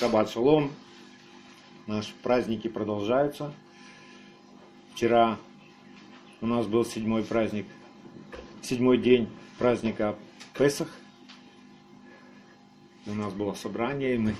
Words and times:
Шаббат 0.00 0.30
шалом. 0.30 0.72
Наши 1.86 2.14
праздники 2.22 2.68
продолжаются. 2.68 3.52
Вчера 4.94 5.36
у 6.40 6.46
нас 6.46 6.66
был 6.66 6.86
седьмой 6.86 7.22
праздник, 7.22 7.66
седьмой 8.62 8.96
день 8.96 9.28
праздника 9.58 10.16
Песах. 10.56 10.88
У 13.04 13.12
нас 13.12 13.34
было 13.34 13.52
собрание, 13.52 14.14
и 14.14 14.18
мы 14.18 14.36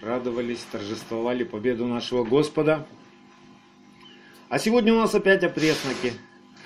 радовались, 0.00 0.64
торжествовали 0.70 1.42
победу 1.42 1.86
нашего 1.86 2.22
Господа. 2.22 2.86
А 4.48 4.60
сегодня 4.60 4.94
у 4.94 4.98
нас 4.98 5.12
опять 5.12 5.42
опресноки. 5.42 6.12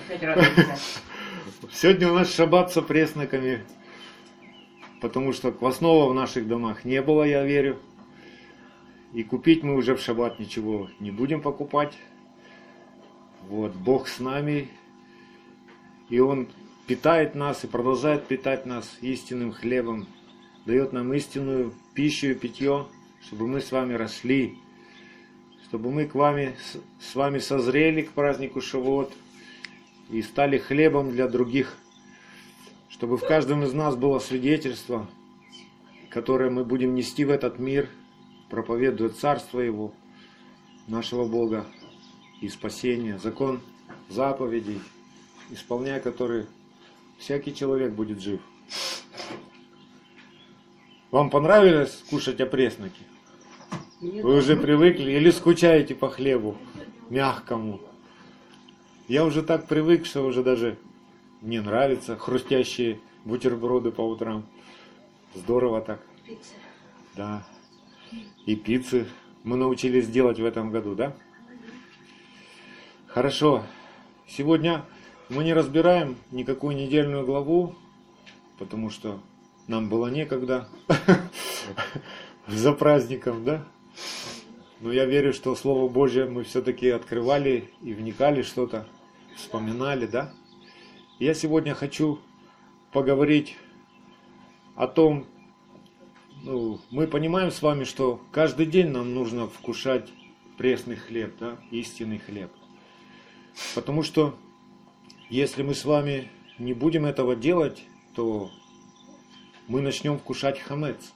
Опять. 0.07 0.79
Сегодня 1.73 2.11
у 2.11 2.15
нас 2.15 2.35
шаббат 2.35 2.75
с 2.75 2.77
опресноками, 2.77 3.65
потому 5.01 5.33
что 5.33 5.51
квасного 5.51 6.11
в 6.11 6.15
наших 6.15 6.47
домах 6.47 6.85
не 6.85 7.01
было, 7.01 7.23
я 7.23 7.43
верю. 7.43 7.79
И 9.13 9.23
купить 9.23 9.63
мы 9.63 9.75
уже 9.75 9.95
в 9.95 10.01
шаббат 10.01 10.39
ничего 10.39 10.89
не 11.01 11.11
будем 11.11 11.41
покупать. 11.41 11.97
Вот, 13.49 13.75
Бог 13.75 14.09
с 14.09 14.21
нами, 14.21 14.69
и 16.11 16.21
Он 16.21 16.49
питает 16.87 17.35
нас 17.35 17.65
и 17.65 17.67
продолжает 17.67 18.27
питать 18.27 18.67
нас 18.67 18.99
истинным 19.01 19.53
хлебом, 19.53 20.07
дает 20.67 20.93
нам 20.93 21.13
истинную 21.15 21.73
пищу 21.95 22.29
и 22.29 22.35
питье, 22.35 22.87
чтобы 23.23 23.47
мы 23.47 23.61
с 23.61 23.73
вами 23.73 23.95
росли, 23.95 24.59
чтобы 25.65 25.91
мы 25.91 26.07
к 26.07 26.15
вами, 26.15 26.57
с 27.01 27.15
вами 27.15 27.39
созрели 27.39 28.03
к 28.03 28.11
празднику 28.11 28.61
Шавуот 28.61 29.13
и 30.11 30.21
стали 30.23 30.59
хлебом 30.59 31.11
для 31.11 31.29
других, 31.29 31.77
чтобы 32.89 33.17
в 33.17 33.27
каждом 33.27 33.63
из 33.65 33.73
нас 33.73 33.97
было 33.97 34.19
свидетельство, 34.19 35.07
которое 36.11 36.51
мы 36.51 36.65
будем 36.65 36.95
нести 36.95 37.25
в 37.25 37.31
этот 37.31 37.59
мир, 37.59 37.89
проповедуя 38.51 39.11
Царство 39.11 39.61
Его, 39.61 39.93
нашего 40.87 41.27
Бога 41.27 41.67
и 42.41 42.49
спасения, 42.49 43.19
закон 43.19 43.61
заповедей, 44.09 44.81
исполняя 45.51 46.01
которые 46.01 46.47
всякий 47.19 47.55
человек 47.55 47.93
будет 47.93 48.21
жив. 48.21 48.41
Вам 51.11 51.31
понравилось 51.31 52.05
кушать 52.11 52.41
опресноки? 52.41 53.03
Мне 54.01 54.23
Вы 54.23 54.37
уже 54.37 54.57
привыкли 54.57 55.13
или 55.13 55.31
скучаете 55.31 55.95
по 55.95 56.09
хлебу 56.09 56.57
мягкому? 57.09 57.81
Я 59.09 59.25
уже 59.25 59.43
так 59.43 59.67
привык, 59.67 60.05
что 60.07 60.25
уже 60.25 60.43
даже 60.43 60.79
мне 61.41 61.61
нравятся 61.63 62.17
хрустящие 62.17 63.01
бутерброды 63.25 63.91
по 63.91 64.03
утрам. 64.03 64.45
Здорово 65.35 65.81
так. 65.81 66.01
пицца. 66.27 66.53
Да. 67.17 67.47
И 68.47 68.57
пиццы 68.57 69.07
мы 69.45 69.57
научились 69.57 70.09
делать 70.09 70.39
в 70.39 70.45
этом 70.45 70.71
году, 70.71 70.95
да? 70.95 71.15
Хорошо. 73.07 73.65
Сегодня 74.27 74.85
мы 75.29 75.45
не 75.45 75.55
разбираем 75.55 76.17
никакую 76.31 76.77
недельную 76.77 77.25
главу, 77.25 77.75
потому 78.59 78.91
что 78.91 79.21
нам 79.67 79.89
было 79.89 80.09
некогда 80.09 80.69
за 82.47 82.73
праздником, 82.73 83.45
да? 83.45 83.65
Но 84.81 84.93
я 84.93 85.07
верю, 85.07 85.33
что 85.33 85.55
Слово 85.57 85.89
Божье 85.89 86.27
мы 86.27 86.45
все-таки 86.45 86.89
открывали 86.89 87.71
и 87.83 87.93
вникали 87.93 88.43
что-то, 88.43 88.87
вспоминали, 89.37 90.07
да? 90.07 90.33
Я 91.19 91.35
сегодня 91.35 91.75
хочу 91.75 92.21
поговорить 92.93 93.57
о 94.77 94.87
том, 94.87 95.27
ну, 96.43 96.81
мы 96.91 97.07
понимаем 97.07 97.51
с 97.51 97.63
вами, 97.63 97.85
что 97.85 98.21
каждый 98.33 98.67
день 98.67 98.89
нам 98.89 99.15
нужно 99.15 99.49
вкушать 99.49 100.09
пресный 100.57 100.97
хлеб, 100.97 101.37
да, 101.39 101.59
истинный 101.71 102.19
хлеб. 102.19 102.51
Потому 103.75 104.03
что 104.03 104.37
если 105.31 105.63
мы 105.63 105.75
с 105.75 105.85
вами 105.85 106.31
не 106.59 106.75
будем 106.75 107.05
этого 107.05 107.37
делать, 107.37 107.85
то 108.15 108.51
мы 109.67 109.81
начнем 109.81 110.19
вкушать 110.19 110.59
хамец. 110.59 111.13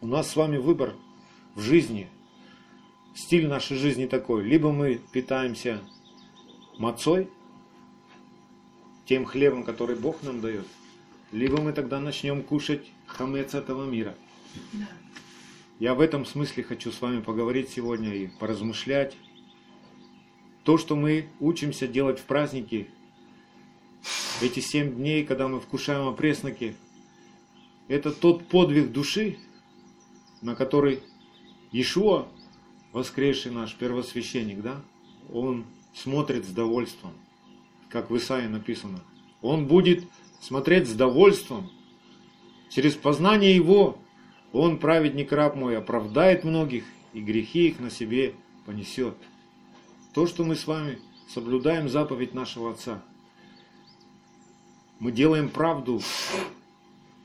У 0.00 0.06
нас 0.06 0.30
с 0.30 0.36
вами 0.36 0.58
выбор 0.58 0.94
в 1.54 1.60
жизни. 1.60 2.08
Стиль 3.14 3.48
нашей 3.48 3.76
жизни 3.76 4.06
такой. 4.06 4.44
Либо 4.44 4.70
мы 4.72 5.00
питаемся 5.12 5.80
мацой, 6.78 7.28
тем 9.06 9.24
хлебом, 9.24 9.64
который 9.64 9.96
Бог 9.96 10.22
нам 10.22 10.40
дает, 10.40 10.66
либо 11.32 11.60
мы 11.60 11.72
тогда 11.72 12.00
начнем 12.00 12.42
кушать 12.42 12.86
хамец 13.06 13.54
этого 13.54 13.84
мира. 13.84 14.14
Я 15.78 15.94
в 15.94 16.00
этом 16.00 16.24
смысле 16.24 16.64
хочу 16.64 16.90
с 16.90 17.00
вами 17.00 17.20
поговорить 17.20 17.70
сегодня 17.70 18.14
и 18.14 18.26
поразмышлять. 18.26 19.16
То, 20.64 20.76
что 20.76 20.96
мы 20.96 21.28
учимся 21.40 21.86
делать 21.86 22.18
в 22.18 22.24
праздники, 22.24 22.88
эти 24.40 24.60
семь 24.60 24.94
дней, 24.94 25.24
когда 25.24 25.48
мы 25.48 25.60
вкушаем 25.60 26.08
опресноки, 26.08 26.76
это 27.86 28.12
тот 28.12 28.46
подвиг 28.46 28.92
души, 28.92 29.38
на 30.42 30.54
который 30.54 31.02
Иешуа, 31.72 32.28
воскресший 32.92 33.52
наш 33.52 33.74
первосвященник, 33.74 34.60
да, 34.60 34.82
он 35.32 35.64
смотрит 35.94 36.44
с 36.44 36.48
довольством, 36.48 37.12
как 37.88 38.10
в 38.10 38.16
Исаии 38.16 38.46
написано. 38.46 39.00
Он 39.42 39.66
будет 39.66 40.04
смотреть 40.40 40.88
с 40.88 40.94
довольством. 40.94 41.70
Через 42.70 42.94
познание 42.94 43.54
Его 43.54 43.98
Он, 44.52 44.78
праведник 44.78 45.32
раб 45.32 45.56
мой, 45.56 45.76
оправдает 45.76 46.44
многих 46.44 46.84
и 47.12 47.20
грехи 47.20 47.68
их 47.68 47.80
на 47.80 47.90
себе 47.90 48.34
понесет. 48.66 49.16
То, 50.14 50.26
что 50.26 50.44
мы 50.44 50.56
с 50.56 50.66
вами 50.66 50.98
соблюдаем 51.28 51.88
заповедь 51.88 52.34
нашего 52.34 52.70
Отца. 52.70 53.02
Мы 54.98 55.12
делаем 55.12 55.48
правду, 55.48 56.00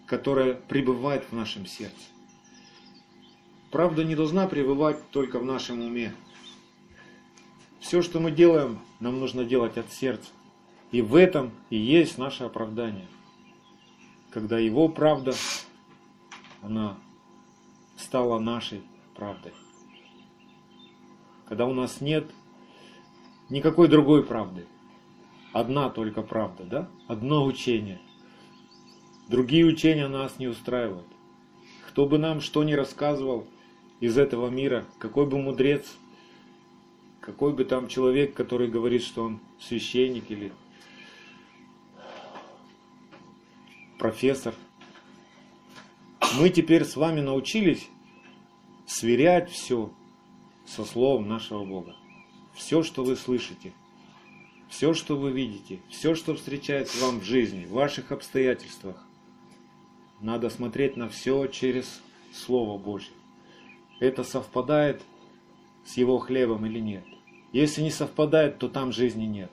которая 0.05 0.53
пребывает 0.53 1.25
в 1.31 1.33
нашем 1.33 1.65
сердце. 1.65 1.95
Правда 3.71 4.03
не 4.03 4.15
должна 4.15 4.47
пребывать 4.47 5.09
только 5.09 5.39
в 5.39 5.45
нашем 5.45 5.81
уме. 5.81 6.13
Все, 7.79 8.01
что 8.01 8.19
мы 8.19 8.31
делаем, 8.31 8.79
нам 8.99 9.19
нужно 9.19 9.43
делать 9.43 9.77
от 9.77 9.91
сердца. 9.91 10.29
И 10.93 11.01
в 11.01 11.15
этом 11.15 11.51
и 11.71 11.75
есть 11.75 12.19
наше 12.19 12.43
оправдание. 12.43 13.07
Когда 14.29 14.59
Его 14.59 14.87
правда, 14.87 15.33
она 16.61 16.97
стала 17.97 18.37
нашей 18.37 18.83
правдой. 19.15 19.53
Когда 21.47 21.65
у 21.65 21.73
нас 21.73 21.99
нет 21.99 22.29
никакой 23.49 23.87
другой 23.87 24.23
правды. 24.23 24.67
Одна 25.51 25.89
только 25.89 26.21
правда, 26.21 26.63
да? 26.63 26.89
Одно 27.07 27.43
учение. 27.43 27.99
Другие 29.29 29.65
учения 29.65 30.07
нас 30.07 30.37
не 30.37 30.47
устраивают. 30.47 31.07
Кто 31.87 32.05
бы 32.05 32.19
нам 32.19 32.39
что 32.39 32.63
ни 32.63 32.73
рассказывал 32.73 33.47
из 33.99 34.15
этого 34.15 34.51
мира, 34.51 34.85
какой 34.99 35.25
бы 35.25 35.39
мудрец, 35.39 35.91
какой 37.19 37.51
бы 37.51 37.65
там 37.65 37.87
человек, 37.87 38.35
который 38.35 38.67
говорит, 38.67 39.01
что 39.01 39.23
он 39.23 39.39
священник 39.59 40.29
или 40.29 40.51
профессор. 44.03 44.53
Мы 46.37 46.49
теперь 46.49 46.83
с 46.83 46.97
вами 46.97 47.21
научились 47.21 47.87
сверять 48.85 49.49
все 49.49 49.93
со 50.65 50.83
словом 50.83 51.29
нашего 51.29 51.63
Бога. 51.63 51.95
Все, 52.53 52.83
что 52.83 53.05
вы 53.05 53.15
слышите, 53.15 53.71
все, 54.67 54.93
что 54.93 55.15
вы 55.15 55.31
видите, 55.31 55.79
все, 55.87 56.15
что 56.15 56.35
встречается 56.35 57.01
вам 57.01 57.21
в 57.21 57.23
жизни, 57.23 57.63
в 57.63 57.71
ваших 57.71 58.11
обстоятельствах, 58.11 59.01
надо 60.19 60.49
смотреть 60.49 60.97
на 60.97 61.07
все 61.07 61.47
через 61.47 62.01
Слово 62.33 62.77
Божье. 62.77 63.13
Это 64.01 64.25
совпадает 64.25 65.01
с 65.85 65.95
Его 65.95 66.19
хлебом 66.19 66.65
или 66.65 66.79
нет. 66.79 67.05
Если 67.53 67.81
не 67.81 67.91
совпадает, 67.91 68.59
то 68.59 68.67
там 68.67 68.91
жизни 68.91 69.23
нет. 69.23 69.51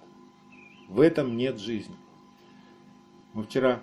В 0.89 1.01
этом 1.01 1.37
нет 1.37 1.61
жизни. 1.61 1.95
Мы 3.33 3.45
вчера 3.45 3.81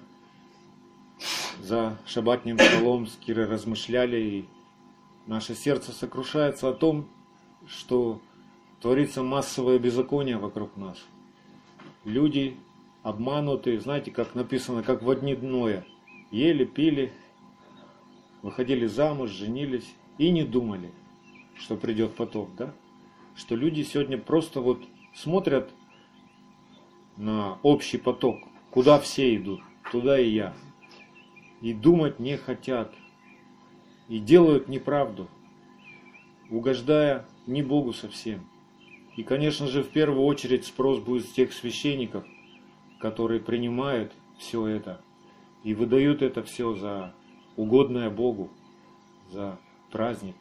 за 1.61 1.97
шабатным 2.05 2.59
столом 2.59 3.07
с 3.07 3.15
Кирой 3.15 3.45
размышляли, 3.45 4.17
и 4.17 4.45
наше 5.25 5.55
сердце 5.55 5.91
сокрушается 5.91 6.69
о 6.69 6.73
том, 6.73 7.07
что 7.67 8.21
творится 8.81 9.23
массовое 9.23 9.79
беззаконие 9.79 10.37
вокруг 10.37 10.77
нас. 10.77 10.97
Люди 12.05 12.57
обманутые, 13.03 13.79
знаете, 13.79 14.11
как 14.11 14.35
написано, 14.35 14.83
как 14.83 15.01
в 15.01 15.09
одни 15.09 15.35
дноя. 15.35 15.85
Ели, 16.31 16.65
пили, 16.65 17.11
выходили 18.41 18.85
замуж, 18.85 19.31
женились 19.31 19.87
и 20.17 20.29
не 20.29 20.43
думали, 20.43 20.91
что 21.55 21.75
придет 21.75 22.15
потом, 22.15 22.49
да? 22.57 22.73
Что 23.35 23.55
люди 23.55 23.83
сегодня 23.83 24.17
просто 24.17 24.61
вот 24.61 24.81
смотрят 25.13 25.69
на 27.17 27.57
общий 27.63 27.97
поток, 27.97 28.37
куда 28.71 28.99
все 28.99 29.35
идут, 29.35 29.61
туда 29.91 30.19
и 30.19 30.29
я 30.29 30.53
и 31.61 31.73
думать 31.73 32.19
не 32.19 32.37
хотят. 32.37 32.93
и 34.09 34.19
делают 34.19 34.69
неправду, 34.69 35.27
угождая 36.49 37.25
не 37.45 37.61
Богу 37.61 37.91
совсем. 37.91 38.47
И, 39.17 39.23
конечно 39.23 39.67
же, 39.67 39.83
в 39.83 39.89
первую 39.89 40.23
очередь 40.23 40.65
спрос 40.65 40.99
будет 40.99 41.25
с 41.25 41.31
тех 41.31 41.51
священников, 41.51 42.25
которые 42.99 43.41
принимают 43.41 44.13
все 44.37 44.65
это 44.65 45.01
и 45.63 45.73
выдают 45.73 46.21
это 46.21 46.43
все 46.43 46.73
за 46.75 47.13
угодное 47.55 48.09
Богу, 48.09 48.49
за 49.29 49.59
праздник. 49.91 50.35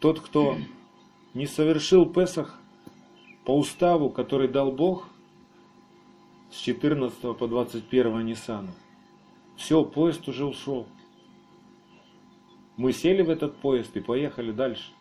Тот, 0.00 0.20
кто 0.20 0.56
не 1.32 1.46
совершил 1.46 2.04
Песах 2.04 2.60
по 3.44 3.56
уставу, 3.56 4.10
который 4.10 4.48
дал 4.48 4.72
Бог 4.72 5.08
с 6.50 6.58
14 6.58 7.36
по 7.38 7.46
21 7.46 8.26
Ниссана, 8.26 8.74
все, 9.56 9.84
поезд 9.84 10.28
уже 10.28 10.44
ушел. 10.44 10.86
Мы 12.76 12.92
сели 12.92 13.22
в 13.22 13.30
этот 13.30 13.56
поезд 13.56 13.96
и 13.96 14.00
поехали 14.00 14.52
дальше. 14.52 14.92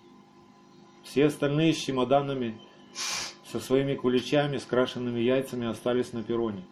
Все 1.04 1.26
остальные 1.26 1.74
с 1.74 1.78
чемоданами, 1.78 2.58
со 3.46 3.60
своими 3.60 3.96
куличами, 3.96 4.58
с 4.58 4.66
крашенными 4.66 5.20
яйцами 5.20 5.68
остались 5.68 6.14
на 6.14 6.24
перроне. 6.24 6.64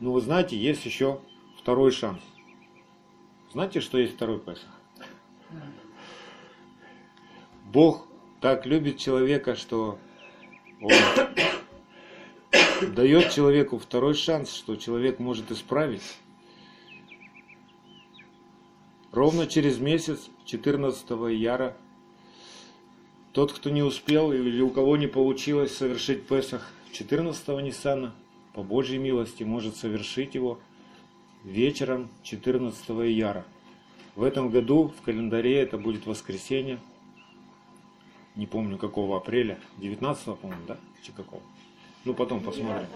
Но 0.00 0.12
вы 0.12 0.20
знаете, 0.20 0.56
есть 0.56 0.84
еще 0.86 1.20
второй 1.58 1.90
шанс. 1.90 2.22
Знаете, 3.52 3.80
что 3.80 3.98
есть 3.98 4.14
второй 4.14 4.38
Песах? 4.38 4.70
Бог 7.66 8.06
так 8.40 8.64
любит 8.64 8.98
человека, 8.98 9.54
что 9.54 9.98
Он 10.80 10.90
дает 12.88 13.30
человеку 13.32 13.78
второй 13.78 14.14
шанс, 14.14 14.52
что 14.52 14.76
человек 14.76 15.18
может 15.18 15.50
исправить. 15.50 16.02
Ровно 19.10 19.46
через 19.46 19.78
месяц, 19.78 20.28
14 20.46 21.04
яра, 21.30 21.76
тот, 23.32 23.52
кто 23.52 23.70
не 23.70 23.82
успел 23.82 24.32
или 24.32 24.60
у 24.60 24.70
кого 24.70 24.96
не 24.96 25.06
получилось 25.06 25.76
совершить 25.76 26.26
Песах 26.26 26.70
14 26.92 27.48
Ниссана, 27.62 28.14
по 28.54 28.62
Божьей 28.62 28.98
милости 28.98 29.42
может 29.42 29.76
совершить 29.76 30.34
его 30.34 30.58
вечером 31.44 32.08
14 32.22 32.88
яра. 33.10 33.44
В 34.14 34.22
этом 34.22 34.50
году 34.50 34.92
в 34.98 35.02
календаре 35.02 35.60
это 35.60 35.78
будет 35.78 36.06
воскресенье, 36.06 36.78
не 38.36 38.46
помню 38.46 38.78
какого 38.78 39.16
апреля, 39.16 39.58
19 39.78 40.38
по-моему, 40.38 40.62
да? 40.66 40.78
Чи 41.02 41.12
какого? 41.12 41.42
Ну 42.04 42.14
потом 42.14 42.40
посмотрим. 42.40 42.86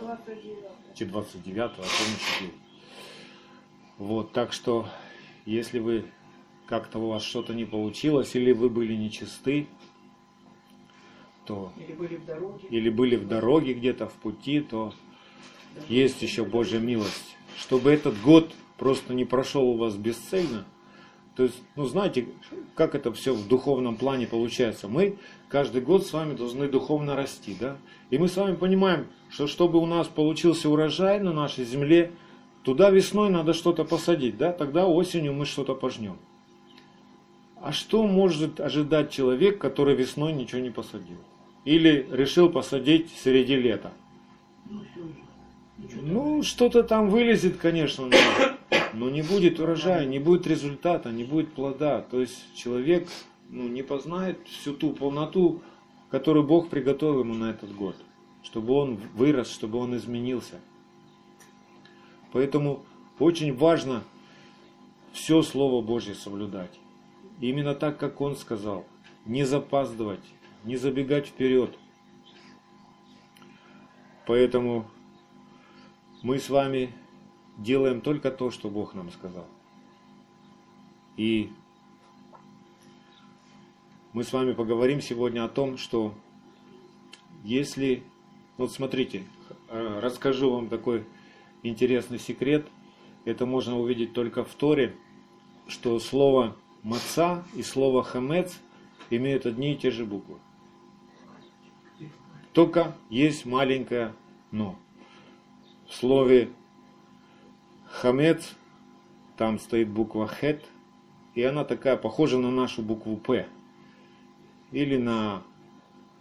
Чи 0.95 1.05
29 1.05 1.59
а 1.59 1.69
помню, 1.69 2.53
Вот, 3.99 4.33
так 4.33 4.53
что, 4.53 4.89
если 5.45 5.79
вы 5.79 6.05
как-то 6.67 6.99
у 6.99 7.09
вас 7.09 7.23
что-то 7.23 7.55
не 7.55 7.65
получилось, 7.65 8.35
или 8.35 8.53
вы 8.53 8.69
были 8.69 8.95
нечисты, 8.95 9.69
то... 11.45 11.73
Или 11.77 11.93
были 11.93 12.17
в 12.17 12.27
дороге. 12.27 12.69
Или 12.71 12.91
были 12.91 13.17
в 13.17 13.29
дороге 13.29 13.75
где-то, 13.75 14.09
в 14.09 14.15
пути, 14.15 14.61
то 14.61 14.93
есть 15.89 16.23
еще 16.23 16.45
Божья 16.45 16.79
милость. 16.79 17.37
Чтобы 17.57 17.91
этот 17.91 18.21
год 18.23 18.53
просто 18.77 19.15
не 19.15 19.25
прошел 19.25 19.69
у 19.69 19.77
вас 19.77 19.95
бесцельно. 19.95 20.67
То 21.37 21.45
есть, 21.45 21.63
ну 21.77 21.85
знаете, 21.85 22.27
как 22.75 22.95
это 22.95 23.13
все 23.13 23.35
в 23.35 23.47
духовном 23.47 23.97
плане 23.97 24.27
получается. 24.27 24.89
Мы 24.89 25.19
каждый 25.49 25.83
год 25.83 26.07
с 26.07 26.13
вами 26.13 26.35
должны 26.35 26.67
духовно 26.69 27.15
расти, 27.15 27.55
да? 27.59 27.77
И 28.11 28.19
мы 28.19 28.29
с 28.29 28.37
вами 28.37 28.55
понимаем, 28.55 29.07
что 29.31 29.47
чтобы 29.47 29.79
у 29.79 29.87
нас 29.87 30.07
получился 30.07 30.69
урожай 30.71 31.19
на 31.21 31.33
нашей 31.33 31.65
земле, 31.65 32.13
туда 32.63 32.91
весной 32.91 33.31
надо 33.31 33.53
что-то 33.53 33.85
посадить, 33.85 34.37
да? 34.37 34.53
Тогда 34.53 34.87
осенью 34.87 35.33
мы 35.33 35.45
что-то 35.45 35.75
пожнем. 35.75 36.19
А 37.61 37.73
что 37.73 38.07
может 38.07 38.61
ожидать 38.61 39.11
человек, 39.11 39.59
который 39.59 39.97
весной 39.97 40.33
ничего 40.33 40.61
не 40.61 40.71
посадил? 40.71 41.19
Или 41.65 42.07
решил 42.13 42.49
посадить 42.49 43.11
среди 43.23 43.57
лета? 43.57 43.93
Ну, 44.71 44.83
Ну, 46.03 46.43
что-то 46.43 46.85
там 46.85 47.11
вылезет, 47.11 47.57
конечно, 47.57 48.07
но, 48.07 48.17
но 48.95 49.11
не 49.11 49.23
будет 49.23 49.59
урожая, 49.59 50.07
не 50.07 50.21
будет 50.21 50.47
результата, 50.47 51.11
не 51.11 51.25
будет 51.25 51.53
плода. 51.53 52.03
То 52.03 52.21
есть 52.21 52.55
человек 52.55 53.09
ну, 53.51 53.67
не 53.69 53.83
познает 53.83 54.39
всю 54.47 54.75
ту 54.75 54.91
полноту, 54.91 55.63
которую 56.11 56.47
Бог 56.47 56.69
приготовил 56.69 57.21
ему 57.21 57.35
на 57.35 57.51
этот 57.51 57.75
год. 57.75 57.97
Чтобы 58.43 58.75
он 58.75 58.97
вырос, 59.15 59.51
чтобы 59.51 59.79
он 59.79 59.97
изменился. 59.97 60.61
Поэтому 62.33 62.85
очень 63.19 63.57
важно 63.57 64.05
все 65.13 65.43
Слово 65.43 65.83
Божье 65.83 66.15
соблюдать. 66.15 66.79
И 67.41 67.49
именно 67.49 67.75
так, 67.75 67.99
как 67.99 68.21
он 68.21 68.37
сказал. 68.37 68.85
Не 69.25 69.45
запаздывать, 69.45 70.21
не 70.65 70.77
забегать 70.77 71.27
вперед. 71.27 71.77
Поэтому 74.27 74.87
мы 76.23 76.39
с 76.39 76.49
вами 76.49 76.93
делаем 77.59 78.01
только 78.01 78.31
то, 78.31 78.51
что 78.51 78.69
Бог 78.69 78.95
нам 78.95 79.11
сказал. 79.11 79.47
И 81.17 81.51
мы 84.17 84.25
с 84.25 84.33
вами 84.33 84.55
поговорим 84.55 85.03
сегодня 85.03 85.45
о 85.45 85.49
том, 85.49 85.77
что 85.77 86.15
если, 87.45 88.03
вот 88.57 88.73
смотрите, 88.73 89.25
э, 89.69 90.01
расскажу 90.03 90.51
вам 90.53 90.71
такой 90.71 91.05
интересный 91.63 92.19
секрет. 92.19 92.67
Это 93.27 93.45
можно 93.45 93.79
увидеть 93.79 94.15
только 94.15 94.43
в 94.43 94.55
Торе, 94.55 94.97
что 95.69 95.99
слово 96.01 96.57
маца 96.83 97.45
и 97.55 97.63
слово 97.63 98.03
хамец 98.03 98.59
имеют 99.11 99.45
одни 99.45 99.75
и 99.75 99.77
те 99.77 99.91
же 99.91 100.07
буквы. 100.07 100.39
Только 102.55 102.97
есть 103.11 103.45
маленькое 103.45 104.15
но. 104.51 104.79
В 105.89 105.95
слове 105.95 106.49
хамец 107.85 108.55
там 109.37 109.59
стоит 109.59 109.91
буква 109.91 110.27
хет, 110.27 110.65
и 111.35 111.43
она 111.43 111.67
такая 111.67 111.99
похожа 111.99 112.39
на 112.39 112.51
нашу 112.51 112.81
букву 112.81 113.19
П. 113.19 113.47
Или 114.77 114.99
на 114.99 115.43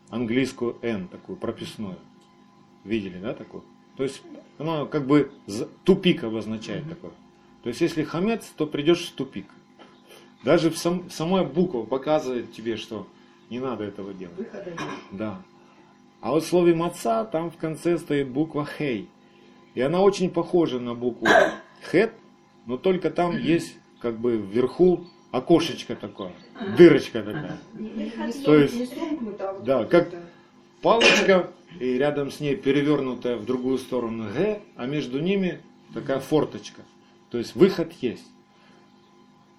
английскую 0.09 0.77
N, 0.81 1.09
такую 1.09 1.35
прописную. 1.35 1.97
Видели, 2.85 3.19
да, 3.19 3.33
такую? 3.33 3.65
То 3.97 4.03
есть 4.03 4.21
она 4.57 4.85
как 4.85 5.07
бы 5.07 5.29
тупик 5.83 6.23
обозначает 6.23 6.87
такой. 6.87 7.09
То 7.63 7.69
есть 7.69 7.81
если 7.81 8.03
хамец, 8.03 8.45
то 8.55 8.65
придешь 8.65 9.09
в 9.09 9.13
тупик. 9.13 9.47
Даже 10.45 10.69
в 10.69 10.77
сам, 10.77 11.09
самая 11.09 11.43
буква 11.43 11.83
показывает 11.83 12.53
тебе, 12.53 12.77
что 12.77 13.07
не 13.49 13.59
надо 13.59 13.83
этого 13.83 14.13
делать. 14.13 14.37
Выхода 14.37 14.71
нет. 14.71 14.79
Да. 15.11 15.41
А 16.21 16.31
вот 16.31 16.45
в 16.45 16.47
слове 16.47 16.73
маца 16.73 17.25
там 17.25 17.51
в 17.51 17.57
конце 17.57 17.97
стоит 17.97 18.29
буква 18.29 18.65
хей. 18.65 19.09
И 19.73 19.81
она 19.81 19.99
очень 19.99 20.29
похожа 20.29 20.79
на 20.79 20.95
букву 20.95 21.27
хет, 21.91 22.13
но 22.67 22.77
только 22.77 23.09
там 23.09 23.35
есть 23.37 23.75
как 23.99 24.17
бы 24.17 24.37
вверху 24.37 25.05
окошечко 25.35 25.95
такое, 25.95 26.31
дырочка 26.77 27.21
такая. 27.21 27.59
То 28.43 28.55
есть, 28.55 28.93
да, 29.63 29.85
как-. 29.85 30.13
Палочка, 30.81 31.51
и 31.79 31.97
рядом 31.97 32.29
с 32.29 32.39
ней 32.39 32.55
перевернутая 32.55 33.37
в 33.37 33.45
другую 33.45 33.79
сторону 33.79 34.29
Г, 34.31 34.61
а 34.75 34.85
между 34.85 35.19
ними 35.19 35.61
такая 35.95 36.19
форточка. 36.19 36.83
То 37.31 37.39
есть 37.39 37.55
выход 37.55 37.91
есть. 38.01 38.27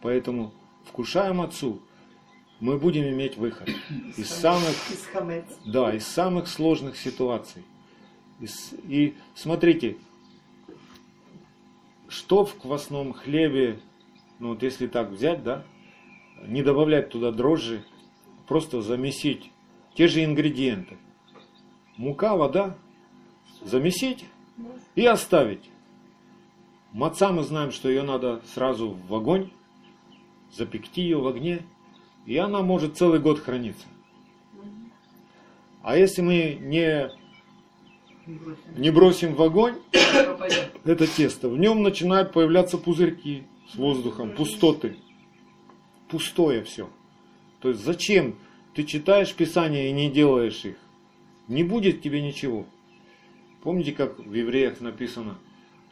Поэтому 0.02 0.52
вкушаем 0.85 1.40
отцу, 1.40 1.80
мы 2.61 2.78
будем 2.78 3.09
иметь 3.09 3.37
выход 3.37 3.68
из 4.16 4.28
самых. 4.28 4.71
Да, 5.64 5.92
из 5.92 6.06
самых 6.06 6.47
сложных 6.47 6.97
ситуаций. 6.97 7.64
И 8.85 9.16
смотрите, 9.35 9.97
что 12.09 12.45
в 12.45 12.54
квасном 12.54 13.14
хлебе, 13.14 13.80
ну 14.38 14.50
вот 14.50 14.62
если 14.62 14.87
так 14.87 15.11
взять, 15.11 15.43
да, 15.43 15.64
не 16.47 16.62
добавлять 16.62 17.09
туда 17.09 17.33
дрожжи, 17.33 17.85
просто 18.47 18.83
замесить 18.83 19.50
те 19.95 20.09
же 20.09 20.25
ингредиенты. 20.25 20.99
Мука, 21.97 22.37
вода, 22.37 22.76
замесить 23.62 24.25
и 24.95 25.07
оставить. 25.07 25.71
Маца 26.93 27.33
мы 27.33 27.43
знаем, 27.43 27.73
что 27.73 27.88
ее 27.88 28.02
надо 28.02 28.43
сразу 28.55 28.90
в 29.09 29.14
огонь, 29.14 29.50
запекти 30.52 31.02
ее 31.02 31.19
в 31.19 31.26
огне, 31.26 31.61
и 32.26 32.37
она 32.37 32.62
может 32.62 32.97
целый 32.97 33.21
год 33.21 33.38
храниться. 33.38 33.87
А 35.83 35.97
если 35.97 36.21
мы 36.21 36.59
не, 36.61 37.11
Не 38.76 38.90
бросим. 38.90 39.35
в 39.35 39.43
огонь 39.43 39.76
это 40.85 41.07
тесто, 41.07 41.49
в 41.49 41.59
нем 41.59 41.83
начинают 41.83 42.33
появляться 42.33 42.76
пузырьки 42.76 43.45
с 43.73 43.77
воздухом, 43.77 44.31
пустоты. 44.33 44.97
Пустое 46.09 46.63
все. 46.63 46.89
То 47.61 47.71
есть 47.71 47.85
зачем 47.85 48.37
ты 48.75 48.85
читаешь 48.85 49.35
Писание 49.35 49.89
и 49.89 49.93
не 49.93 50.11
делаешь 50.11 50.65
их? 50.65 50.77
Не 51.49 51.65
будет 51.65 52.03
тебе 52.03 52.21
ничего. 52.23 52.67
Помните, 53.63 53.93
как 53.93 54.19
в 54.19 54.33
евреях 54.33 54.81
написано, 54.81 55.39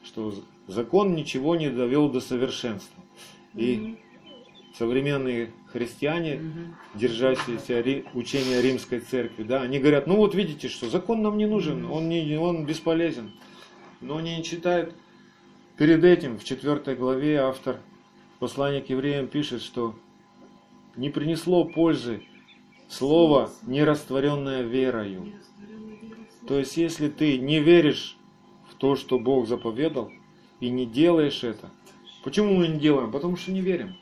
что 0.04 0.34
закон 0.68 1.14
ничего 1.14 1.56
не 1.56 1.70
довел 1.70 2.08
до 2.08 2.20
совершенства. 2.20 3.02
И 3.54 3.96
современные 4.76 5.50
христиане, 5.72 6.36
Мгм. 6.36 6.76
держащиеся 6.94 7.80
ри- 7.80 8.04
учения 8.14 8.60
римской 8.60 9.00
церкви, 9.00 9.42
да, 9.44 9.62
они 9.62 9.78
говорят, 9.78 10.06
ну 10.06 10.16
вот 10.16 10.34
видите, 10.34 10.68
что 10.68 10.88
закон 10.88 11.22
нам 11.22 11.36
не 11.38 11.46
нужен, 11.46 11.84
он, 11.86 12.08
не, 12.08 12.36
он 12.36 12.64
бесполезен. 12.66 13.32
Но 14.00 14.18
они 14.18 14.36
не 14.36 14.44
читают. 14.44 14.94
Перед 15.76 16.04
этим, 16.04 16.38
в 16.38 16.44
4 16.44 16.94
главе, 16.94 17.40
автор 17.40 17.80
послания 18.38 18.80
к 18.80 18.90
евреям 18.90 19.26
пишет, 19.26 19.60
что 19.60 19.94
не 20.96 21.10
принесло 21.10 21.64
пользы 21.64 22.22
слово, 22.88 23.50
не 23.62 23.82
растворенное 23.82 24.62
верою. 24.62 25.32
То 26.46 26.58
есть, 26.58 26.76
если 26.76 27.08
ты 27.08 27.38
не 27.38 27.58
веришь 27.58 28.16
в 28.70 28.74
то, 28.76 28.94
что 28.94 29.18
Бог 29.18 29.48
заповедал, 29.48 30.12
и 30.60 30.68
не 30.70 30.86
делаешь 30.86 31.42
это, 31.42 31.70
почему 32.22 32.54
мы 32.54 32.68
не 32.68 32.78
делаем? 32.78 33.10
Потому 33.10 33.36
что 33.36 33.50
не 33.50 33.60
верим, 33.60 33.96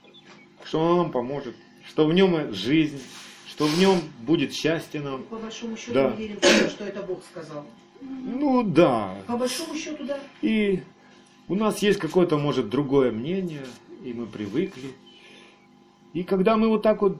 что 0.64 0.80
Он 0.80 0.96
нам 0.98 1.12
поможет, 1.12 1.54
что 1.86 2.06
в 2.06 2.12
нем 2.12 2.52
жизнь, 2.52 3.00
что 3.48 3.66
в 3.66 3.78
нем 3.78 3.98
будет 4.20 4.52
счастье 4.52 5.00
нам. 5.00 5.22
По 5.22 5.36
большому 5.36 5.76
счету 5.76 5.94
Да. 5.94 6.10
мы 6.10 6.16
верим 6.16 6.36
в 6.36 6.40
то, 6.40 6.68
что 6.68 6.84
это 6.84 7.02
Бог 7.02 7.22
сказал. 7.24 7.64
Ну 8.00 8.62
да. 8.62 9.16
По 9.26 9.36
большому 9.36 9.74
счету, 9.74 10.04
да. 10.04 10.18
И 10.42 10.82
у 11.52 11.54
нас 11.54 11.82
есть 11.82 11.98
какое-то, 11.98 12.38
может, 12.38 12.70
другое 12.70 13.12
мнение, 13.12 13.66
и 14.02 14.14
мы 14.14 14.24
привыкли. 14.24 14.94
И 16.14 16.22
когда 16.22 16.56
мы 16.56 16.68
вот 16.68 16.80
так 16.80 17.02
вот 17.02 17.18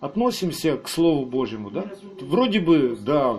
относимся 0.00 0.78
к 0.78 0.88
Слову 0.88 1.26
Божьему, 1.26 1.70
да, 1.70 1.92
вроде 2.22 2.58
бы, 2.58 2.96
да, 2.98 3.36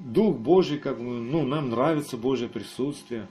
Дух 0.00 0.36
Божий, 0.36 0.78
как 0.78 0.98
бы, 0.98 1.04
ну, 1.04 1.46
нам 1.46 1.70
нравится 1.70 2.16
Божье 2.16 2.48
присутствие, 2.48 3.28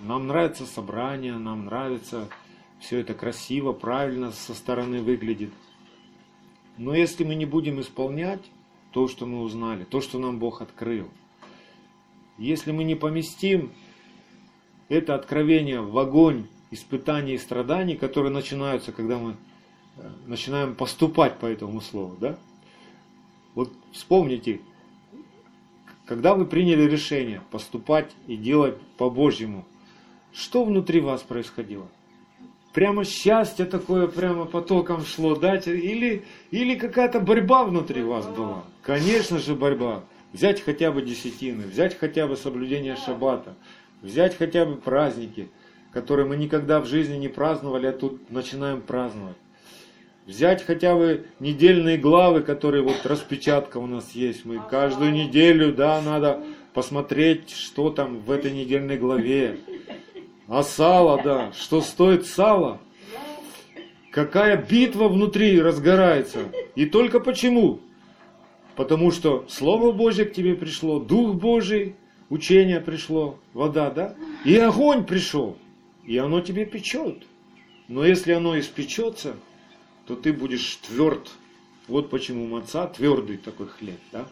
нам 0.00 0.26
нравится 0.26 0.66
собрание, 0.66 1.38
нам 1.38 1.64
нравится 1.64 2.28
все 2.78 2.98
это 2.98 3.14
красиво, 3.14 3.72
правильно 3.72 4.30
со 4.30 4.52
стороны 4.52 5.00
выглядит. 5.00 5.54
Но 6.76 6.94
если 6.94 7.24
мы 7.24 7.34
не 7.34 7.46
будем 7.46 7.80
исполнять 7.80 8.42
то, 8.90 9.08
что 9.08 9.24
мы 9.24 9.40
узнали, 9.40 9.84
то, 9.84 10.02
что 10.02 10.18
нам 10.18 10.38
Бог 10.38 10.60
открыл, 10.60 11.08
если 12.36 12.72
мы 12.72 12.84
не 12.84 12.94
поместим 12.94 13.72
это 14.92 15.14
откровение 15.14 15.80
в 15.80 15.98
огонь 15.98 16.46
испытаний 16.70 17.34
и 17.34 17.38
страданий, 17.38 17.96
которые 17.96 18.30
начинаются, 18.30 18.92
когда 18.92 19.18
мы 19.18 19.36
э, 19.96 20.10
начинаем 20.26 20.74
поступать 20.74 21.38
по 21.38 21.46
этому 21.46 21.80
слову, 21.80 22.16
да? 22.20 22.38
Вот 23.54 23.72
вспомните, 23.92 24.60
когда 26.06 26.34
вы 26.34 26.44
приняли 26.44 26.82
решение 26.82 27.40
поступать 27.50 28.10
и 28.26 28.36
делать 28.36 28.76
по-божьему, 28.98 29.64
что 30.32 30.64
внутри 30.64 31.00
вас 31.00 31.22
происходило? 31.22 31.88
Прямо 32.74 33.04
счастье 33.04 33.66
такое 33.66 34.08
прямо 34.08 34.44
потоком 34.44 35.04
шло, 35.04 35.36
да? 35.36 35.56
Или, 35.56 36.24
или 36.50 36.74
какая-то 36.74 37.20
борьба 37.20 37.64
внутри 37.64 38.02
вас 38.02 38.26
была? 38.26 38.64
Конечно 38.82 39.38
же 39.38 39.54
борьба. 39.54 40.04
Взять 40.32 40.62
хотя 40.62 40.90
бы 40.92 41.02
десятины, 41.02 41.64
взять 41.64 41.98
хотя 41.98 42.26
бы 42.26 42.36
соблюдение 42.36 42.96
шаббата, 42.96 43.54
взять 44.02 44.36
хотя 44.36 44.66
бы 44.66 44.76
праздники, 44.76 45.48
которые 45.92 46.26
мы 46.26 46.36
никогда 46.36 46.80
в 46.80 46.86
жизни 46.86 47.16
не 47.16 47.28
праздновали, 47.28 47.86
а 47.86 47.92
тут 47.92 48.30
начинаем 48.30 48.80
праздновать. 48.82 49.36
Взять 50.26 50.64
хотя 50.64 50.94
бы 50.94 51.26
недельные 51.40 51.98
главы, 51.98 52.42
которые 52.42 52.82
вот 52.82 53.04
распечатка 53.04 53.78
у 53.78 53.86
нас 53.86 54.12
есть. 54.12 54.44
Мы 54.44 54.60
каждую 54.70 55.12
неделю, 55.12 55.72
да, 55.72 56.00
надо 56.00 56.44
посмотреть, 56.74 57.50
что 57.50 57.90
там 57.90 58.20
в 58.20 58.30
этой 58.30 58.52
недельной 58.52 58.96
главе. 58.96 59.58
А 60.46 60.62
сало, 60.62 61.20
да, 61.22 61.52
что 61.52 61.80
стоит 61.80 62.26
сало? 62.26 62.80
Какая 64.12 64.56
битва 64.56 65.08
внутри 65.08 65.60
разгорается. 65.60 66.40
И 66.76 66.86
только 66.86 67.18
почему? 67.18 67.80
Потому 68.76 69.10
что 69.10 69.44
Слово 69.48 69.90
Божье 69.92 70.24
к 70.24 70.32
тебе 70.32 70.54
пришло, 70.54 71.00
Дух 71.00 71.34
Божий, 71.34 71.96
учение 72.32 72.80
пришло, 72.80 73.38
вода, 73.52 73.90
да? 73.90 74.16
И 74.46 74.56
огонь 74.56 75.04
пришел, 75.04 75.58
и 76.04 76.16
оно 76.16 76.40
тебе 76.40 76.64
печет. 76.64 77.26
Но 77.88 78.06
если 78.06 78.32
оно 78.32 78.58
испечется, 78.58 79.36
то 80.06 80.16
ты 80.16 80.32
будешь 80.32 80.76
тверд. 80.76 81.30
Вот 81.88 82.08
почему 82.08 82.46
маца 82.46 82.86
твердый 82.86 83.36
такой 83.36 83.68
хлеб, 83.68 84.00
да? 84.12 84.26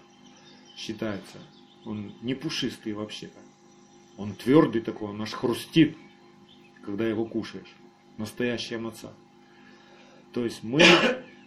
Считается. 0.79 1.39
Он 1.85 2.15
не 2.23 2.35
пушистый 2.35 2.95
вообще-то. 2.95 3.39
Он 4.17 4.35
твердый 4.35 4.81
такой, 4.81 5.11
он 5.11 5.21
аж 5.21 5.33
хрустит, 5.33 5.95
когда 6.83 7.07
его 7.07 7.27
кушаешь. 7.27 7.75
Настоящая 8.17 8.79
маца. 8.79 9.13
То 10.33 10.45
есть 10.45 10.63
мы 10.63 10.83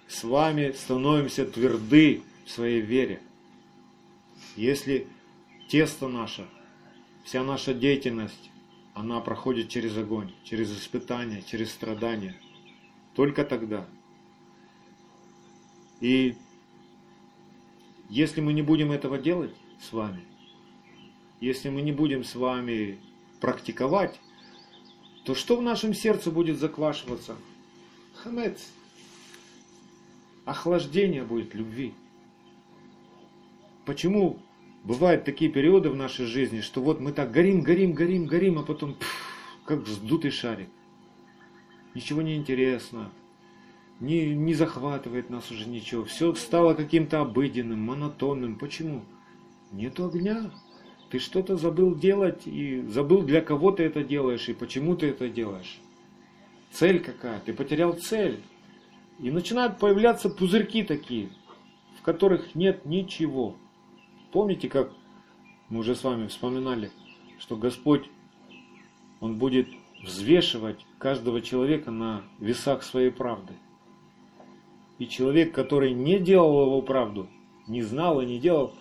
с 0.07 0.23
вами 0.23 0.71
становимся 0.71 1.47
тверды 1.47 2.21
в 2.45 2.51
своей 2.51 2.81
вере. 2.81 3.21
Если 4.55 5.07
тесто 5.73 6.07
наше, 6.07 6.47
вся 7.23 7.43
наша 7.43 7.73
деятельность, 7.73 8.51
она 8.93 9.19
проходит 9.21 9.69
через 9.69 9.97
огонь, 9.97 10.31
через 10.43 10.71
испытания, 10.71 11.41
через 11.41 11.71
страдания, 11.71 12.39
только 13.15 13.43
тогда. 13.43 13.87
И 15.99 16.37
если 18.07 18.39
мы 18.39 18.53
не 18.53 18.61
будем 18.61 18.91
этого 18.91 19.17
делать 19.17 19.55
с 19.81 19.91
вами, 19.91 20.23
если 21.41 21.69
мы 21.69 21.81
не 21.81 21.91
будем 21.91 22.23
с 22.23 22.35
вами 22.35 22.99
практиковать, 23.41 24.21
то 25.25 25.33
что 25.33 25.55
в 25.55 25.63
нашем 25.63 25.95
сердце 25.95 26.29
будет 26.29 26.59
заквашиваться? 26.59 27.35
Хамец. 28.13 28.69
Охлаждение 30.45 31.23
будет 31.23 31.55
любви. 31.55 31.95
Почему 33.85 34.39
бывают 34.83 35.23
такие 35.23 35.51
периоды 35.51 35.89
в 35.89 35.95
нашей 35.95 36.25
жизни, 36.25 36.61
что 36.61 36.81
вот 36.81 36.99
мы 36.99 37.11
так 37.11 37.31
горим, 37.31 37.61
горим, 37.61 37.93
горим, 37.93 38.25
горим, 38.25 38.59
а 38.59 38.63
потом 38.63 38.93
пф, 38.93 39.07
как 39.65 39.79
вздутый 39.79 40.31
шарик. 40.31 40.69
Ничего 41.95 42.21
не 42.21 42.35
интересно, 42.35 43.11
не, 43.99 44.35
не 44.35 44.53
захватывает 44.53 45.29
нас 45.29 45.49
уже 45.51 45.69
ничего. 45.69 46.03
Все 46.03 46.33
стало 46.35 46.73
каким-то 46.73 47.21
обыденным, 47.21 47.79
монотонным. 47.79 48.57
Почему? 48.57 49.03
Нету 49.71 50.05
огня. 50.05 50.51
Ты 51.09 51.19
что-то 51.19 51.57
забыл 51.57 51.95
делать 51.95 52.47
и 52.47 52.81
забыл, 52.87 53.21
для 53.21 53.41
кого 53.41 53.71
ты 53.71 53.83
это 53.83 54.03
делаешь 54.03 54.49
и 54.49 54.53
почему 54.53 54.95
ты 54.95 55.07
это 55.07 55.29
делаешь. 55.29 55.79
Цель 56.71 56.99
какая? 56.99 57.39
Ты 57.39 57.53
потерял 57.53 57.93
цель. 57.93 58.41
И 59.19 59.29
начинают 59.29 59.77
появляться 59.77 60.29
пузырьки 60.29 60.83
такие, 60.83 61.29
в 61.99 62.01
которых 62.01 62.55
нет 62.55 62.85
ничего. 62.85 63.55
Помните, 64.33 64.67
как 64.67 64.91
мы 65.69 65.81
уже 65.81 65.95
с 65.95 66.03
вами 66.03 66.25
вспоминали, 66.25 66.89
что 67.37 67.55
Господь, 67.55 68.09
Он 69.19 69.37
будет 69.37 69.67
взвешивать 70.03 70.83
каждого 70.97 71.39
человека 71.39 71.91
на 71.91 72.23
весах 72.39 72.81
своей 72.81 73.11
правды. 73.11 73.53
И 74.97 75.07
человек, 75.07 75.53
который 75.53 75.93
не 75.93 76.17
делал 76.17 76.65
его 76.65 76.81
правду, 76.81 77.29
не 77.67 77.83
знал 77.83 78.21
и 78.21 78.25
не 78.25 78.39
делал, 78.39 78.73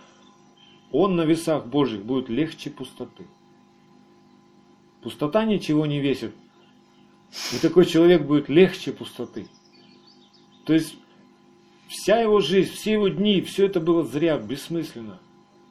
он 0.91 1.17
на 1.17 1.23
весах 1.23 1.67
Божьих 1.67 2.03
будет 2.03 2.31
легче 2.31 2.71
пустоты. 2.71 3.27
Пустота 5.03 5.45
ничего 5.45 5.85
не 5.85 6.01
весит. 6.01 6.35
И 7.53 7.59
такой 7.59 7.85
человек 7.85 8.23
будет 8.23 8.49
легче 8.49 8.93
пустоты. 8.93 9.47
То 10.65 10.73
есть 10.73 10.97
вся 11.89 12.21
его 12.21 12.41
жизнь, 12.41 12.73
все 12.73 12.93
его 12.93 13.09
дни, 13.09 13.43
все 13.43 13.67
это 13.67 13.81
было 13.81 14.03
зря, 14.03 14.39
бессмысленно. 14.39 15.21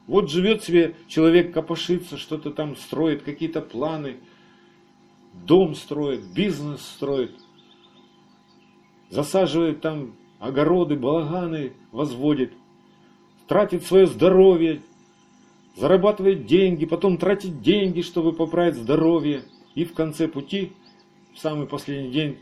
Вот 0.06 0.30
живет 0.30 0.64
себе 0.64 0.96
человек, 1.06 1.52
копошится, 1.54 2.16
что-то 2.16 2.50
там 2.50 2.76
строит, 2.76 3.22
какие-то 3.22 3.60
планы, 3.60 4.16
дом 5.32 5.74
строит, 5.74 6.24
бизнес 6.34 6.82
строит, 6.82 7.32
засаживает 9.10 9.80
там 9.80 10.14
огороды, 10.40 10.96
балаганы 10.96 11.72
возводит, 11.92 12.52
тратит 13.46 13.84
свое 13.84 14.06
здоровье, 14.06 14.82
зарабатывает 15.76 16.46
деньги, 16.46 16.84
потом 16.84 17.16
тратит 17.16 17.62
деньги, 17.62 18.02
чтобы 18.02 18.32
поправить 18.32 18.74
здоровье, 18.74 19.44
и 19.74 19.84
в 19.84 19.94
конце 19.94 20.28
пути, 20.28 20.72
в 21.32 21.38
самый 21.38 21.66
последний 21.66 22.10
день, 22.10 22.38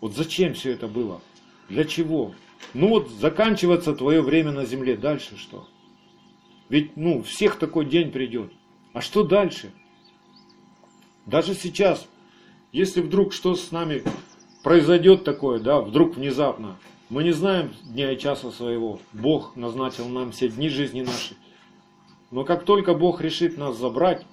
вот 0.00 0.14
зачем 0.14 0.54
все 0.54 0.72
это 0.72 0.88
было? 0.88 1.20
Для 1.68 1.84
чего? 1.84 2.34
Ну 2.74 2.88
вот 2.88 3.10
заканчиваться 3.10 3.94
твое 3.94 4.22
время 4.22 4.52
на 4.52 4.64
земле, 4.64 4.96
дальше 4.96 5.36
что? 5.36 5.68
Ведь, 6.68 6.96
ну, 6.96 7.22
всех 7.22 7.58
такой 7.58 7.84
день 7.84 8.10
придет. 8.10 8.52
А 8.92 9.00
что 9.00 9.24
дальше? 9.24 9.72
Даже 11.26 11.54
сейчас, 11.54 12.08
если 12.72 13.00
вдруг 13.00 13.32
что 13.32 13.54
с 13.54 13.70
нами 13.72 14.02
произойдет 14.62 15.24
такое, 15.24 15.60
да, 15.60 15.80
вдруг 15.80 16.16
внезапно, 16.16 16.76
мы 17.10 17.24
не 17.24 17.32
знаем 17.32 17.72
дня 17.84 18.12
и 18.12 18.18
часа 18.18 18.50
своего. 18.50 19.00
Бог 19.12 19.54
назначил 19.54 20.08
нам 20.08 20.32
все 20.32 20.48
дни 20.48 20.70
жизни 20.70 21.02
нашей. 21.02 21.36
Но 22.30 22.44
как 22.44 22.64
только 22.64 22.94
Бог 22.94 23.20
решит 23.20 23.58
нас 23.58 23.76
забрать, 23.76 24.24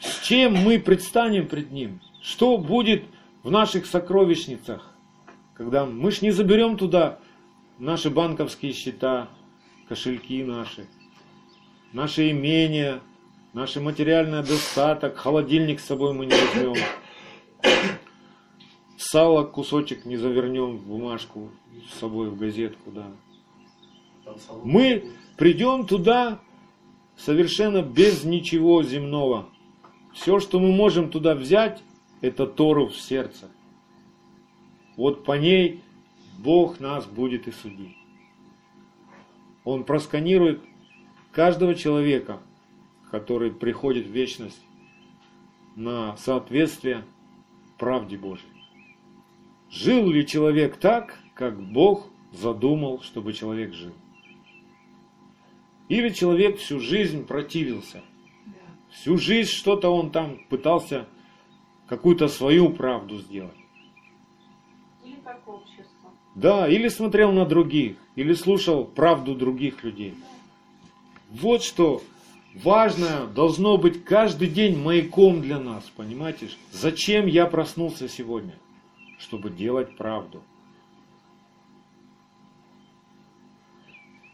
с 0.00 0.26
чем 0.26 0.54
мы 0.54 0.78
предстанем 0.78 1.46
пред 1.46 1.70
Ним? 1.70 2.00
Что 2.22 2.56
будет 2.56 3.04
в 3.42 3.50
наших 3.50 3.84
сокровищницах, 3.84 4.90
когда 5.52 5.84
мы 5.84 6.10
ж 6.10 6.22
не 6.22 6.30
заберем 6.30 6.78
туда 6.78 7.18
наши 7.78 8.10
банковские 8.10 8.72
счета, 8.72 9.28
кошельки 9.88 10.42
наши, 10.42 10.86
наши 11.92 12.30
имения, 12.30 13.00
наши 13.52 13.80
материальный 13.80 14.42
достаток, 14.42 15.16
холодильник 15.16 15.80
с 15.80 15.86
собой 15.86 16.12
мы 16.12 16.26
не 16.26 16.32
возьмем, 16.32 16.74
сало 18.96 19.44
кусочек 19.44 20.04
не 20.04 20.16
завернем 20.16 20.78
в 20.78 20.86
бумажку 20.86 21.50
с 21.92 21.98
собой 21.98 22.30
в 22.30 22.36
газетку, 22.36 22.90
да. 22.90 23.06
Мы 24.62 25.12
придем 25.36 25.86
туда 25.86 26.40
совершенно 27.16 27.82
без 27.82 28.24
ничего 28.24 28.82
земного. 28.82 29.48
Все, 30.12 30.40
что 30.40 30.60
мы 30.60 30.72
можем 30.72 31.10
туда 31.10 31.34
взять, 31.34 31.82
это 32.20 32.46
Тору 32.46 32.88
в 32.88 32.96
сердце. 32.96 33.50
Вот 34.96 35.24
по 35.24 35.32
ней 35.32 35.83
Бог 36.38 36.80
нас 36.80 37.06
будет 37.06 37.48
и 37.48 37.52
судить. 37.52 37.96
Он 39.64 39.84
просканирует 39.84 40.60
каждого 41.32 41.74
человека, 41.74 42.40
который 43.10 43.50
приходит 43.50 44.06
в 44.06 44.10
вечность 44.10 44.60
на 45.76 46.16
соответствие 46.16 47.04
правде 47.78 48.16
Божьей. 48.16 48.48
Жил 49.70 50.08
ли 50.08 50.26
человек 50.26 50.76
так, 50.76 51.18
как 51.34 51.60
Бог 51.60 52.08
задумал, 52.32 53.00
чтобы 53.00 53.32
человек 53.32 53.72
жил? 53.72 53.94
Или 55.88 56.10
человек 56.10 56.58
всю 56.58 56.80
жизнь 56.80 57.26
противился? 57.26 58.02
Всю 58.90 59.18
жизнь 59.18 59.50
что-то 59.50 59.90
он 59.90 60.10
там 60.10 60.38
пытался 60.48 61.08
какую-то 61.88 62.28
свою 62.28 62.70
правду 62.70 63.18
сделать. 63.18 63.56
Или 65.04 65.16
как 65.16 65.46
общество. 65.48 65.73
Да, 66.34 66.68
или 66.68 66.88
смотрел 66.88 67.32
на 67.32 67.46
других, 67.46 67.96
или 68.16 68.34
слушал 68.34 68.84
правду 68.84 69.34
других 69.34 69.84
людей. 69.84 70.14
Вот 71.30 71.62
что 71.62 72.02
важное 72.54 73.26
должно 73.26 73.78
быть 73.78 74.04
каждый 74.04 74.48
день 74.48 74.76
маяком 74.76 75.40
для 75.40 75.60
нас, 75.60 75.84
понимаете? 75.96 76.48
Зачем 76.72 77.26
я 77.26 77.46
проснулся 77.46 78.08
сегодня? 78.08 78.54
Чтобы 79.18 79.50
делать 79.50 79.96
правду. 79.96 80.42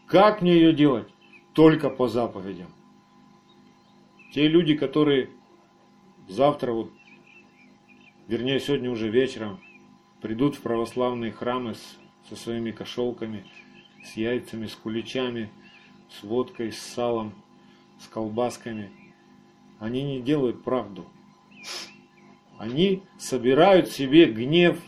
Как 0.07 0.41
мне 0.41 0.53
ее 0.53 0.73
делать? 0.73 1.07
Только 1.53 1.89
по 1.89 2.07
заповедям. 2.07 2.67
Те 4.33 4.47
люди, 4.47 4.75
которые 4.75 5.29
завтра, 6.27 6.71
вот, 6.71 6.91
вернее 8.27 8.59
сегодня 8.59 8.89
уже 8.89 9.09
вечером, 9.09 9.59
придут 10.21 10.55
в 10.55 10.61
православные 10.61 11.31
храмы 11.31 11.75
с, 11.75 11.97
со 12.29 12.35
своими 12.35 12.71
кошелками, 12.71 13.45
с 14.03 14.13
яйцами, 14.13 14.67
с 14.67 14.75
куличами, 14.75 15.49
с 16.09 16.23
водкой, 16.23 16.71
с 16.71 16.79
салом, 16.79 17.33
с 17.99 18.07
колбасками. 18.07 18.91
Они 19.79 20.03
не 20.03 20.21
делают 20.21 20.63
правду. 20.63 21.05
Они 22.57 23.01
собирают 23.17 23.89
себе 23.89 24.25
гнев 24.25 24.79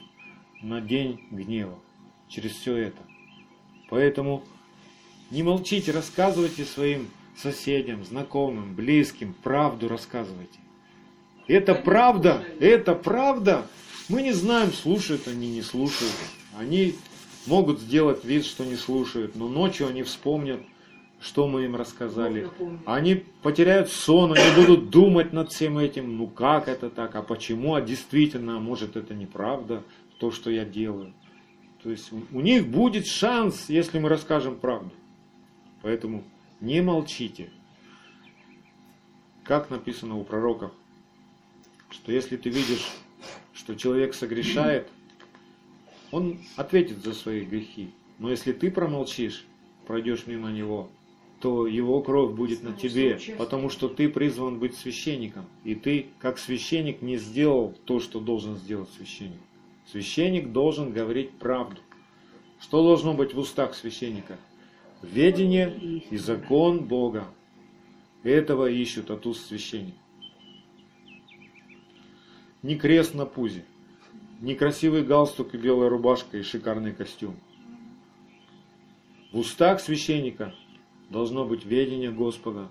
на 0.62 0.80
день 0.80 1.26
гнева 1.32 1.78
через 2.28 2.52
все 2.52 2.76
это. 2.76 3.02
Поэтому 3.90 4.44
не 5.32 5.44
молчите, 5.44 5.92
рассказывайте 5.92 6.66
своим 6.66 7.08
соседям, 7.36 8.04
знакомым, 8.04 8.76
близким, 8.76 9.34
правду 9.34 9.88
рассказывайте. 9.88 10.60
Это 11.48 11.76
правда, 11.76 12.44
это 12.60 12.94
правда. 12.94 13.68
Мы 14.10 14.22
не 14.22 14.34
знаем, 14.34 14.72
слушают 14.72 15.28
они, 15.28 15.52
не 15.52 15.62
слушают. 15.62 16.14
Они 16.58 16.96
могут 17.46 17.80
сделать 17.80 18.24
вид, 18.24 18.46
что 18.46 18.66
не 18.66 18.76
слушают, 18.76 19.36
но 19.36 19.48
ночью 19.48 19.88
они 19.88 20.04
вспомнят, 20.04 20.62
что 21.20 21.48
мы 21.48 21.66
им 21.66 21.76
рассказали. 21.76 22.50
Они 22.86 23.24
потеряют 23.42 23.90
сон, 23.90 24.34
они 24.34 24.56
будут 24.56 24.90
думать 24.90 25.32
над 25.32 25.52
всем 25.52 25.78
этим, 25.78 26.18
ну 26.18 26.28
как 26.28 26.68
это 26.68 26.90
так, 26.90 27.16
а 27.16 27.22
почему, 27.22 27.76
а 27.76 27.82
действительно, 27.82 28.60
может 28.60 28.98
это 28.98 29.14
неправда, 29.14 29.84
то, 30.20 30.32
что 30.32 30.52
я 30.52 30.66
делаю. 30.66 31.14
То 31.82 31.90
есть 31.90 32.12
у 32.12 32.42
них 32.42 32.68
будет 32.68 33.08
шанс, 33.08 33.70
если 33.70 34.00
мы 34.00 34.10
расскажем 34.10 34.58
правду. 34.58 34.92
Поэтому 35.82 36.24
не 36.62 36.82
молчите. 36.82 37.52
Как 39.44 39.70
написано 39.70 40.18
у 40.18 40.24
пророков, 40.24 40.72
что 41.90 42.12
если 42.12 42.38
ты 42.38 42.50
видишь, 42.50 42.90
что 43.54 43.76
человек 43.76 44.14
согрешает, 44.14 44.88
он 46.12 46.40
ответит 46.56 47.04
за 47.04 47.14
свои 47.14 47.42
грехи. 47.42 47.90
Но 48.20 48.30
если 48.30 48.52
ты 48.52 48.72
промолчишь, 48.72 49.46
пройдешь 49.88 50.28
мимо 50.28 50.52
него, 50.52 50.90
то 51.40 51.68
его 51.68 52.02
кровь 52.02 52.34
будет 52.34 52.64
на 52.64 52.74
тебе, 52.74 53.20
потому 53.38 53.70
что 53.70 53.90
ты 53.90 54.08
призван 54.08 54.60
быть 54.60 54.78
священником. 54.78 55.46
И 55.64 55.76
ты, 55.76 56.08
как 56.20 56.38
священник, 56.38 57.02
не 57.02 57.18
сделал 57.18 57.76
то, 57.86 58.00
что 58.00 58.20
должен 58.20 58.56
сделать 58.56 58.90
священник. 58.96 59.42
Священник 59.92 60.52
должен 60.52 60.94
говорить 60.94 61.32
правду. 61.32 61.82
Что 62.62 62.82
должно 62.82 63.14
быть 63.14 63.34
в 63.34 63.40
устах 63.40 63.76
священника? 63.76 64.38
Ведение 65.02 66.02
и 66.10 66.16
закон 66.16 66.86
Бога. 66.86 67.28
Этого 68.24 68.70
ищут 68.70 69.12
от 69.12 69.26
уст 69.26 69.46
священника. 69.48 69.98
Не 72.64 72.76
крест 72.76 73.14
на 73.14 73.26
пузе, 73.26 73.64
не 74.42 74.56
красивый 74.56 75.04
галстук 75.04 75.54
и 75.54 75.58
белая 75.58 75.90
рубашка 75.90 76.38
и 76.38 76.42
шикарный 76.42 76.94
костюм. 76.94 77.36
В 79.32 79.40
устах 79.40 79.80
священника 79.80 80.56
должно 81.10 81.46
быть 81.46 81.66
ведение 81.66 82.12
Господа 82.12 82.70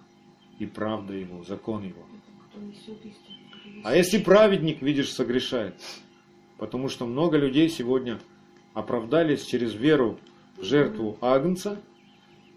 и 0.59 0.67
правда 0.67 1.15
Его, 1.15 1.45
закон 1.45 1.85
Его. 1.85 2.03
А 3.85 3.95
если 3.95 4.19
праведник, 4.19 4.83
видишь, 4.83 5.13
согрешает? 5.13 5.75
Потому 6.59 6.89
что 6.89 7.07
много 7.07 7.37
людей 7.37 7.69
сегодня 7.69 8.19
оправдались 8.75 9.45
через 9.45 9.75
веру 9.75 10.19
в 10.57 10.65
жертву 10.65 11.17
Агнца– 11.21 11.81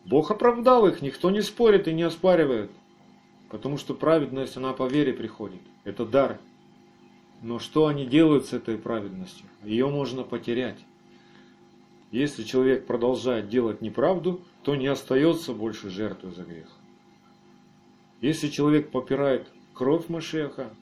Бог 0.06 0.30
оправдал 0.30 0.88
их, 0.88 1.02
никто 1.02 1.32
не 1.32 1.42
спорит 1.42 1.88
и 1.88 1.94
не 1.94 2.04
оспаривает. 2.04 2.70
Потому 3.50 3.78
что 3.78 3.94
праведность, 3.94 4.56
она 4.56 4.74
по 4.74 4.88
вере 4.88 5.14
приходит. 5.14 5.62
Это 5.84 6.06
дар. 6.06 6.40
Но 7.42 7.60
что 7.60 7.88
они 7.88 8.06
делают 8.06 8.46
с 8.46 8.54
этой 8.54 8.78
праведностью? 8.78 9.46
Ее 9.64 9.88
можно 9.88 10.24
потерять. 10.24 10.80
Если 12.12 12.44
человек 12.44 12.86
продолжает 12.86 13.50
делать 13.50 13.82
неправду, 13.82 14.42
то 14.64 14.76
не 14.76 14.88
остается 14.88 15.54
больше 15.54 15.90
жертвы 15.90 16.32
за 16.32 16.44
грех. 16.44 16.68
Если 18.22 18.48
человек 18.48 18.90
попирает 18.90 19.48
кровь 19.74 20.08
Машеха, 20.08 20.74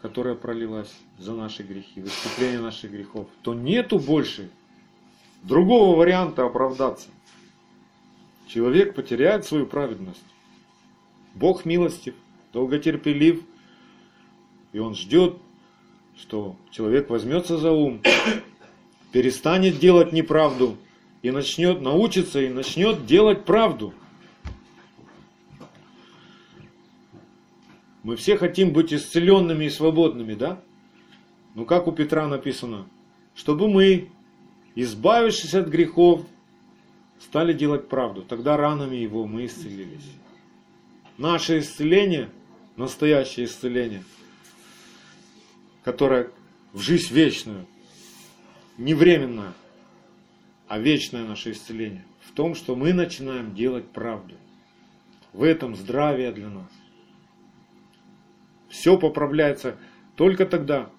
которая 0.00 0.34
пролилась 0.34 0.92
за 1.18 1.34
наши 1.34 1.62
грехи, 1.62 2.00
искупление 2.00 2.60
наших 2.60 2.90
грехов, 2.90 3.28
то 3.42 3.54
нету 3.54 3.98
больше 3.98 4.50
другого 5.42 5.96
варианта 5.96 6.44
оправдаться 6.44 7.08
человек 8.50 8.94
потеряет 8.94 9.44
свою 9.44 9.66
праведность. 9.66 10.24
Бог 11.34 11.64
милостив, 11.64 12.14
долготерпелив, 12.52 13.42
и 14.72 14.78
Он 14.78 14.94
ждет, 14.94 15.38
что 16.20 16.56
человек 16.70 17.08
возьмется 17.08 17.56
за 17.56 17.72
ум, 17.72 18.02
перестанет 19.10 19.78
делать 19.78 20.12
неправду 20.12 20.76
и 21.22 21.30
начнет 21.30 21.80
научиться 21.80 22.40
и 22.40 22.48
начнет 22.48 23.06
делать 23.06 23.44
правду. 23.44 23.94
Мы 28.02 28.16
все 28.16 28.36
хотим 28.36 28.72
быть 28.72 28.92
исцеленными 28.92 29.64
и 29.64 29.70
свободными, 29.70 30.34
да? 30.34 30.62
Ну 31.54 31.64
как 31.64 31.86
у 31.86 31.92
Петра 31.92 32.28
написано, 32.28 32.86
чтобы 33.34 33.68
мы, 33.68 34.10
избавившись 34.74 35.54
от 35.54 35.68
грехов, 35.68 36.22
стали 37.18 37.52
делать 37.52 37.88
правду. 37.88 38.22
Тогда 38.22 38.56
ранами 38.56 38.96
его 38.96 39.26
мы 39.26 39.46
исцелились. 39.46 40.10
Наше 41.18 41.58
исцеление, 41.58 42.30
настоящее 42.76 43.46
исцеление, 43.46 44.02
которое 45.90 46.30
в 46.72 46.80
жизнь 46.80 47.12
вечную, 47.12 47.66
не 48.78 48.94
временное, 48.94 49.52
а 50.68 50.78
вечное 50.78 51.24
наше 51.24 51.52
исцеление, 51.52 52.04
в 52.22 52.32
том, 52.32 52.54
что 52.54 52.76
мы 52.76 52.92
начинаем 52.92 53.54
делать 53.54 53.88
правду. 53.90 54.34
В 55.32 55.42
этом 55.42 55.76
здравие 55.76 56.32
для 56.32 56.48
нас. 56.48 56.70
Все 58.68 58.98
поправляется 58.98 59.76
только 60.16 60.46
тогда, 60.46 60.90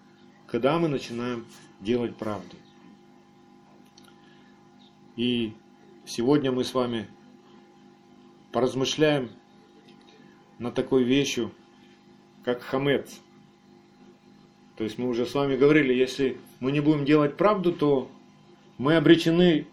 когда 0.47 0.77
мы 0.77 0.88
начинаем 0.88 1.45
делать 1.80 2.15
правду. 2.17 2.56
И 5.15 5.54
Сегодня 6.06 6.51
мы 6.51 6.65
с 6.65 6.73
вами 6.73 7.08
поразмышляем 8.51 9.30
на 10.60 10.69
такой 10.69 11.04
вещью, 11.04 11.54
как 12.43 12.62
хамец. 12.62 13.21
То 14.82 14.86
есть 14.86 14.98
мы 14.98 15.10
уже 15.10 15.28
с 15.28 15.36
вами 15.36 15.56
говорили, 15.56 15.94
если 15.94 16.39
мы 16.60 16.72
не 16.72 16.80
будем 16.80 17.06
делать 17.06 17.38
правду, 17.38 17.72
то 17.72 18.10
мы 18.80 18.96
обречены 18.96 19.67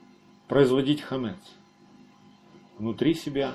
производить 0.49 1.01
хамец 1.01 1.39
внутри 2.77 3.15
себя. 3.15 3.55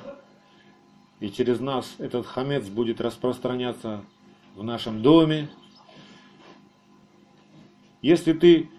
И 1.19 1.29
через 1.29 1.59
нас 1.59 1.93
этот 1.99 2.25
хамец 2.25 2.67
будет 2.67 2.99
распространяться 2.99 4.03
в 4.55 4.63
нашем 4.63 5.03
доме. 5.03 5.47
Если 8.01 8.33
ты 8.33 8.71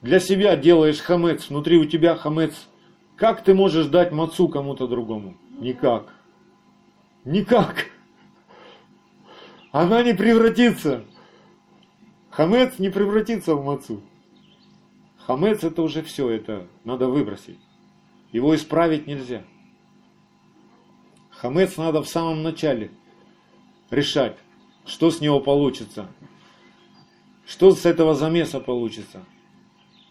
для 0.00 0.18
себя 0.18 0.56
делаешь 0.56 1.00
хамец, 1.00 1.50
внутри 1.50 1.76
у 1.76 1.84
тебя 1.84 2.16
хамец, 2.16 2.54
как 3.16 3.44
ты 3.44 3.52
можешь 3.52 3.88
дать 3.88 4.12
мацу 4.12 4.48
кому-то 4.48 4.86
другому? 4.86 5.36
Никак. 5.58 6.14
Никак. 7.26 7.90
Она 9.72 10.02
не 10.02 10.14
превратится. 10.14 11.04
Хамец 12.38 12.78
не 12.78 12.88
превратится 12.88 13.56
в 13.56 13.64
мацу. 13.64 14.00
Хамец 15.26 15.64
это 15.64 15.82
уже 15.82 16.02
все, 16.02 16.30
это 16.30 16.68
надо 16.84 17.08
выбросить. 17.08 17.58
Его 18.30 18.54
исправить 18.54 19.08
нельзя. 19.08 19.42
Хамец 21.30 21.76
надо 21.76 22.00
в 22.00 22.08
самом 22.08 22.44
начале 22.44 22.92
решать, 23.90 24.38
что 24.86 25.10
с 25.10 25.20
него 25.20 25.40
получится. 25.40 26.12
Что 27.44 27.72
с 27.72 27.84
этого 27.84 28.14
замеса 28.14 28.60
получится. 28.60 29.24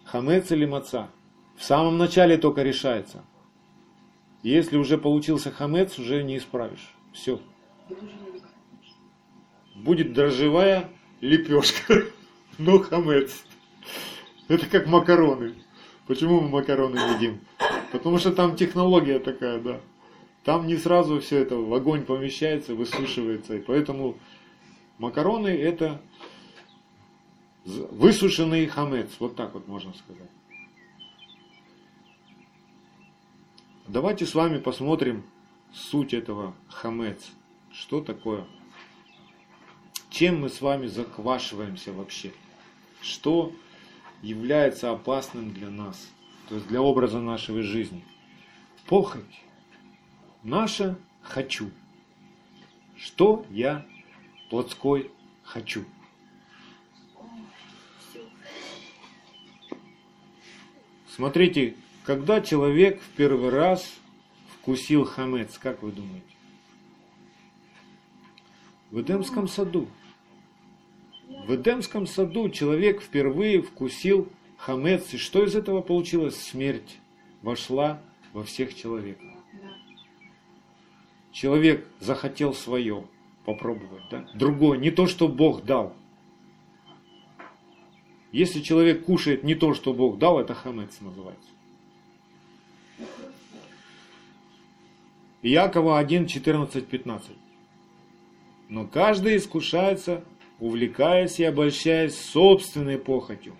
Хамец 0.04 0.52
или 0.52 0.66
маца. 0.66 1.10
В 1.56 1.64
самом 1.64 1.98
начале 1.98 2.38
только 2.38 2.62
решается. 2.62 3.24
Если 4.44 4.76
уже 4.76 4.98
получился 4.98 5.50
хамец, 5.50 5.98
уже 5.98 6.24
не 6.24 6.40
исправишь. 6.40 6.94
Все. 7.14 7.40
Будет 9.76 10.12
дрожжевая 10.12 10.90
лепешка, 11.22 12.04
но 12.58 12.80
хамец. 12.80 13.44
Это 14.48 14.66
как 14.68 14.88
макароны. 14.88 15.56
Почему 16.08 16.42
мы 16.42 16.50
макароны 16.50 16.98
едим? 17.16 17.42
Потому 17.92 18.18
что 18.18 18.32
там 18.32 18.56
технология 18.56 19.20
такая, 19.20 19.60
да. 19.60 19.82
Там 20.44 20.68
не 20.68 20.78
сразу 20.78 21.20
все 21.20 21.40
это 21.40 21.58
в 21.58 21.74
огонь 21.74 22.04
помещается, 22.04 22.74
высушивается. 22.74 23.56
И 23.56 23.60
поэтому 23.60 24.18
макароны 24.98 25.50
это 25.50 26.02
высушенный 27.66 28.66
хамец. 28.68 29.10
Вот 29.20 29.36
так 29.36 29.54
вот 29.54 29.68
можно 29.68 29.94
сказать. 29.94 30.30
Давайте 33.88 34.26
с 34.26 34.36
вами 34.36 34.60
посмотрим 34.60 35.24
суть 35.74 36.14
этого 36.14 36.54
хамец. 36.70 37.32
Что 37.72 38.02
такое? 38.02 38.46
Чем 40.10 40.42
мы 40.42 40.50
с 40.50 40.62
вами 40.62 40.88
заквашиваемся 40.88 41.94
вообще? 41.94 42.32
Что 43.02 43.54
является 44.22 44.92
опасным 44.92 45.54
для 45.54 45.70
нас? 45.70 46.10
То 46.50 46.56
есть 46.56 46.68
для 46.68 46.82
образа 46.82 47.20
нашей 47.20 47.62
жизни. 47.62 48.04
Похоть. 48.88 49.24
Наше 50.44 50.98
хочу. 51.22 51.72
Что 52.96 53.46
я 53.50 53.86
плотской 54.50 55.12
хочу? 55.44 55.86
Смотрите, 61.10 61.76
когда 62.04 62.42
человек 62.42 63.02
в 63.02 63.10
первый 63.16 63.50
раз 63.50 63.92
вкусил 64.54 65.04
хамец, 65.04 65.58
как 65.58 65.82
вы 65.82 65.92
думаете? 65.92 66.26
В 68.92 69.02
Эдемском 69.02 69.48
саду. 69.48 69.88
В 71.48 71.56
Эдемском 71.56 72.08
саду 72.08 72.50
человек 72.50 73.02
впервые 73.02 73.62
вкусил 73.62 74.28
хамец. 74.58 75.14
И 75.14 75.18
что 75.18 75.46
из 75.46 75.56
этого 75.56 75.82
получилось? 75.82 76.36
Смерть 76.36 76.98
вошла 77.42 78.02
во 78.34 78.44
всех 78.44 78.76
человеков. 78.76 79.30
Человек 81.32 81.88
захотел 82.02 82.54
свое 82.54 83.06
попробовать, 83.46 84.04
да? 84.12 84.28
другое, 84.34 84.78
не 84.78 84.92
то, 84.92 85.08
что 85.08 85.30
Бог 85.30 85.64
дал. 85.64 85.94
Если 88.34 88.60
человек 88.60 89.06
кушает 89.06 89.46
не 89.46 89.56
то, 89.56 89.74
что 89.74 89.94
Бог 89.94 90.18
дал, 90.18 90.42
это 90.42 90.54
хамец 90.54 91.00
называется. 91.00 91.50
Иакова 95.44 95.98
1, 95.98 96.28
14, 96.28 96.86
15. 96.86 97.32
Но 98.68 98.86
каждый 98.86 99.38
искушается, 99.38 100.26
увлекаясь 100.60 101.40
и 101.40 101.44
обольщаясь 101.44 102.20
собственной 102.20 102.98
похотью. 102.98 103.54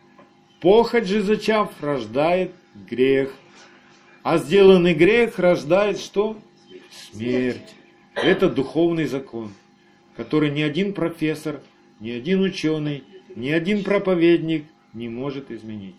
Похоть 0.60 1.08
же 1.08 1.22
зачав 1.22 1.72
рождает 1.82 2.52
грех. 2.90 3.34
А 4.24 4.38
сделанный 4.38 4.94
грех 4.94 5.40
рождает 5.40 6.00
что? 6.00 6.38
Смерть. 7.12 7.76
Это 8.16 8.50
духовный 8.50 9.06
закон, 9.06 9.54
который 10.16 10.50
ни 10.50 10.62
один 10.62 10.94
профессор, 10.94 11.62
ни 12.00 12.10
один 12.10 12.42
ученый, 12.42 13.04
ни 13.36 13.50
один 13.50 13.84
проповедник 13.84 14.66
не 14.94 15.08
может 15.08 15.52
изменить. 15.52 15.96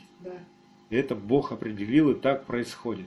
Это 0.90 1.14
Бог 1.14 1.52
определил 1.52 2.10
и 2.10 2.14
так 2.14 2.44
происходит. 2.44 3.06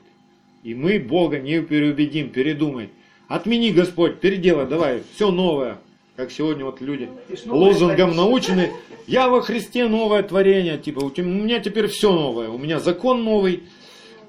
И 0.63 0.73
мы 0.73 0.99
Бога 0.99 1.39
не 1.39 1.62
переубедим, 1.62 2.30
передумай. 2.30 2.89
Отмени, 3.27 3.71
Господь, 3.71 4.19
переделай, 4.19 4.67
давай, 4.67 5.04
все 5.13 5.32
новое. 5.32 5.80
Как 6.21 6.29
сегодня 6.29 6.65
вот 6.65 6.81
люди 6.81 7.10
лозунгом 7.47 8.15
научены. 8.15 8.71
Я 9.07 9.27
во 9.27 9.41
Христе 9.41 9.88
новое 9.88 10.21
творение. 10.21 10.77
Типа, 10.77 10.99
у 10.99 11.10
меня 11.23 11.60
теперь 11.60 11.88
все 11.88 12.13
новое. 12.13 12.47
У 12.49 12.60
меня 12.60 12.79
закон 12.79 13.23
новый, 13.23 13.63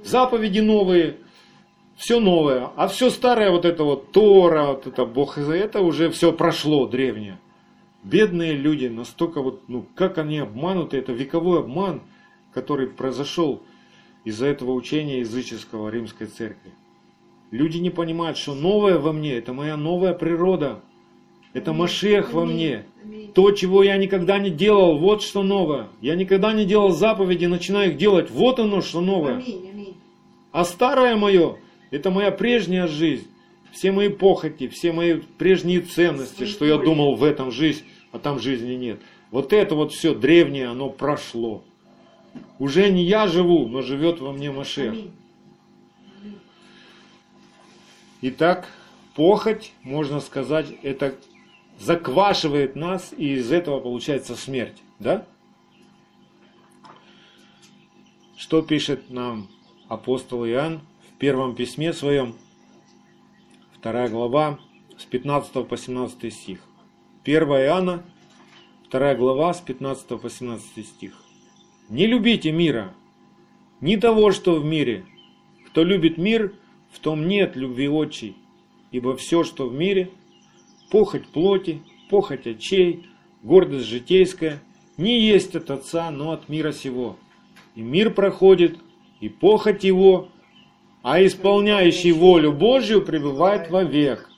заповеди 0.03 0.61
новые, 0.61 1.19
все 1.97 2.19
новое. 2.19 2.71
А 2.77 2.89
все 2.89 3.11
старое, 3.11 3.51
вот 3.51 3.67
это 3.67 3.85
вот 3.85 4.11
Тора, 4.11 4.69
вот 4.69 4.87
это 4.87 5.05
Бог, 5.05 5.37
это 5.37 5.83
уже 5.83 6.09
все 6.09 6.33
прошло 6.33 6.87
древнее. 6.87 7.39
Бедные 8.03 8.55
люди 8.55 8.87
настолько 8.87 9.43
вот, 9.43 9.69
ну, 9.69 9.85
как 9.95 10.17
они 10.17 10.39
обмануты, 10.39 10.97
это 10.97 11.13
вековой 11.13 11.59
обман, 11.59 12.01
который 12.55 12.87
произошел 12.87 13.63
из-за 14.25 14.47
этого 14.47 14.73
учения 14.73 15.19
языческого 15.19 15.91
римской 15.91 16.27
церкви. 16.27 16.73
Люди 17.51 17.77
не 17.77 17.91
понимают, 17.91 18.39
что 18.39 18.55
новое 18.55 18.99
во 18.99 19.13
мне, 19.13 19.35
это 19.35 19.53
моя 19.53 19.77
новая 19.77 20.15
природа. 20.15 20.81
Это 21.53 21.73
Машех 21.73 22.33
во 22.33 22.45
мне. 22.45 22.85
То, 23.35 23.51
чего 23.53 23.83
я 23.83 23.97
никогда 23.97 24.39
не 24.39 24.51
делал, 24.51 24.99
вот 24.99 25.23
что 25.23 25.43
новое. 25.43 25.89
Я 26.01 26.17
никогда 26.17 26.53
не 26.53 26.65
делал 26.65 26.91
заповеди, 26.91 27.47
начинаю 27.47 27.91
их 27.91 27.97
делать. 27.97 28.31
Вот 28.31 28.59
оно, 28.59 28.81
что 28.81 29.01
новое. 29.01 29.43
А 30.51 30.65
старое 30.65 31.17
мое, 31.17 31.57
это 31.91 32.11
моя 32.11 32.31
прежняя 32.31 32.87
жизнь. 32.87 33.27
Все 33.73 33.91
мои 33.91 34.09
похоти, 34.09 34.69
все 34.69 34.93
мои 34.93 35.21
прежние 35.39 35.81
ценности, 35.81 36.45
что 36.45 36.67
я 36.67 36.77
думал 36.77 37.17
в 37.17 37.25
этом 37.25 37.51
жизнь, 37.51 37.85
а 38.13 38.19
там 38.19 38.39
жизни 38.39 38.75
нет. 38.75 39.01
Вот 39.31 39.55
это 39.55 39.75
вот 39.75 39.93
все 39.93 40.15
древнее, 40.15 40.69
оно 40.69 40.91
прошло. 40.91 41.65
Уже 42.59 42.91
не 42.91 43.03
я 43.03 43.27
живу, 43.27 43.67
но 43.67 43.81
живет 43.81 44.21
во 44.21 44.33
мне 44.33 44.51
Машех. 44.51 44.95
Итак, 48.21 48.69
похоть, 49.15 49.73
можно 49.83 50.21
сказать, 50.21 50.67
это 50.83 51.15
заквашивает 51.83 52.77
нас, 52.77 53.13
и 53.17 53.35
из 53.35 53.51
этого 53.51 53.81
получается 53.81 54.37
смерть. 54.37 54.81
Да? 55.01 55.27
Что 58.37 58.63
пишет 58.63 59.11
нам 59.11 59.49
апостол 59.89 60.47
Иоанн 60.47 60.81
в 61.11 61.19
первом 61.19 61.57
письме 61.57 61.93
своем, 61.93 62.37
вторая 63.77 64.09
глава, 64.09 64.61
с 64.97 65.05
15 65.05 65.67
по 65.67 65.77
17 65.77 66.33
стих. 66.33 66.61
1 67.25 67.43
Иоанна, 67.43 68.05
вторая 68.87 69.17
глава, 69.17 69.53
с 69.53 69.61
15 69.61 70.21
по 70.21 70.31
17 70.31 70.87
стих. 70.87 71.15
Не 71.89 72.07
любите 72.07 72.53
мира, 72.53 72.95
ни 73.81 73.97
того, 73.97 74.31
что 74.31 74.55
в 74.55 74.65
мире. 74.65 75.05
Кто 75.67 75.83
любит 75.83 76.17
мир, 76.17 76.55
в 76.93 77.01
том 77.01 77.27
нет 77.27 77.57
любви 77.57 77.89
отчей, 77.89 78.37
ибо 78.93 79.17
все, 79.17 79.43
что 79.43 79.69
в 79.69 79.75
мире, 79.75 80.11
похоть 80.93 81.27
плоти, 81.27 81.81
похоть 82.11 82.47
очей, 82.47 83.07
гордость 83.43 83.87
житейская, 83.87 84.63
не 84.99 85.21
есть 85.21 85.57
от 85.57 85.71
Отца, 85.71 86.11
но 86.11 86.33
от 86.33 86.51
мира 86.51 86.73
сего. 86.73 87.17
И 87.75 87.81
мир 87.81 88.13
проходит, 88.13 88.79
и 89.21 89.31
похоть 89.31 89.85
его, 89.85 90.29
а 91.03 91.25
исполняющий 91.25 92.13
волю 92.13 92.53
Божью 92.53 93.01
пребывает 93.01 93.71
вовек. 93.71 94.29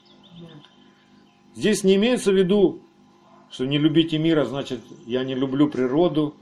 Здесь 1.55 1.83
не 1.83 1.95
имеется 1.95 2.31
в 2.31 2.35
виду, 2.35 2.79
что 3.51 3.65
не 3.65 3.77
любите 3.77 4.17
мира, 4.17 4.45
значит, 4.45 4.79
я 5.05 5.25
не 5.25 5.35
люблю 5.35 5.69
природу, 5.69 6.35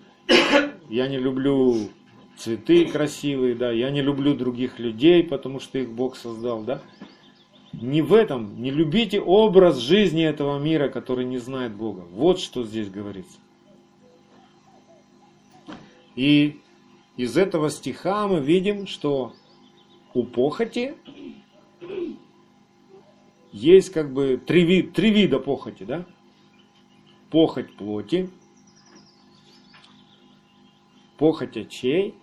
я 0.89 1.07
не 1.07 1.17
люблю 1.17 1.89
цветы 2.37 2.85
красивые, 2.85 3.55
да, 3.55 3.71
я 3.71 3.89
не 3.89 4.03
люблю 4.03 4.35
других 4.35 4.77
людей, 4.77 5.23
потому 5.23 5.59
что 5.59 5.79
их 5.79 5.89
Бог 5.89 6.15
создал, 6.17 6.61
да. 6.61 6.83
Не 7.73 8.01
в 8.01 8.13
этом, 8.13 8.61
не 8.61 8.71
любите 8.71 9.19
образ 9.19 9.77
жизни 9.79 10.23
этого 10.23 10.59
мира, 10.59 10.89
который 10.89 11.25
не 11.25 11.39
знает 11.39 11.73
Бога. 11.73 12.01
Вот 12.11 12.39
что 12.39 12.63
здесь 12.63 12.89
говорится. 12.89 13.37
И 16.15 16.61
из 17.17 17.35
этого 17.35 17.69
стиха 17.69 18.27
мы 18.27 18.39
видим, 18.39 18.85
что 18.85 19.33
у 20.13 20.23
похоти 20.23 20.95
есть 23.51 23.89
как 23.91 24.13
бы 24.13 24.41
три, 24.43 24.83
три 24.83 25.11
вида 25.11 25.39
похоти, 25.39 25.83
да? 25.83 26.05
Похоть 27.31 27.75
плоти, 27.75 28.29
похоть 31.17 31.57
очей 31.57 32.13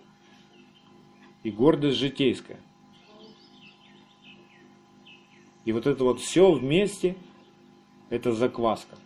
и 1.43 1.51
гордость 1.51 1.97
житейская. 1.97 2.59
И 5.65 5.71
вот 5.71 5.85
это 5.85 6.03
вот 6.03 6.19
все 6.19 6.51
вместе, 6.51 7.15
это 8.09 8.31
закваска. 8.33 8.97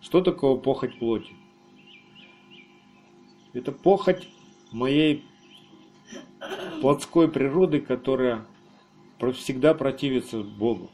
Что 0.00 0.20
такое 0.20 0.56
похоть 0.56 0.98
плоти? 0.98 1.34
Это 3.52 3.72
похоть 3.72 4.28
моей 4.72 5.24
плотской 6.80 7.28
природы, 7.28 7.80
которая 7.80 8.46
всегда 9.34 9.74
противится 9.74 10.42
Богу. 10.42 10.90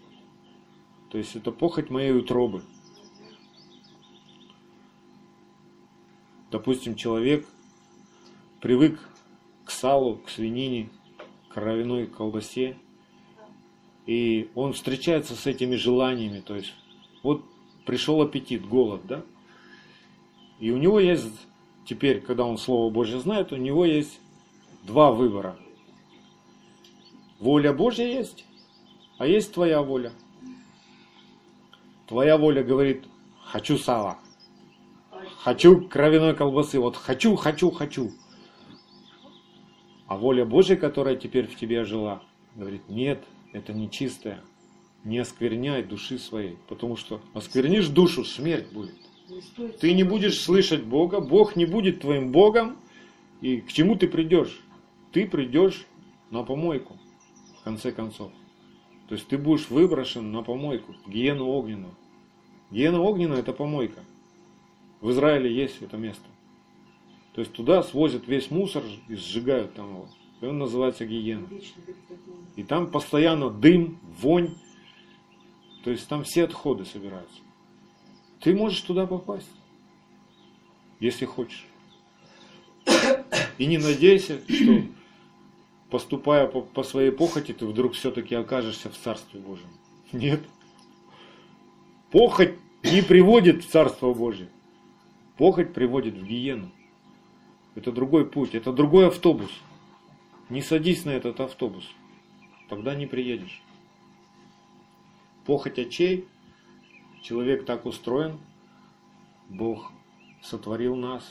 То 1.10 1.18
есть 1.18 1.36
это 1.36 1.52
похоть 1.52 1.90
моей 1.90 2.12
утробы. 2.12 2.62
Допустим, 6.50 6.94
человек 6.94 7.46
привык 8.60 9.00
к 9.64 9.70
салу, 9.70 10.16
к 10.18 10.30
свинине, 10.30 10.88
к 11.48 11.54
кровяной 11.54 12.06
колбасе, 12.06 12.78
и 14.06 14.50
он 14.54 14.72
встречается 14.72 15.34
с 15.34 15.46
этими 15.46 15.76
желаниями, 15.76 16.40
то 16.40 16.54
есть 16.54 16.72
вот 17.22 17.42
пришел 17.86 18.20
аппетит, 18.20 18.66
голод, 18.66 19.00
да? 19.04 19.22
И 20.60 20.70
у 20.70 20.76
него 20.76 21.00
есть, 21.00 21.26
теперь, 21.86 22.20
когда 22.20 22.44
он 22.44 22.58
Слово 22.58 22.90
Божье 22.90 23.18
знает, 23.18 23.52
у 23.52 23.56
него 23.56 23.84
есть 23.84 24.20
два 24.84 25.10
выбора. 25.10 25.56
Воля 27.40 27.72
Божья 27.72 28.06
есть, 28.06 28.44
а 29.18 29.26
есть 29.26 29.52
твоя 29.52 29.82
воля. 29.82 30.12
Твоя 32.06 32.36
воля 32.36 32.62
говорит, 32.62 33.04
хочу 33.42 33.78
сала, 33.78 34.18
хочу 35.38 35.88
кровяной 35.88 36.34
колбасы, 36.34 36.78
вот 36.78 36.96
хочу, 36.96 37.34
хочу, 37.36 37.70
хочу. 37.70 38.12
А 40.06 40.16
воля 40.16 40.44
Божья, 40.44 40.76
которая 40.76 41.16
теперь 41.16 41.46
в 41.46 41.56
тебе 41.56 41.84
жила, 41.84 42.22
говорит, 42.54 42.88
нет, 42.88 43.24
это 43.54 43.72
нечистая, 43.72 44.42
не 45.04 45.18
оскверняй 45.18 45.82
души 45.82 46.18
своей, 46.18 46.58
потому 46.68 46.96
что 46.96 47.22
осквернишь 47.32 47.88
душу, 47.88 48.24
смерть 48.24 48.70
будет. 48.72 48.96
Ты 49.80 49.94
не 49.94 50.02
будешь 50.02 50.40
слышать 50.40 50.84
Бога, 50.84 51.20
Бог 51.20 51.56
не 51.56 51.64
будет 51.64 52.00
твоим 52.00 52.32
Богом, 52.32 52.76
и 53.40 53.60
к 53.60 53.72
чему 53.72 53.96
ты 53.96 54.08
придешь? 54.08 54.60
Ты 55.12 55.26
придешь 55.26 55.86
на 56.30 56.42
помойку, 56.42 56.98
в 57.60 57.64
конце 57.64 57.92
концов. 57.92 58.32
То 59.08 59.14
есть 59.14 59.28
ты 59.28 59.38
будешь 59.38 59.70
выброшен 59.70 60.32
на 60.32 60.42
помойку, 60.42 60.94
гиену 61.06 61.46
огненную. 61.46 61.96
Гиена 62.70 63.00
огненная– 63.00 63.38
это 63.40 63.52
помойка. 63.52 64.00
В 65.00 65.10
Израиле 65.10 65.54
есть 65.54 65.80
это 65.80 65.96
место. 65.96 66.24
То 67.34 67.40
есть 67.40 67.52
туда 67.52 67.82
свозят 67.82 68.26
весь 68.26 68.50
мусор 68.50 68.82
и 69.08 69.14
сжигают 69.14 69.74
там 69.74 69.90
его. 69.90 70.08
И 70.40 70.46
он 70.46 70.58
называется 70.58 71.06
гиена. 71.06 71.48
И 72.56 72.62
там 72.62 72.90
постоянно 72.90 73.50
дым, 73.50 73.98
вонь. 74.20 74.54
То 75.84 75.90
есть 75.90 76.08
там 76.08 76.24
все 76.24 76.44
отходы 76.44 76.84
собираются. 76.84 77.40
Ты 78.40 78.54
можешь 78.54 78.80
туда 78.80 79.06
попасть, 79.06 79.50
если 81.00 81.24
хочешь. 81.24 81.66
И 83.58 83.66
не 83.66 83.78
надейся, 83.78 84.40
что 84.48 84.82
поступая 85.90 86.46
по, 86.46 86.60
по 86.60 86.82
своей 86.82 87.10
похоти, 87.10 87.52
ты 87.52 87.66
вдруг 87.66 87.94
все-таки 87.94 88.34
окажешься 88.34 88.90
в 88.90 88.96
Царстве 88.96 89.40
Божьем. 89.40 89.68
Нет. 90.12 90.40
Похоть 92.10 92.54
не 92.82 93.02
приводит 93.02 93.64
в 93.64 93.70
Царство 93.70 94.12
Божье. 94.12 94.48
Похоть 95.36 95.72
приводит 95.72 96.14
в 96.14 96.24
гиену. 96.24 96.70
Это 97.74 97.90
другой 97.92 98.26
путь, 98.26 98.54
это 98.54 98.72
другой 98.72 99.08
автобус. 99.08 99.50
Не 100.54 100.62
садись 100.62 101.04
на 101.04 101.10
этот 101.10 101.40
автобус, 101.40 101.84
тогда 102.68 102.94
не 102.94 103.06
приедешь. 103.06 103.60
Похоть 105.46 105.80
очей, 105.80 106.28
человек 107.22 107.64
так 107.64 107.86
устроен, 107.86 108.38
Бог 109.48 109.90
сотворил 110.40 110.94
нас 110.94 111.24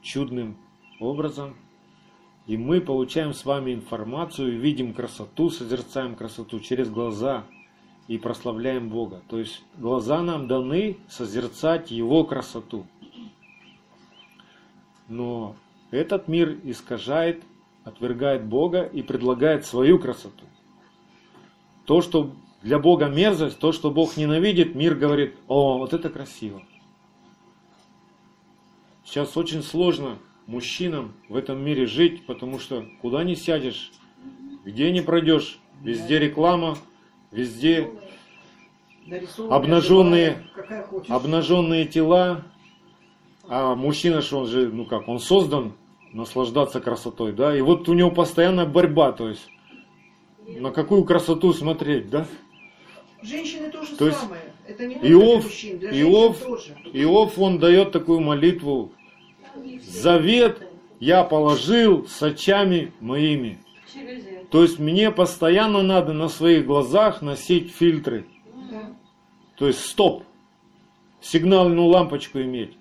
чудным 0.00 0.56
образом, 0.98 1.54
и 2.46 2.56
мы 2.56 2.80
получаем 2.80 3.34
с 3.34 3.44
вами 3.44 3.74
информацию, 3.74 4.58
видим 4.58 4.94
красоту, 4.94 5.50
созерцаем 5.50 6.14
красоту 6.14 6.58
через 6.58 6.88
глаза 6.88 7.44
и 8.08 8.16
прославляем 8.16 8.88
Бога. 8.88 9.20
То 9.28 9.40
есть 9.40 9.62
глаза 9.76 10.22
нам 10.22 10.48
даны 10.48 10.96
созерцать 11.06 11.90
Его 11.90 12.24
красоту. 12.24 12.86
Но 15.10 15.54
этот 15.90 16.28
мир 16.28 16.58
искажает, 16.64 17.44
отвергает 17.84 18.44
Бога 18.44 18.82
и 18.82 19.02
предлагает 19.02 19.66
свою 19.66 19.98
красоту. 19.98 20.44
То, 21.84 22.00
что 22.00 22.32
для 22.62 22.78
Бога 22.78 23.06
мерзость, 23.06 23.58
то, 23.58 23.72
что 23.72 23.90
Бог 23.90 24.16
ненавидит, 24.16 24.74
мир 24.74 24.94
говорит, 24.94 25.36
о, 25.48 25.78
вот 25.78 25.92
это 25.92 26.08
красиво. 26.08 26.62
Сейчас 29.04 29.36
очень 29.36 29.62
сложно 29.62 30.16
мужчинам 30.46 31.12
в 31.28 31.36
этом 31.36 31.62
мире 31.62 31.86
жить, 31.86 32.24
потому 32.26 32.58
что 32.58 32.86
куда 33.02 33.22
ни 33.22 33.34
сядешь, 33.34 33.92
где 34.64 34.90
не 34.90 35.02
пройдешь, 35.02 35.58
везде 35.82 36.18
реклама, 36.18 36.78
везде 37.30 37.90
Обнаженные- 39.50 40.46
обнаженные 41.08 41.84
тела, 41.84 42.44
а 43.46 43.74
мужчина, 43.74 44.22
что 44.22 44.40
он 44.40 44.46
же, 44.46 44.70
ну 44.72 44.86
как, 44.86 45.06
он 45.08 45.18
создан 45.18 45.74
наслаждаться 46.14 46.80
красотой, 46.80 47.32
да, 47.32 47.56
и 47.56 47.60
вот 47.60 47.88
у 47.88 47.92
него 47.92 48.10
постоянная 48.10 48.66
борьба, 48.66 49.12
то 49.12 49.28
есть 49.28 49.46
на 50.46 50.70
какую 50.70 51.04
красоту 51.04 51.52
смотреть, 51.52 52.08
да? 52.08 52.26
Женщины 53.22 53.70
то 53.70 53.82
же 53.82 53.96
То 53.96 54.06
есть 54.06 54.18
самое. 54.18 54.40
Это 54.66 54.86
не 54.86 54.94
Иов- 54.96 55.44
мужчин, 55.44 55.78
для 55.78 55.90
Иов- 55.90 56.38
тоже. 56.38 56.76
Иов, 56.92 57.38
он 57.38 57.58
дает 57.58 57.92
такую 57.92 58.20
молитву, 58.20 58.92
завет 59.82 60.66
я 61.00 61.24
положил 61.24 62.06
с 62.06 62.22
очами 62.22 62.92
моими. 63.00 63.58
То 64.50 64.62
есть 64.62 64.78
мне 64.78 65.10
постоянно 65.10 65.82
надо 65.82 66.12
на 66.12 66.28
своих 66.28 66.64
глазах 66.66 67.22
носить 67.22 67.72
фильтры. 67.72 68.26
Да. 68.70 68.94
То 69.56 69.66
есть 69.66 69.80
стоп. 69.80 70.22
Сигнальную 71.20 71.86
лампочку 71.86 72.40
иметь. 72.40 72.76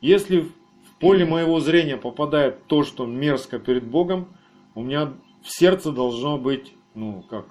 Если 0.00 0.48
поле 1.02 1.26
моего 1.26 1.60
зрения 1.60 1.96
попадает 1.96 2.66
то, 2.66 2.84
что 2.84 3.04
мерзко 3.04 3.58
перед 3.58 3.84
Богом, 3.84 4.28
у 4.74 4.82
меня 4.82 5.12
в 5.42 5.50
сердце 5.50 5.92
должно 5.92 6.38
быть, 6.38 6.72
ну 6.94 7.24
как, 7.28 7.46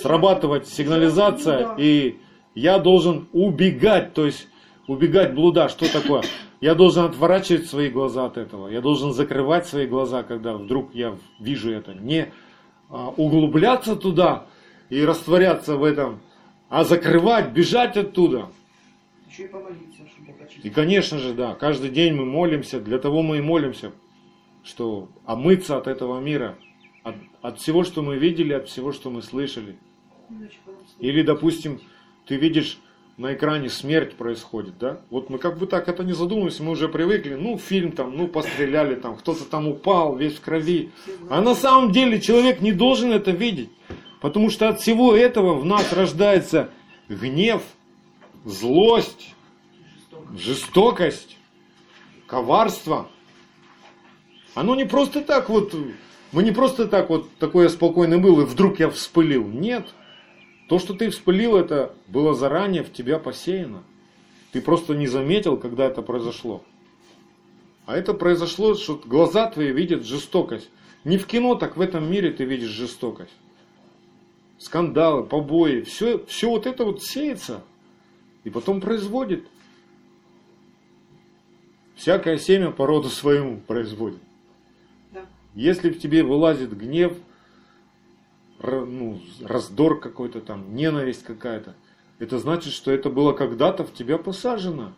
срабатывать 0.00 0.68
сигнализация, 0.68 1.60
Да. 1.60 1.74
и 1.78 2.16
я 2.54 2.78
должен 2.78 3.28
убегать, 3.32 4.14
то 4.14 4.26
есть 4.26 4.46
убегать 4.86 5.34
блуда. 5.34 5.68
Что 5.68 5.90
такое? 5.92 6.22
Я 6.60 6.74
должен 6.74 7.04
отворачивать 7.04 7.66
свои 7.66 7.88
глаза 7.88 8.26
от 8.26 8.36
этого. 8.36 8.68
Я 8.68 8.80
должен 8.80 9.12
закрывать 9.12 9.66
свои 9.66 9.86
глаза, 9.86 10.22
когда 10.22 10.54
вдруг 10.54 10.94
я 10.94 11.16
вижу 11.40 11.70
это. 11.70 11.94
Не 11.94 12.32
а, 12.90 13.08
углубляться 13.16 13.96
туда 13.96 14.46
и 14.90 15.04
растворяться 15.04 15.76
в 15.76 15.84
этом, 15.84 16.20
а 16.68 16.84
закрывать, 16.84 17.50
бежать 17.52 17.96
оттуда. 17.96 18.48
Еще 19.28 19.44
и 19.44 19.48
помолиться, 19.48 20.06
чтобы 20.08 20.28
Бог 20.28 20.40
И, 20.40 20.44
очистил. 20.44 20.72
конечно 20.72 21.18
же, 21.18 21.34
да, 21.34 21.54
каждый 21.54 21.90
день 21.90 22.14
мы 22.14 22.24
молимся, 22.24 22.80
для 22.80 22.98
того 22.98 23.22
мы 23.22 23.38
и 23.38 23.40
молимся, 23.40 23.92
что 24.64 25.08
омыться 25.24 25.76
от 25.76 25.86
этого 25.86 26.20
мира, 26.20 26.56
от, 27.02 27.16
от 27.42 27.58
всего, 27.60 27.84
что 27.84 28.02
мы 28.02 28.16
видели, 28.16 28.52
от 28.52 28.68
всего, 28.68 28.92
что 28.92 29.10
мы 29.10 29.22
слышали. 29.22 29.78
Или, 30.98 31.22
допустим, 31.22 31.80
ты 32.26 32.36
видишь 32.36 32.78
на 33.16 33.34
экране 33.34 33.68
смерть 33.68 34.14
происходит, 34.14 34.78
да? 34.78 35.00
Вот 35.10 35.28
мы 35.28 35.38
как 35.38 35.58
бы 35.58 35.66
так 35.66 35.88
это 35.88 36.04
не 36.04 36.12
задумываемся, 36.12 36.62
мы 36.62 36.72
уже 36.72 36.88
привыкли, 36.88 37.34
ну, 37.34 37.58
фильм 37.58 37.92
там, 37.92 38.16
ну, 38.16 38.28
постреляли 38.28 38.94
там, 38.94 39.16
кто-то 39.16 39.44
там 39.44 39.66
упал, 39.66 40.16
весь 40.16 40.34
в 40.34 40.40
крови. 40.40 40.90
А 41.28 41.40
на 41.40 41.54
самом 41.54 41.90
деле 41.92 42.20
человек 42.20 42.60
не 42.60 42.72
должен 42.72 43.12
это 43.12 43.32
видеть, 43.32 43.70
потому 44.20 44.50
что 44.50 44.68
от 44.68 44.80
всего 44.80 45.16
этого 45.16 45.54
в 45.54 45.64
нас 45.64 45.92
рождается 45.92 46.70
гнев, 47.08 47.62
злость, 48.44 49.34
Жестоко. 50.32 50.38
жестокость, 50.38 51.36
коварство. 52.26 53.08
Оно 54.54 54.74
не 54.74 54.84
просто 54.84 55.22
так 55.22 55.48
вот, 55.48 55.74
мы 56.32 56.42
не 56.42 56.52
просто 56.52 56.86
так 56.86 57.10
вот, 57.10 57.30
такой 57.38 57.64
я 57.64 57.68
спокойный 57.70 58.18
был, 58.18 58.40
и 58.40 58.44
вдруг 58.44 58.80
я 58.80 58.90
вспылил. 58.90 59.46
Нет. 59.46 59.88
То, 60.68 60.78
что 60.78 60.92
ты 60.94 61.08
вспылил, 61.10 61.56
это 61.56 61.94
было 62.06 62.34
заранее 62.34 62.82
в 62.82 62.92
тебя 62.92 63.18
посеяно. 63.18 63.82
Ты 64.52 64.60
просто 64.60 64.94
не 64.94 65.06
заметил, 65.06 65.56
когда 65.56 65.86
это 65.86 66.02
произошло. 66.02 66.62
А 67.86 67.96
это 67.96 68.12
произошло, 68.12 68.74
что 68.74 69.00
глаза 69.02 69.50
твои 69.50 69.72
видят 69.72 70.04
жестокость. 70.04 70.68
Не 71.04 71.16
в 71.16 71.26
кино, 71.26 71.54
так 71.54 71.76
в 71.76 71.80
этом 71.80 72.10
мире 72.10 72.32
ты 72.32 72.44
видишь 72.44 72.68
жестокость. 72.68 73.32
Скандалы, 74.58 75.24
побои, 75.24 75.82
все, 75.82 76.22
все 76.26 76.50
вот 76.50 76.66
это 76.66 76.84
вот 76.84 77.02
сеется 77.02 77.62
и 78.48 78.50
потом 78.50 78.80
производит. 78.80 79.46
Всякое 81.94 82.38
семя 82.38 82.70
по 82.70 82.86
роду 82.86 83.10
своему 83.10 83.58
производит. 83.58 84.20
Да. 85.12 85.26
Если 85.54 85.90
в 85.90 86.00
тебе 86.00 86.22
вылазит 86.22 86.74
гнев, 86.74 87.12
ну, 88.62 89.20
раздор 89.44 90.00
какой-то 90.00 90.40
там, 90.40 90.74
ненависть 90.74 91.24
какая-то, 91.24 91.74
это 92.18 92.38
значит, 92.38 92.72
что 92.72 92.90
это 92.90 93.10
было 93.10 93.34
когда-то 93.34 93.84
в 93.84 93.92
тебя 93.92 94.16
посажено. 94.16 94.94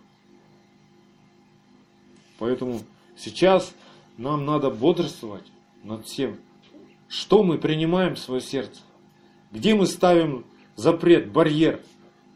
Поэтому 2.38 2.82
сейчас 3.16 3.74
нам 4.16 4.46
надо 4.46 4.70
бодрствовать 4.70 5.50
над 5.82 6.06
всем. 6.06 6.38
Что 7.08 7.42
мы 7.42 7.58
принимаем 7.58 8.14
в 8.14 8.20
свое 8.20 8.40
сердце? 8.40 8.80
Где 9.50 9.74
мы 9.74 9.86
ставим 9.86 10.46
запрет, 10.76 11.32
барьер? 11.32 11.80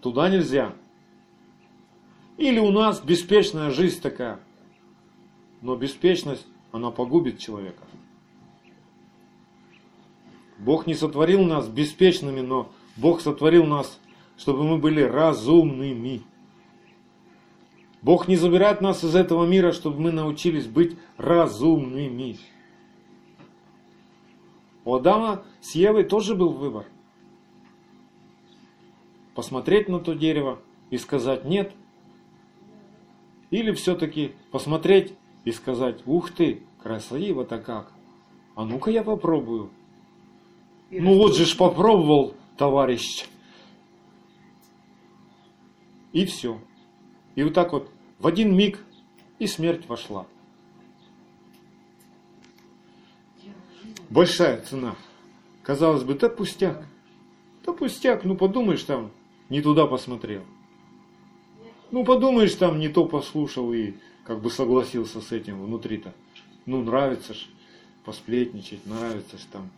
Туда 0.03 0.29
нельзя. 0.29 0.74
Или 2.37 2.59
у 2.59 2.70
нас 2.70 3.01
беспечная 3.01 3.70
жизнь 3.70 4.01
такая. 4.01 4.40
Но 5.61 5.77
беспечность, 5.77 6.47
она 6.73 6.90
погубит 6.90 7.38
человека. 7.38 7.85
Бог 10.59 10.87
не 10.87 10.94
сотворил 10.94 11.44
нас 11.44 11.68
беспечными, 11.68 12.40
но 12.40 12.70
Бог 12.97 13.20
сотворил 13.20 13.64
нас, 13.64 13.99
чтобы 14.37 14.64
мы 14.64 14.79
были 14.79 15.03
разумными. 15.03 16.23
Бог 18.03 18.29
не 18.29 18.37
забирает 18.37 18.81
нас 18.81 19.03
из 19.03 19.14
этого 19.14 19.47
мира, 19.47 19.73
чтобы 19.73 20.01
мы 20.01 20.12
научились 20.12 20.66
быть 20.66 20.97
разумными. 21.16 22.38
У 24.85 24.94
Адама 24.94 25.44
с 25.61 25.75
Евой 25.75 26.05
тоже 26.05 26.35
был 26.35 26.51
выбор. 26.51 26.85
Посмотреть 29.35 29.88
на 29.88 29.99
то 30.01 30.12
дерево 30.14 30.61
и 30.90 30.99
сказать 30.99 31.44
нет. 31.44 31.73
Или 33.54 33.70
все-таки 33.70 34.32
посмотреть 34.50 35.14
и 35.44 35.52
сказать, 35.52 36.02
ух 36.06 36.32
ты, 36.32 36.64
красиво-то 36.82 37.60
как. 37.60 37.92
А 38.56 38.64
ну-ка 38.64 38.90
я 38.90 39.04
попробую. 39.04 39.70
И 40.90 40.98
Ну 40.98 41.16
вот 41.16 41.36
же 41.36 41.44
ж 41.44 41.56
попробовал, 41.56 42.34
товарищ. 42.56 43.26
И 46.12 46.26
все. 46.26 46.58
И 47.36 47.44
вот 47.44 47.54
так 47.54 47.72
вот 47.72 47.92
в 48.18 48.26
один 48.26 48.56
миг 48.56 48.84
и 49.38 49.46
смерть 49.46 49.86
вошла. 49.86 50.26
Большая 54.10 54.62
цена. 54.62 54.96
Казалось 55.62 56.02
бы, 56.02 56.14
да 56.14 56.28
пустяк. 56.28 56.88
Да 57.64 57.72
пустяк, 57.72 58.24
ну 58.24 58.36
подумаешь 58.36 58.82
там, 58.82 59.12
не 59.48 59.62
туда 59.62 59.86
посмотрел. 59.86 60.42
Ну 61.90 62.05
подумаешь 62.05 62.55
там, 62.55 62.79
не 62.79 62.88
то 62.88 63.05
послушал 63.07 63.73
и 63.73 63.94
как 64.25 64.40
бы 64.40 64.51
согласился 64.51 65.20
с 65.20 65.33
этим 65.33 65.62
внутри-то. 65.62 66.12
Ну 66.66 66.83
нравится 66.83 67.35
ж 67.35 67.47
посплетничать, 68.05 68.87
нравится 68.87 69.38
ж 69.38 69.42
там 69.53 69.70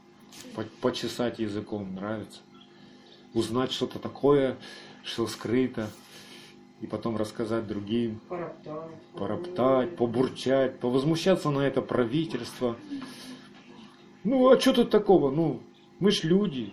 по- 0.54 0.64
почесать 0.80 1.38
языком, 1.38 1.94
нравится. 1.94 2.40
Узнать 3.34 3.72
что-то 3.72 3.98
такое, 3.98 4.56
что 5.04 5.26
скрыто, 5.26 5.90
и 6.80 6.86
потом 6.86 7.16
рассказать 7.16 7.66
другим, 7.66 8.20
Пороптать. 8.28 8.90
пороптать, 9.14 9.96
побурчать, 9.96 10.78
повозмущаться 10.78 11.50
на 11.50 11.60
это 11.60 11.82
правительство. 11.82 12.76
Ну, 14.24 14.48
а 14.50 14.58
что 14.58 14.72
тут 14.72 14.90
такого? 14.90 15.30
Ну, 15.30 15.60
мы 16.00 16.10
ж 16.10 16.24
люди. 16.24 16.72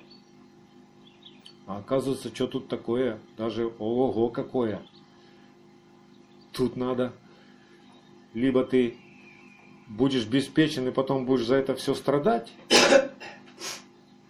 А 1.66 1.78
оказывается, 1.78 2.34
что 2.34 2.48
тут 2.48 2.68
такое? 2.68 3.20
Даже 3.38 3.72
ого 3.80 4.30
какое. 4.30 4.82
Тут 6.54 6.76
надо, 6.76 7.14
либо 8.36 8.64
ты 8.64 8.96
будешь 9.88 10.28
беспечен 10.28 10.88
и 10.88 10.92
потом 10.92 11.26
будешь 11.26 11.46
за 11.46 11.56
это 11.56 11.76
все 11.76 11.96
страдать, 11.96 12.52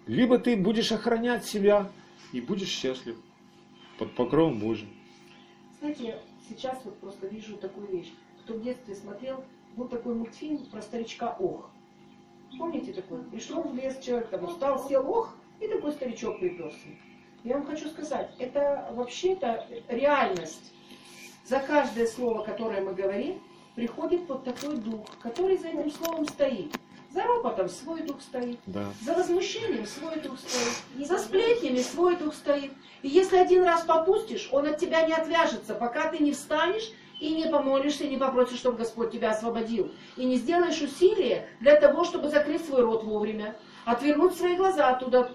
либо 0.07 0.39
ты 0.39 0.55
будешь 0.55 0.91
охранять 0.93 1.45
себя 1.45 1.91
и 2.31 2.39
будешь 2.39 2.69
счастлив 2.69 3.17
под 3.97 4.15
покровом 4.15 4.59
Божьим. 4.59 4.89
Знаете, 5.79 6.17
сейчас 6.47 6.79
вот 6.85 6.97
просто 6.99 7.27
вижу 7.27 7.57
такую 7.57 7.87
вещь. 7.87 8.13
Кто 8.43 8.53
в 8.53 8.63
детстве 8.63 8.95
смотрел, 8.95 9.43
был 9.75 9.89
такой 9.89 10.15
мультфильм 10.15 10.65
про 10.71 10.81
старичка 10.81 11.35
Ох. 11.39 11.69
Помните 12.57 12.93
такой? 12.93 13.21
Пришел 13.23 13.63
в 13.63 13.75
лес 13.75 13.99
человек, 13.99 14.29
там 14.29 14.45
устал, 14.45 14.87
сел 14.87 15.09
Ох, 15.09 15.35
и 15.59 15.67
такой 15.67 15.91
старичок 15.91 16.39
приперся. 16.39 16.87
Я 17.43 17.57
вам 17.57 17.65
хочу 17.65 17.89
сказать, 17.89 18.31
это 18.39 18.89
вообще-то 18.93 19.67
реальность. 19.89 20.71
За 21.45 21.59
каждое 21.59 22.07
слово, 22.07 22.43
которое 22.43 22.81
мы 22.81 22.93
говорим, 22.93 23.41
приходит 23.75 24.21
вот 24.27 24.45
такой 24.45 24.77
дух, 24.77 25.05
который 25.21 25.57
за 25.57 25.67
этим 25.69 25.91
словом 25.91 26.27
стоит. 26.27 26.73
За 27.11 27.21
ропотом 27.23 27.69
свой 27.69 28.01
дух 28.01 28.21
стоит. 28.21 28.59
Да. 28.65 28.85
За 29.01 29.13
возмущением 29.13 29.85
свой 29.85 30.19
дух 30.19 30.39
стоит. 30.39 31.07
За 31.07 31.19
сплетнями 31.19 31.79
свой 31.79 32.15
дух 32.15 32.33
стоит. 32.33 32.71
И 33.01 33.09
если 33.09 33.37
один 33.37 33.63
раз 33.63 33.83
попустишь, 33.83 34.49
он 34.51 34.67
от 34.67 34.79
тебя 34.79 35.05
не 35.05 35.13
отвяжется, 35.13 35.75
пока 35.75 36.09
ты 36.09 36.23
не 36.23 36.31
встанешь 36.31 36.91
и 37.19 37.35
не 37.35 37.45
помолишься, 37.49 38.05
и 38.05 38.09
не 38.09 38.17
попросишь, 38.17 38.57
чтобы 38.57 38.77
Господь 38.77 39.11
тебя 39.11 39.31
освободил. 39.31 39.91
И 40.17 40.25
не 40.25 40.37
сделаешь 40.37 40.81
усилия 40.81 41.47
для 41.59 41.75
того, 41.75 42.03
чтобы 42.03 42.29
закрыть 42.29 42.65
свой 42.65 42.81
рот 42.81 43.03
вовремя, 43.03 43.55
отвернуть 43.85 44.33
свои 44.35 44.55
глаза 44.55 44.93
туда, 44.95 45.29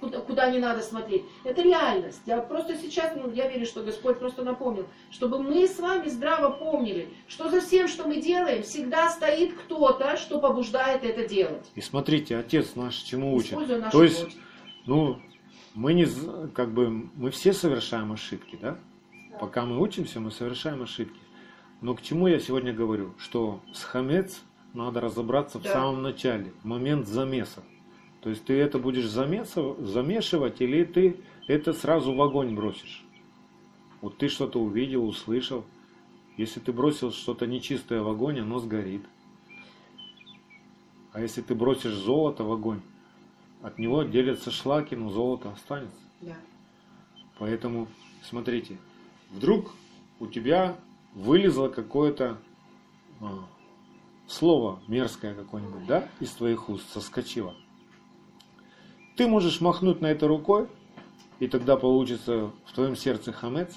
куда, 0.00 0.20
куда 0.20 0.50
не 0.50 0.58
надо 0.58 0.80
смотреть. 0.82 1.24
Это 1.44 1.62
реальность. 1.62 2.20
Я 2.26 2.38
просто 2.40 2.76
сейчас, 2.76 3.12
ну, 3.16 3.30
я 3.32 3.48
верю, 3.48 3.66
что 3.66 3.82
Господь 3.82 4.18
просто 4.18 4.42
напомнил, 4.42 4.86
чтобы 5.10 5.42
мы 5.42 5.66
с 5.66 5.78
вами 5.78 6.08
здраво 6.08 6.50
помнили, 6.50 7.08
что 7.26 7.48
за 7.48 7.60
всем, 7.60 7.88
что 7.88 8.06
мы 8.06 8.20
делаем, 8.20 8.62
всегда 8.62 9.08
стоит 9.10 9.54
кто-то, 9.54 10.16
что 10.16 10.38
побуждает 10.40 11.04
это 11.04 11.28
делать. 11.28 11.66
И 11.74 11.80
смотрите, 11.80 12.36
отец 12.36 12.74
наш 12.76 12.94
чему 12.96 13.34
учит. 13.34 13.58
То 13.90 14.02
есть, 14.02 14.20
плоть. 14.20 14.36
ну, 14.86 15.18
мы 15.74 15.94
не, 15.94 16.06
как 16.54 16.72
бы, 16.72 16.88
мы 16.88 17.30
все 17.30 17.52
совершаем 17.52 18.12
ошибки, 18.12 18.58
да? 18.60 18.78
Пока 19.40 19.64
мы 19.64 19.80
учимся, 19.80 20.20
мы 20.20 20.30
совершаем 20.30 20.82
ошибки. 20.82 21.20
Но 21.80 21.94
к 21.94 22.02
чему 22.02 22.26
я 22.26 22.40
сегодня 22.40 22.72
говорю? 22.72 23.14
Что 23.18 23.60
с 23.72 23.84
хамец 23.84 24.40
надо 24.74 25.00
разобраться 25.00 25.58
в 25.58 25.62
Да. 25.62 25.72
самом 25.72 26.02
начале, 26.02 26.52
в 26.62 26.64
момент 26.64 27.06
замеса. 27.06 27.62
То 28.20 28.30
есть 28.30 28.44
ты 28.44 28.54
это 28.54 28.78
будешь 28.78 29.08
замешивать 29.08 30.60
или 30.60 30.84
ты 30.84 31.20
это 31.46 31.72
сразу 31.72 32.14
в 32.14 32.20
огонь 32.20 32.54
бросишь. 32.54 33.04
Вот 34.00 34.18
ты 34.18 34.28
что-то 34.28 34.60
увидел, 34.60 35.06
услышал. 35.06 35.64
Если 36.36 36.60
ты 36.60 36.72
бросил 36.72 37.12
что-то 37.12 37.46
нечистое 37.46 38.02
в 38.02 38.08
огонь, 38.08 38.40
оно 38.40 38.58
сгорит. 38.58 39.02
А 41.12 41.20
если 41.20 41.42
ты 41.42 41.54
бросишь 41.54 41.94
золото 41.94 42.44
в 42.44 42.52
огонь, 42.52 42.80
от 43.62 43.78
него 43.78 44.02
делятся 44.02 44.50
шлаки, 44.50 44.94
но 44.94 45.10
золото 45.10 45.50
останется. 45.50 45.96
Да. 46.20 46.36
Поэтому, 47.38 47.88
смотрите, 48.22 48.78
вдруг 49.30 49.72
у 50.20 50.26
тебя 50.26 50.76
вылезло 51.14 51.68
какое-то 51.68 52.38
а, 53.20 53.46
слово 54.28 54.80
мерзкое 54.86 55.34
какое-нибудь, 55.34 55.86
да, 55.86 56.08
из 56.20 56.30
твоих 56.30 56.68
уст 56.68 56.88
соскочило. 56.92 57.54
Ты 59.18 59.26
можешь 59.26 59.60
махнуть 59.60 60.00
на 60.00 60.06
это 60.06 60.28
рукой, 60.28 60.68
и 61.40 61.48
тогда 61.48 61.76
получится 61.76 62.52
в 62.66 62.72
твоем 62.72 62.94
сердце 62.94 63.32
хамец. 63.32 63.76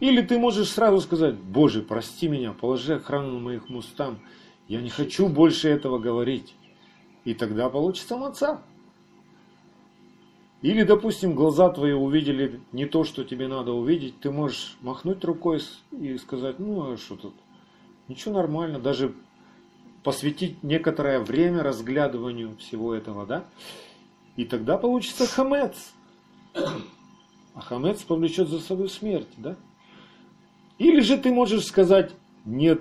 Или 0.00 0.22
ты 0.22 0.38
можешь 0.38 0.70
сразу 0.70 1.02
сказать, 1.02 1.34
Боже, 1.34 1.82
прости 1.82 2.26
меня, 2.26 2.54
положи 2.54 2.94
охрану 2.94 3.32
на 3.32 3.38
моих 3.38 3.68
устам, 3.68 4.18
я 4.66 4.80
не 4.80 4.88
хочу 4.88 5.28
больше 5.28 5.68
этого 5.68 5.98
говорить. 5.98 6.54
И 7.26 7.34
тогда 7.34 7.68
получится 7.68 8.16
маца. 8.16 8.62
Или, 10.62 10.84
допустим, 10.84 11.34
глаза 11.34 11.68
твои 11.68 11.92
увидели 11.92 12.62
не 12.72 12.86
то, 12.86 13.04
что 13.04 13.24
тебе 13.24 13.46
надо 13.46 13.72
увидеть, 13.72 14.20
ты 14.20 14.30
можешь 14.30 14.78
махнуть 14.80 15.22
рукой 15.22 15.60
и 15.92 16.16
сказать, 16.16 16.58
ну 16.58 16.92
а 16.92 16.96
что 16.96 17.16
тут, 17.16 17.34
ничего 18.08 18.36
нормально, 18.36 18.78
даже 18.78 19.14
посвятить 20.02 20.62
некоторое 20.62 21.20
время 21.20 21.62
разглядыванию 21.62 22.56
всего 22.56 22.94
этого, 22.94 23.26
да? 23.26 23.44
И 24.40 24.46
тогда 24.46 24.78
получится 24.78 25.26
хамец. 25.26 25.92
А 26.54 27.60
хамец 27.60 28.00
повлечет 28.04 28.48
за 28.48 28.58
собой 28.58 28.88
смерть, 28.88 29.28
да? 29.36 29.54
Или 30.78 31.00
же 31.00 31.18
ты 31.18 31.30
можешь 31.30 31.66
сказать, 31.66 32.12
нет, 32.46 32.80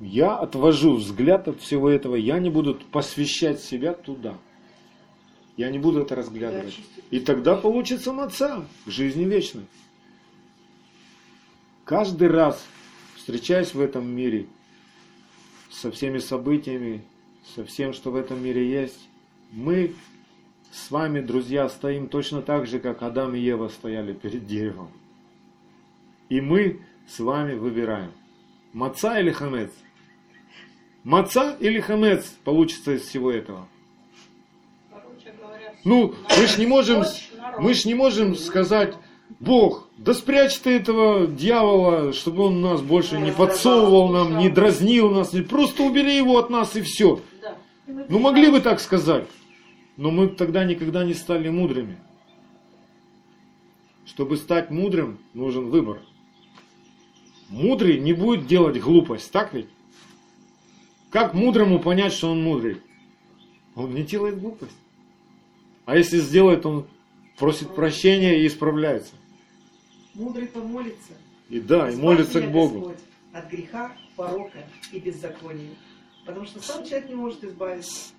я 0.00 0.36
отвожу 0.36 0.96
взгляд 0.96 1.46
от 1.46 1.60
всего 1.60 1.88
этого, 1.88 2.16
я 2.16 2.40
не 2.40 2.50
буду 2.50 2.74
посвящать 2.90 3.60
себя 3.60 3.92
туда. 3.92 4.36
Я 5.56 5.70
не 5.70 5.78
буду 5.78 6.00
это 6.00 6.16
разглядывать. 6.16 6.76
И 7.12 7.20
тогда 7.20 7.54
получится 7.54 8.12
маца 8.12 8.66
к 8.84 8.90
жизни 8.90 9.22
вечной. 9.22 9.66
Каждый 11.84 12.26
раз, 12.26 12.60
встречаясь 13.14 13.74
в 13.74 13.80
этом 13.80 14.08
мире, 14.08 14.48
со 15.70 15.92
всеми 15.92 16.18
событиями, 16.18 17.04
со 17.54 17.64
всем, 17.64 17.92
что 17.92 18.10
в 18.10 18.16
этом 18.16 18.42
мире 18.42 18.68
есть, 18.68 19.08
мы 19.52 19.94
с 20.74 20.90
вами, 20.90 21.20
друзья, 21.20 21.68
стоим 21.68 22.08
точно 22.08 22.42
так 22.42 22.66
же, 22.66 22.80
как 22.80 23.02
Адам 23.02 23.34
и 23.36 23.38
Ева 23.38 23.68
стояли 23.68 24.12
перед 24.12 24.44
деревом. 24.46 24.88
И 26.28 26.40
мы 26.40 26.80
с 27.06 27.20
вами 27.20 27.54
выбираем, 27.54 28.10
маца 28.72 29.20
или 29.20 29.30
хамец. 29.30 29.70
Маца 31.04 31.56
или 31.60 31.78
хамец 31.80 32.24
получится 32.44 32.92
из 32.92 33.02
всего 33.02 33.30
этого. 33.30 33.68
Говоря, 34.90 35.74
Ну, 35.84 36.14
мы 36.36 36.46
ж 36.46 36.58
не 36.58 36.66
можем, 36.66 37.00
Ночь, 37.00 37.30
мы 37.60 37.74
ж 37.74 37.84
не 37.84 37.94
можем 37.94 38.34
сказать, 38.34 38.94
Бог, 39.38 39.88
да 39.96 40.12
спрячь 40.12 40.58
ты 40.58 40.70
этого 40.70 41.28
дьявола, 41.28 42.12
чтобы 42.12 42.44
он 42.44 42.60
нас 42.62 42.82
больше 42.82 43.18
не 43.18 43.30
подсовывал 43.30 44.08
нам, 44.08 44.38
не 44.38 44.48
дразнил 44.48 45.10
нас, 45.10 45.32
не- 45.32 45.42
просто 45.42 45.84
убери 45.84 46.16
его 46.16 46.36
от 46.38 46.50
нас 46.50 46.74
и 46.74 46.82
все. 46.82 47.20
Ну 47.86 48.18
могли 48.18 48.50
бы 48.50 48.60
так 48.60 48.80
сказать, 48.80 49.26
но 49.96 50.10
мы 50.10 50.28
тогда 50.28 50.64
никогда 50.64 51.04
не 51.04 51.14
стали 51.14 51.48
мудрыми. 51.48 51.98
Чтобы 54.06 54.36
стать 54.36 54.70
мудрым, 54.70 55.18
нужен 55.32 55.70
выбор. 55.70 56.00
Мудрый 57.48 57.98
не 58.00 58.12
будет 58.12 58.46
делать 58.46 58.80
глупость, 58.80 59.30
так 59.30 59.54
ведь? 59.54 59.68
Как 61.10 61.34
мудрому 61.34 61.78
понять, 61.78 62.12
что 62.12 62.30
он 62.30 62.42
мудрый? 62.42 62.80
Он 63.74 63.94
не 63.94 64.02
делает 64.02 64.40
глупость. 64.40 64.76
А 65.84 65.96
если 65.96 66.18
сделает, 66.18 66.66
он 66.66 66.86
просит 67.36 67.74
прощения 67.74 68.40
и 68.40 68.46
исправляется. 68.46 69.14
Мудрый 70.14 70.46
помолится. 70.46 71.12
И 71.48 71.60
да, 71.60 71.90
и 71.90 71.96
молится 71.96 72.40
к 72.40 72.50
Богу. 72.50 72.80
Господь, 72.80 72.98
от 73.32 73.50
греха, 73.50 73.92
порока 74.16 74.64
и 74.92 74.98
беззакония. 74.98 75.74
Потому 76.24 76.46
что 76.46 76.60
сам 76.60 76.84
человек 76.84 77.08
не 77.08 77.14
может 77.14 77.44
избавиться. 77.44 78.13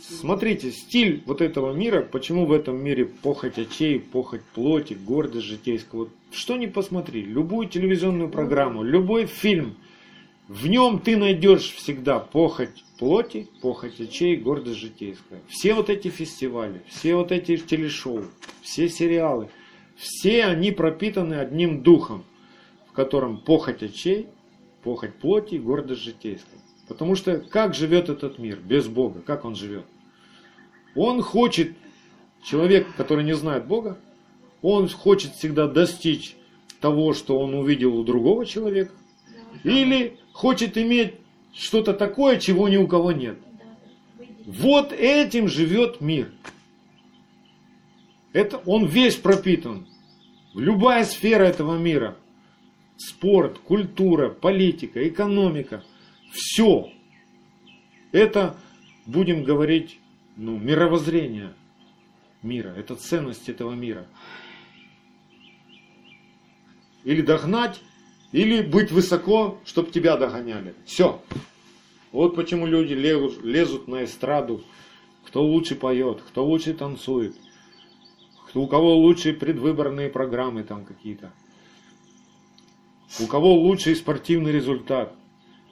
Смотрите, 0.00 0.72
стиль 0.72 1.22
вот 1.26 1.40
этого 1.40 1.72
мира, 1.72 2.02
почему 2.02 2.46
в 2.46 2.52
этом 2.52 2.82
мире 2.82 3.04
похоть 3.06 3.58
очей, 3.58 4.00
похоть 4.00 4.42
плоти, 4.54 4.94
гордость 4.94 5.46
житейская. 5.46 6.00
Вот 6.00 6.10
что 6.32 6.56
ни 6.56 6.66
посмотри, 6.66 7.22
любую 7.22 7.68
телевизионную 7.68 8.28
программу, 8.28 8.82
любой 8.82 9.26
фильм, 9.26 9.76
в 10.48 10.66
нем 10.66 10.98
ты 10.98 11.16
найдешь 11.16 11.72
всегда 11.72 12.18
похоть 12.18 12.84
плоти, 12.98 13.48
похоть 13.62 14.00
очей, 14.00 14.36
гордость 14.36 14.78
житейская. 14.78 15.40
Все 15.48 15.74
вот 15.74 15.90
эти 15.90 16.08
фестивали, 16.08 16.82
все 16.88 17.14
вот 17.14 17.32
эти 17.32 17.56
телешоу, 17.56 18.24
все 18.62 18.88
сериалы, 18.88 19.48
все 19.96 20.44
они 20.44 20.70
пропитаны 20.72 21.34
одним 21.34 21.82
духом, 21.82 22.24
в 22.88 22.92
котором 22.92 23.38
похоть 23.38 23.82
очей, 23.82 24.26
похоть 24.82 25.14
плоти, 25.14 25.54
гордость 25.54 26.02
житейская. 26.02 26.60
Потому 26.88 27.14
что 27.14 27.38
как 27.38 27.74
живет 27.74 28.08
этот 28.08 28.38
мир 28.38 28.58
без 28.58 28.86
Бога? 28.86 29.20
Как 29.20 29.44
он 29.44 29.54
живет? 29.54 29.84
Он 30.94 31.22
хочет, 31.22 31.72
человек, 32.42 32.86
который 32.96 33.24
не 33.24 33.34
знает 33.34 33.66
Бога, 33.66 33.98
он 34.62 34.88
хочет 34.88 35.34
всегда 35.34 35.66
достичь 35.66 36.36
того, 36.80 37.14
что 37.14 37.38
он 37.38 37.54
увидел 37.54 37.96
у 37.96 38.04
другого 38.04 38.46
человека, 38.46 38.92
или 39.62 40.18
хочет 40.32 40.76
иметь 40.76 41.14
что-то 41.54 41.94
такое, 41.94 42.38
чего 42.38 42.68
ни 42.68 42.76
у 42.76 42.86
кого 42.86 43.12
нет. 43.12 43.38
Вот 44.46 44.92
этим 44.92 45.48
живет 45.48 46.00
мир. 46.00 46.30
Это 48.32 48.58
он 48.66 48.84
весь 48.84 49.16
пропитан. 49.16 49.86
Любая 50.54 51.04
сфера 51.04 51.44
этого 51.44 51.78
мира. 51.78 52.16
Спорт, 52.96 53.58
культура, 53.58 54.28
политика, 54.28 55.08
экономика. 55.08 55.82
Все. 56.34 56.92
Это, 58.10 58.56
будем 59.06 59.44
говорить, 59.44 60.00
ну, 60.36 60.58
мировоззрение 60.58 61.54
мира. 62.42 62.70
Это 62.76 62.96
ценность 62.96 63.48
этого 63.48 63.72
мира. 63.72 64.06
Или 67.04 67.22
догнать, 67.22 67.80
или 68.32 68.62
быть 68.62 68.90
высоко, 68.90 69.60
чтобы 69.64 69.92
тебя 69.92 70.16
догоняли. 70.16 70.74
Все. 70.84 71.22
Вот 72.10 72.34
почему 72.34 72.66
люди 72.66 72.94
лезут, 72.94 73.86
на 73.86 74.04
эстраду. 74.04 74.64
Кто 75.26 75.42
лучше 75.42 75.74
поет, 75.74 76.20
кто 76.20 76.44
лучше 76.44 76.74
танцует, 76.74 77.34
кто, 78.48 78.62
у 78.62 78.66
кого 78.66 78.96
лучшие 78.96 79.34
предвыборные 79.34 80.08
программы 80.10 80.62
там 80.62 80.84
какие-то. 80.84 81.32
У 83.20 83.26
кого 83.26 83.54
лучший 83.54 83.96
спортивный 83.96 84.52
результат. 84.52 85.14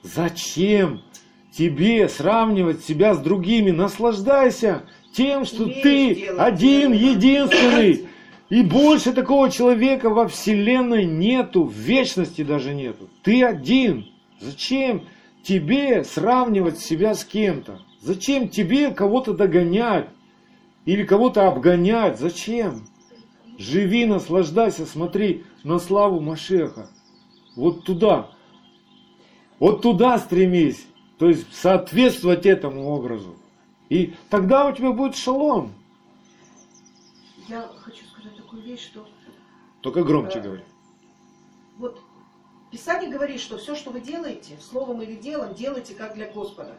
Зачем 0.03 1.03
тебе 1.53 2.09
сравнивать 2.09 2.85
себя 2.85 3.15
с 3.15 3.19
другими? 3.19 3.71
Наслаждайся 3.71 4.83
тем, 5.13 5.45
что 5.45 5.65
Умеешь 5.65 5.83
ты 5.83 6.15
делать 6.15 6.41
один, 6.41 6.93
дело. 6.93 7.11
единственный. 7.13 8.09
И 8.51 8.63
больше 8.63 9.13
такого 9.13 9.51
человека 9.51 10.11
во 10.11 10.29
Вселенной 10.29 11.07
нету, 11.07 11.65
в 11.65 11.73
вечности 11.73 12.43
даже 12.43 12.75
нету. 12.75 13.09
Ты 13.23 13.43
один. 13.45 14.07
Зачем 14.41 15.05
тебе 15.43 16.05
сравнивать 16.05 16.79
себя 16.79 17.15
с 17.15 17.25
кем-то? 17.25 17.81
Зачем 18.03 18.49
тебе 18.49 18.91
кого-то 18.91 19.33
догонять? 19.33 20.09
Или 20.85 21.05
кого-то 21.05 21.49
обгонять? 21.49 22.19
Зачем? 22.19 22.89
Живи, 23.57 24.05
наслаждайся, 24.05 24.85
смотри 24.85 25.45
на 25.63 25.79
славу 25.79 26.21
Машеха. 26.21 26.91
Вот 27.57 27.85
туда. 27.85 28.32
Вот 29.63 29.81
туда 29.81 30.19
стремись. 30.19 30.85
То 31.21 31.29
есть 31.29 31.47
соответствовать 31.55 32.47
этому 32.47 32.89
образу. 32.89 33.37
И 33.91 34.13
тогда 34.29 34.67
у 34.67 34.73
тебя 34.73 34.91
будет 34.91 35.15
шалом. 35.15 35.73
Я 37.47 37.71
хочу 37.79 38.05
сказать 38.07 38.37
такую 38.37 38.63
вещь, 38.63 38.81
что 38.87 39.07
Только 39.81 40.03
громче 40.03 40.41
Да. 40.41 40.41
говори. 40.41 40.63
вот 41.79 42.01
Писание 42.73 43.09
говорит, 43.09 43.39
что 43.39 43.57
все, 43.57 43.77
что 43.77 43.91
вы 43.93 44.01
делаете, 44.01 44.59
словом 44.61 45.01
или 45.01 45.15
делом, 45.15 45.55
делайте 45.55 45.95
как 45.95 46.15
для 46.15 46.29
Господа. 46.33 46.77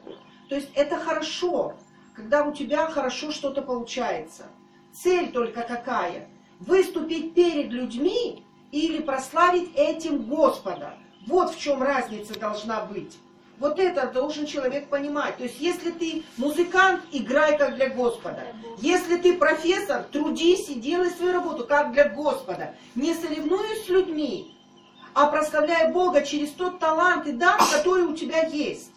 То 0.49 0.55
есть 0.55 0.69
это 0.75 0.97
хорошо, 0.99 1.75
когда 2.13 2.43
у 2.43 2.51
тебя 2.51 2.87
хорошо 2.87 3.31
что-то 3.31 3.61
получается. 3.61 4.43
Цель 4.91 5.31
только 5.31 5.61
какая? 5.61 6.27
Выступить 6.59 7.33
перед 7.33 7.71
людьми 7.71 8.43
или 8.73 9.01
прославить 9.01 9.73
этим 9.73 10.23
Господа. 10.23 10.97
Вот 11.27 11.53
в 11.53 11.59
чем 11.59 11.81
разница 11.81 12.37
должна 12.39 12.85
быть. 12.85 13.17
Вот 13.59 13.79
это 13.79 14.07
должен 14.07 14.45
человек 14.45 14.89
понимать. 14.89 15.37
То 15.37 15.43
есть, 15.43 15.59
если 15.59 15.91
ты 15.91 16.23
музыкант, 16.37 17.01
играй 17.11 17.57
как 17.57 17.75
для 17.75 17.89
Господа. 17.89 18.43
Если 18.79 19.17
ты 19.17 19.37
профессор, 19.37 20.03
трудись 20.11 20.69
и 20.69 20.75
делай 20.75 21.09
свою 21.11 21.33
работу 21.33 21.65
как 21.65 21.93
для 21.93 22.09
Господа. 22.09 22.75
Не 22.95 23.13
соревнуясь 23.13 23.85
с 23.85 23.89
людьми, 23.89 24.57
а 25.13 25.27
прославляя 25.27 25.93
Бога 25.93 26.23
через 26.23 26.49
тот 26.51 26.79
талант 26.79 27.27
и 27.27 27.31
дар, 27.31 27.61
который 27.71 28.03
у 28.03 28.15
тебя 28.15 28.43
есть. 28.43 28.91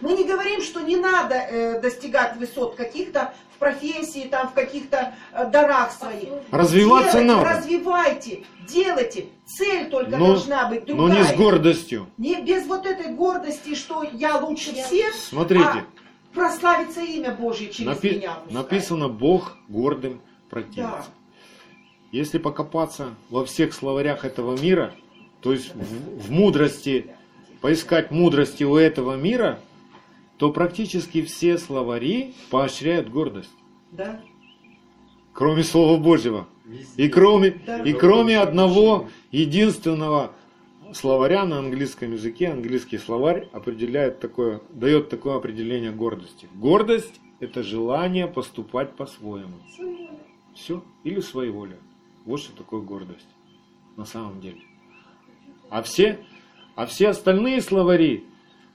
Мы 0.00 0.14
не 0.14 0.24
говорим, 0.24 0.60
что 0.60 0.80
не 0.80 0.96
надо 0.96 1.36
э, 1.36 1.80
достигать 1.80 2.36
высот 2.36 2.74
каких-то 2.74 3.32
профессии, 3.62 4.26
там, 4.28 4.48
в 4.48 4.54
каких-то 4.54 5.14
э, 5.32 5.48
дарах 5.50 5.92
своих. 5.92 6.28
Развиваться 6.50 7.18
Делайте, 7.20 7.32
надо. 7.32 7.48
Развивайте, 7.56 8.42
делайте. 8.68 9.26
Цель 9.46 9.88
только 9.88 10.16
Но- 10.16 10.26
должна 10.26 10.68
быть 10.68 10.88
Но 10.88 10.96
другая. 10.96 11.18
не 11.20 11.24
с 11.24 11.32
гордостью. 11.36 12.08
Не 12.18 12.42
без 12.42 12.66
вот 12.66 12.86
этой 12.86 13.12
гордости, 13.14 13.74
что 13.76 14.02
я 14.02 14.36
лучше 14.38 14.72
всех, 14.72 15.14
Смотрите, 15.14 15.64
а 15.64 15.84
прославится 16.34 17.00
имя 17.02 17.30
Божье 17.32 17.68
через 17.70 17.88
напи- 17.96 18.16
меня. 18.16 18.34
пускай. 18.44 18.62
написано 18.62 19.08
Бог 19.08 19.56
гордым 19.68 20.14
Да. 20.14 20.20
противится. 20.50 21.10
Если 22.10 22.38
покопаться 22.38 23.14
во 23.30 23.44
всех 23.44 23.72
словарях 23.74 24.24
этого 24.24 24.56
мира, 24.60 24.92
то 25.40 25.52
есть 25.52 25.72
в, 25.74 26.26
в 26.26 26.30
мудрости, 26.32 27.06
поискать 27.60 28.10
мудрости 28.10 28.64
у 28.64 28.76
этого 28.76 29.14
мира, 29.16 29.60
то 30.42 30.50
практически 30.50 31.22
все 31.22 31.56
словари 31.56 32.34
поощряют 32.50 33.08
гордость. 33.08 33.52
Да. 33.92 34.20
Кроме 35.32 35.62
Слова 35.62 36.02
Божьего. 36.02 36.48
Везде. 36.64 37.04
И 37.04 37.08
кроме, 37.08 37.50
Да. 37.64 37.84
и 37.84 37.92
кроме 37.92 38.40
одного 38.40 39.08
единственного 39.30 40.32
словаря 40.94 41.44
на 41.44 41.60
английском 41.60 42.14
языке, 42.14 42.48
английский 42.48 42.98
словарь 42.98 43.50
определяет 43.52 44.18
такое, 44.18 44.60
дает 44.70 45.10
такое 45.10 45.36
определение 45.36 45.92
гордости. 45.92 46.48
Гордость– 46.56 47.20
это 47.38 47.62
желание 47.62 48.26
поступать 48.26 48.96
по-своему. 48.96 49.58
Все. 50.56 50.82
Или 51.04 51.20
своеволие. 51.20 51.78
Вот 52.24 52.40
что 52.40 52.52
такое 52.56 52.80
гордость 52.80 53.28
на 53.96 54.04
самом 54.06 54.40
деле. 54.40 54.58
А 55.70 55.84
все, 55.84 56.18
а 56.74 56.86
все 56.86 57.10
остальные 57.10 57.60
словари, 57.60 58.24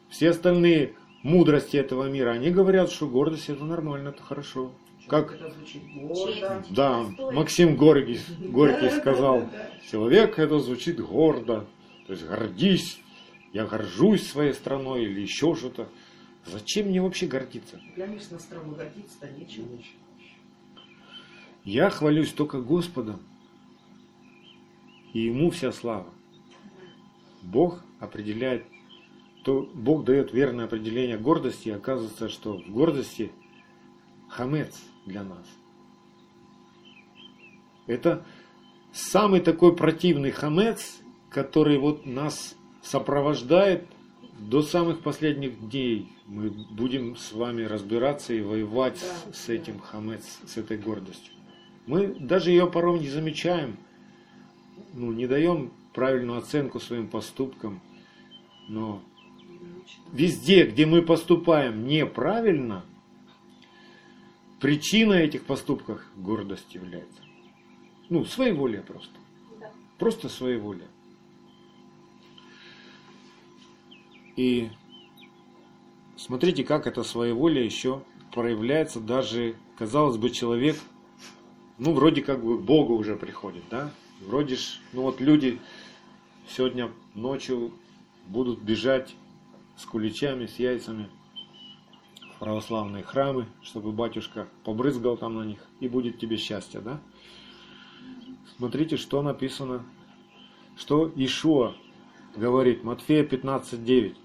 все 0.08 0.30
остальные 0.30 0.94
мудрости 1.28 1.78
этого 1.78 2.10
мира, 2.10 2.32
они 2.32 2.50
говорят, 2.50 2.90
что 2.90 3.08
гордость 3.08 3.50
это 3.50 3.64
нормально, 3.66 4.10
это 4.10 4.24
хорошо. 4.24 4.72
Как 5.08 5.34
Это 5.34 5.52
звучит 5.52 5.84
гордо. 5.94 6.66
да, 6.70 7.06
Максим 7.32 7.78
Горький, 7.78 8.20
Горький 8.40 8.90
сказал, 8.90 9.50
человек 9.90 10.38
это 10.38 10.60
звучит 10.60 11.00
гордо, 11.00 11.66
то 12.08 12.14
есть 12.14 12.26
гордись, 12.26 13.00
я 13.54 13.66
горжусь 13.66 14.28
своей 14.28 14.54
страной 14.54 15.04
или 15.06 15.22
еще 15.22 15.56
что-то. 15.56 15.88
Зачем 16.46 16.88
мне 16.88 17.02
вообще 17.02 17.28
гордиться? 17.28 17.80
На 17.96 18.40
страну, 18.40 18.76
гордиться-то 18.76 19.30
нечем. 19.32 19.66
Я 21.64 21.90
хвалюсь 21.90 22.32
только 22.32 22.62
Господом, 22.62 23.20
и 25.14 25.22
Ему 25.22 25.50
вся 25.52 25.72
слава. 25.72 26.08
Бог 27.42 27.82
определяет, 28.00 28.66
то 29.48 29.66
Бог 29.74 30.04
дает 30.04 30.34
верное 30.34 30.66
определение 30.66 31.18
гордости, 31.18 31.70
и 31.70 31.72
оказывается, 31.72 32.28
что 32.28 32.58
в 32.58 32.70
гордости 32.70 33.32
хамец 34.28 34.78
для 35.06 35.24
нас. 35.24 35.48
Это 37.86 38.26
самый 38.92 39.40
такой 39.40 39.74
противный 39.74 40.32
хамец, 40.32 40.98
который 41.30 41.78
вот 41.78 42.06
нас 42.06 42.58
сопровождает 42.82 43.86
до 44.38 44.62
самых 44.64 45.00
последних 45.02 45.70
дней. 45.70 46.12
Мы 46.26 46.50
будем 46.50 47.16
с 47.16 47.32
вами 47.32 47.62
разбираться 47.62 48.34
и 48.34 48.42
воевать 48.42 49.00
Да, 49.02 49.32
с 49.32 49.48
да. 49.48 49.54
этим 49.54 49.80
хамец, 49.80 50.42
с 50.46 50.58
этой 50.58 50.78
гордостью. 50.78 51.34
Мы 51.86 52.08
даже 52.08 52.50
ее 52.52 52.70
порой 52.70 53.00
не 53.00 53.08
замечаем, 53.08 53.78
ну, 54.94 55.14
не 55.14 55.26
даем 55.26 55.72
правильную 55.94 56.38
оценку 56.38 56.82
своим 56.82 57.08
поступкам, 57.08 57.80
но 58.68 59.02
везде, 60.12 60.66
где 60.66 60.86
мы 60.86 61.02
поступаем 61.02 61.88
неправильно, 61.88 62.86
причина 64.60 65.14
этих 65.14 65.46
поступков 65.46 66.02
гордость 66.16 66.74
является. 66.74 67.22
Ну, 68.10 68.26
своеволие 68.26 68.82
просто. 68.82 69.14
Да. 69.60 69.72
Просто 69.98 70.30
своеволие. 70.30 70.88
И 74.36 74.70
смотрите, 76.16 76.64
как 76.64 76.88
это 76.88 77.04
своеволие 77.04 77.66
еще 77.66 78.04
проявляется 78.34 79.00
даже, 79.00 79.56
казалось 79.78 80.18
бы, 80.18 80.30
человек, 80.30 80.78
ну, 81.78 81.94
вроде 81.94 82.22
как 82.22 82.44
бы 82.44 82.58
к 82.60 82.62
Богу 82.62 82.96
уже 82.96 83.16
приходит, 83.16 83.64
да? 83.70 83.92
Вроде 84.22 84.56
ж, 84.56 84.80
ну 84.94 85.04
вот 85.04 85.22
люди 85.22 85.60
сегодня 86.50 86.92
ночью 87.14 87.72
будут 88.28 88.62
бежать 88.62 89.16
с 89.78 89.86
куличами, 89.86 90.48
с 90.48 90.60
яйцами 90.60 91.10
в 92.36 92.40
православные 92.40 93.04
храмы, 93.04 93.48
чтобы 93.62 93.92
батюшка 93.92 94.48
побрызгал 94.64 95.18
там 95.18 95.36
на 95.36 95.44
них, 95.44 95.60
и 95.80 95.88
будет 95.88 96.20
тебе 96.20 96.38
счастье, 96.38 96.82
да? 96.82 97.00
Смотрите, 98.58 98.98
что 98.98 99.22
написано, 99.22 99.86
что 100.76 101.12
Ишуа 101.16 101.76
говорит, 102.36 102.84
Матфея 102.84 103.24
15.9. 103.24 104.16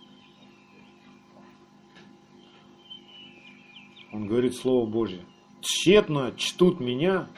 Он 4.12 4.26
говорит 4.26 4.54
Слово 4.54 4.86
Божье. 4.86 5.24
Тщетно 5.60 6.32
чтут 6.36 6.80
меня, 6.80 7.28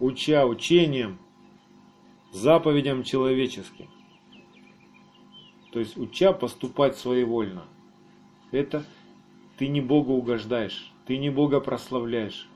уча 0.00 0.44
учением, 0.44 1.18
заповедям 2.32 3.04
человеческим. 3.04 3.88
То 5.72 5.78
есть 5.78 5.96
уча 5.96 6.32
поступать 6.32 6.96
своевольно. 6.96 7.64
Это 8.50 8.84
ты 9.58 9.68
не 9.68 9.80
Богу 9.80 10.14
угождаешь, 10.14 10.92
ты 11.06 11.18
не 11.18 11.30
Бога 11.30 11.60
прославляешь. 11.60 12.48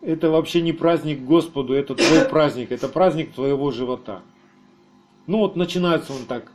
Это 0.00 0.30
вообще 0.30 0.62
не 0.62 0.72
праздник 0.72 1.24
Господу, 1.24 1.74
это 1.74 1.94
твой 1.94 2.24
праздник, 2.30 2.72
это 2.72 2.88
праздник 2.88 3.32
твоего 3.32 3.70
живота. 3.70 4.22
Ну 5.26 5.38
вот 5.38 5.56
начинается 5.56 6.12
он 6.12 6.24
так, 6.26 6.52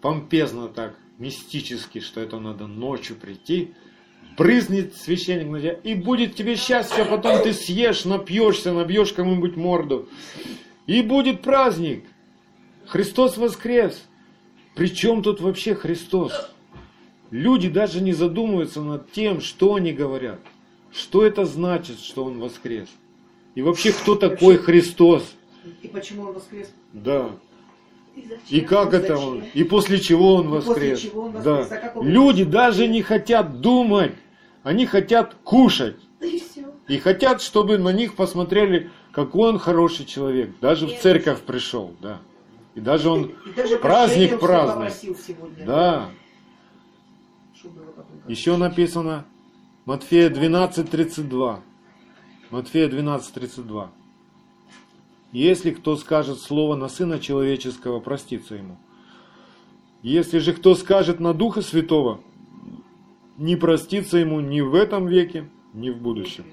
помпезно 0.00 0.68
так, 0.68 0.96
мистически, 1.18 2.00
что 2.00 2.20
это 2.20 2.38
надо 2.38 2.66
ночью 2.66 3.16
прийти, 3.16 3.74
брызнет 4.38 4.94
священник 4.96 5.48
на 5.48 5.60
тебя, 5.60 5.72
и 5.72 5.94
будет 5.94 6.34
тебе 6.34 6.56
счастье, 6.56 7.02
а 7.02 7.06
потом 7.06 7.42
ты 7.42 7.52
съешь, 7.52 8.04
напьешься, 8.04 8.72
набьешь 8.72 9.12
кому-нибудь 9.12 9.56
морду. 9.56 10.08
И 10.86 11.02
будет 11.02 11.42
праздник. 11.42 12.04
Христос 12.86 13.36
воскрес. 13.36 14.06
Причем 14.74 15.22
тут 15.22 15.40
вообще 15.40 15.74
Христос? 15.74 16.50
Люди 17.30 17.68
даже 17.68 18.00
не 18.00 18.12
задумываются 18.12 18.80
над 18.82 19.10
тем, 19.12 19.40
что 19.40 19.74
они 19.74 19.92
говорят. 19.92 20.40
Что 20.92 21.24
это 21.24 21.44
значит, 21.44 21.98
что 22.00 22.24
Он 22.24 22.38
воскрес? 22.38 22.88
И 23.54 23.62
вообще, 23.62 23.92
кто 23.92 24.14
такой 24.14 24.56
Христос? 24.56 25.34
И 25.82 25.88
почему 25.88 26.24
он 26.24 26.34
воскрес? 26.34 26.70
Да. 26.92 27.30
И 28.16 28.22
зачем? 28.22 28.38
И 28.50 28.60
как 28.60 28.92
это 28.94 29.16
Зачем? 29.16 29.28
он? 29.28 29.42
И 29.54 29.64
после 29.64 29.98
чего 30.00 30.34
он 30.34 30.48
И 30.48 30.50
после 30.50 30.68
воскрес? 30.70 31.00
чего 31.00 31.22
он 31.22 31.32
воскрес? 31.32 31.68
Да. 31.68 31.90
А 31.94 31.98
он 31.98 32.08
Люди 32.08 32.42
воскрес? 32.42 32.48
даже 32.52 32.86
не 32.88 33.02
хотят 33.02 33.60
думать. 33.60 34.12
Они 34.62 34.86
хотят 34.86 35.34
кушать. 35.44 35.96
И 36.20 36.38
все. 36.40 36.64
И 36.88 36.98
хотят, 36.98 37.42
чтобы 37.42 37.78
на 37.78 37.92
них 37.92 38.14
посмотрели, 38.14 38.90
какой 39.12 39.50
он 39.50 39.58
хороший 39.58 40.04
человек. 40.04 40.50
Даже 40.60 40.86
в 40.86 40.90
Нет. 40.90 41.00
церковь 41.00 41.40
пришел, 41.42 41.94
да. 42.00 42.20
И 42.74 42.80
даже 42.80 43.08
он, 43.08 43.32
И 43.46 43.52
даже 43.56 43.78
праздник 43.78 44.30
сегодня. 45.16 45.64
да. 45.64 46.10
Еще 48.28 48.56
написано 48.56 49.26
Матфея 49.84 50.30
12.32. 50.30 51.60
Матфея 52.50 52.88
12.32. 52.88 53.88
Если 55.32 55.70
кто 55.72 55.96
скажет 55.96 56.38
слово 56.38 56.76
на 56.76 56.88
Сына 56.88 57.18
Человеческого, 57.18 58.00
простится 58.00 58.54
ему. 58.54 58.76
Если 60.02 60.38
же 60.38 60.52
кто 60.52 60.74
скажет 60.74 61.18
на 61.18 61.34
Духа 61.34 61.62
Святого, 61.62 62.20
не 63.36 63.56
простится 63.56 64.18
ему 64.18 64.40
ни 64.40 64.60
в 64.60 64.74
этом 64.74 65.06
веке, 65.06 65.48
ни 65.72 65.90
в 65.90 65.96
будущем. 65.96 66.44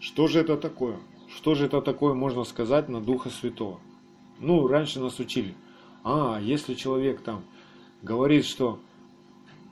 Что 0.00 0.26
же 0.26 0.40
это 0.40 0.56
такое? 0.56 0.96
Что 1.28 1.54
же 1.54 1.66
это 1.66 1.80
такое 1.80 2.14
можно 2.14 2.44
сказать 2.44 2.88
на 2.88 3.00
Духа 3.00 3.30
Святого? 3.30 3.80
Ну, 4.38 4.66
раньше 4.66 5.00
нас 5.00 5.18
учили. 5.18 5.54
А, 6.02 6.38
если 6.40 6.74
человек 6.74 7.20
там 7.22 7.44
говорит, 8.02 8.44
что, 8.44 8.78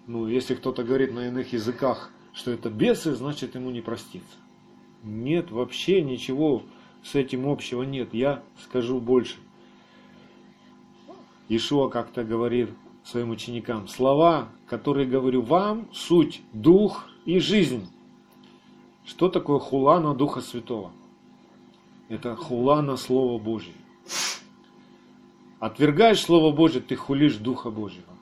ну, 0.07 0.27
если 0.27 0.55
кто-то 0.55 0.85
говорит 0.85 1.13
на 1.13 1.29
иных 1.29 1.53
языках, 1.53 2.11
что 2.33 2.51
это 2.51 2.71
бесы, 2.71 3.15
значит 3.15 3.55
ему 3.55 3.71
не 3.71 3.81
простится. 3.81 4.37
Нет, 5.03 5.51
вообще 5.51 6.01
ничего 6.01 6.63
с 7.03 7.15
этим 7.15 7.49
общего 7.49 7.83
нет. 7.83 8.15
Я 8.15 8.43
скажу 8.65 9.01
больше. 9.01 9.37
Ишуа 11.49 11.89
как-то 11.89 12.25
говорит 12.25 12.71
своим 13.05 13.31
ученикам, 13.31 13.89
слова, 13.89 14.49
которые 14.67 15.07
говорю 15.07 15.43
вам, 15.43 15.89
суть, 15.93 16.41
дух 16.53 17.09
и 17.25 17.41
жизнь. 17.41 17.89
Что 19.05 19.29
такое 19.29 19.59
хула 19.59 20.01
на 20.01 20.15
Духа 20.15 20.41
Святого? 20.41 20.93
Это 22.09 22.37
хула 22.37 22.81
на 22.81 22.97
Слово 22.97 23.39
Божье. 23.39 23.75
Отвергаешь 25.63 26.19
Слово 26.19 26.53
Божье, 26.53 26.81
ты 26.81 26.97
хулишь 26.97 27.37
Духа 27.37 27.71
Божьего. 27.71 28.13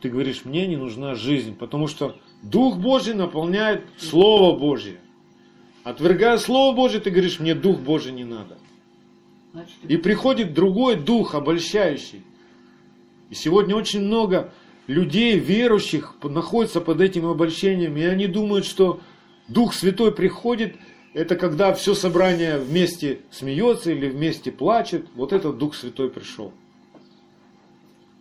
Ты 0.00 0.10
говоришь, 0.10 0.44
мне 0.44 0.66
не 0.66 0.74
нужна 0.74 1.14
жизнь, 1.14 1.54
потому 1.54 1.86
что 1.86 2.16
Дух 2.42 2.78
Божий 2.78 3.14
наполняет 3.14 3.84
Слово 3.96 4.58
Божье. 4.58 4.98
Отвергая 5.84 6.36
Слово 6.36 6.74
Божье, 6.74 6.98
ты 6.98 7.10
говоришь, 7.10 7.38
мне 7.38 7.54
Дух 7.54 7.78
Божий 7.78 8.10
не 8.10 8.24
надо. 8.24 8.58
И 9.86 9.96
приходит 9.98 10.52
другой 10.52 10.96
дух, 10.96 11.36
обольщающий. 11.36 12.24
И 13.30 13.36
сегодня 13.36 13.76
очень 13.76 14.00
много 14.00 14.52
людей, 14.88 15.38
верующих, 15.38 16.16
находятся 16.24 16.80
под 16.80 17.00
этим 17.00 17.26
обольщением, 17.26 17.96
и 17.96 18.02
они 18.02 18.26
думают, 18.26 18.66
что 18.66 18.98
Дух 19.46 19.74
Святой 19.74 20.10
приходит, 20.10 20.74
это 21.14 21.36
когда 21.36 21.72
все 21.72 21.94
собрание 21.94 22.58
вместе 22.58 23.20
смеется 23.30 23.92
или 23.92 24.08
вместе 24.08 24.52
плачет, 24.52 25.06
вот 25.14 25.32
этот 25.32 25.58
Дух 25.58 25.74
Святой 25.74 26.10
пришел. 26.10 26.52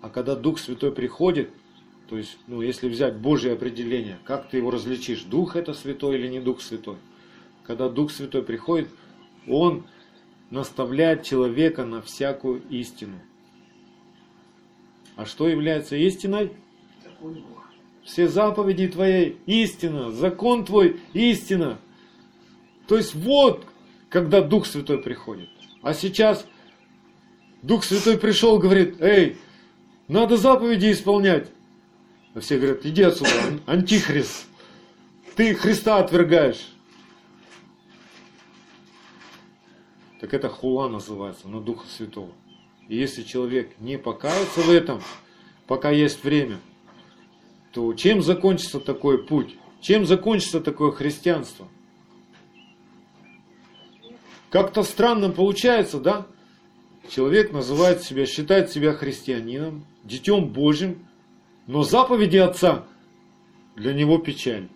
А 0.02 0.10
когда 0.10 0.36
Дух 0.36 0.60
Святой 0.60 0.92
приходит, 0.92 1.50
то 2.10 2.18
есть, 2.18 2.38
ну, 2.48 2.62
если 2.62 2.88
взять 2.88 3.18
Божье 3.18 3.54
определение, 3.54 4.18
как 4.24 4.50
ты 4.50 4.58
его 4.58 4.72
различишь, 4.72 5.24
Дух 5.24 5.56
это 5.56 5.74
Святой 5.74 6.18
или 6.18 6.28
не 6.28 6.40
Дух 6.40 6.62
Святой? 6.62 6.98
Когда 7.64 7.90
Дух 7.90 8.12
Святой 8.12 8.44
приходит, 8.44 8.90
Он 9.48 9.86
наставляет 10.50 11.24
человека 11.24 11.84
на 11.84 12.02
всякую 12.02 12.62
истину. 12.70 13.20
А 15.18 15.26
что 15.26 15.50
является 15.50 15.98
истиной? 15.98 16.52
Все 18.06 18.30
заповеди 18.30 18.88
твоей 18.88 19.38
истина, 19.46 20.12
закон 20.12 20.64
твой 20.64 21.02
истина. 21.14 21.80
То 22.88 22.98
есть 22.98 23.14
вот, 23.16 23.66
когда 24.10 24.42
Дух 24.42 24.66
Святой 24.66 25.00
приходит. 25.00 25.50
А 25.82 25.94
сейчас 25.94 26.46
Дух 27.62 27.84
Святой 27.84 28.18
пришел, 28.18 28.58
говорит, 28.60 29.02
эй, 29.02 29.38
надо 30.08 30.38
заповеди 30.38 30.92
исполнять. 30.92 31.50
А 32.34 32.40
все 32.40 32.58
говорят, 32.58 32.86
иди 32.86 33.04
отсюда, 33.04 33.30
ан- 33.48 33.62
антихрист. 33.66 34.46
Ты 35.36 35.54
Христа 35.54 35.98
отвергаешь. 35.98 36.70
Так 40.20 40.34
это 40.34 40.50
хула 40.50 40.88
называется, 40.88 41.48
на 41.48 41.62
Духа 41.62 41.88
Святого. 41.88 42.32
И 42.88 42.96
если 42.96 43.24
человек 43.24 43.80
не 43.80 43.98
покается 43.98 44.62
в 44.62 44.70
этом, 44.70 45.02
пока 45.68 45.92
есть 45.92 46.24
время, 46.24 46.58
то 47.74 47.94
чем 47.94 48.24
закончится 48.24 48.80
такой 48.80 49.24
путь? 49.24 49.56
Чем 49.82 50.06
закончится 50.06 50.62
такое 50.62 50.92
христианство? 50.92 51.68
Как-то 54.50 54.84
странно 54.84 55.30
получается, 55.30 56.00
да? 56.00 56.26
Человек 57.10 57.52
называет 57.52 58.04
себя, 58.04 58.26
считает 58.26 58.72
себя 58.72 58.94
христианином, 58.94 59.86
детем 60.04 60.48
Божьим, 60.48 61.06
но 61.68 61.84
заповеди 61.84 62.38
Отца 62.38 62.86
для 63.76 63.94
него 63.94 64.18
печаль. 64.18 64.68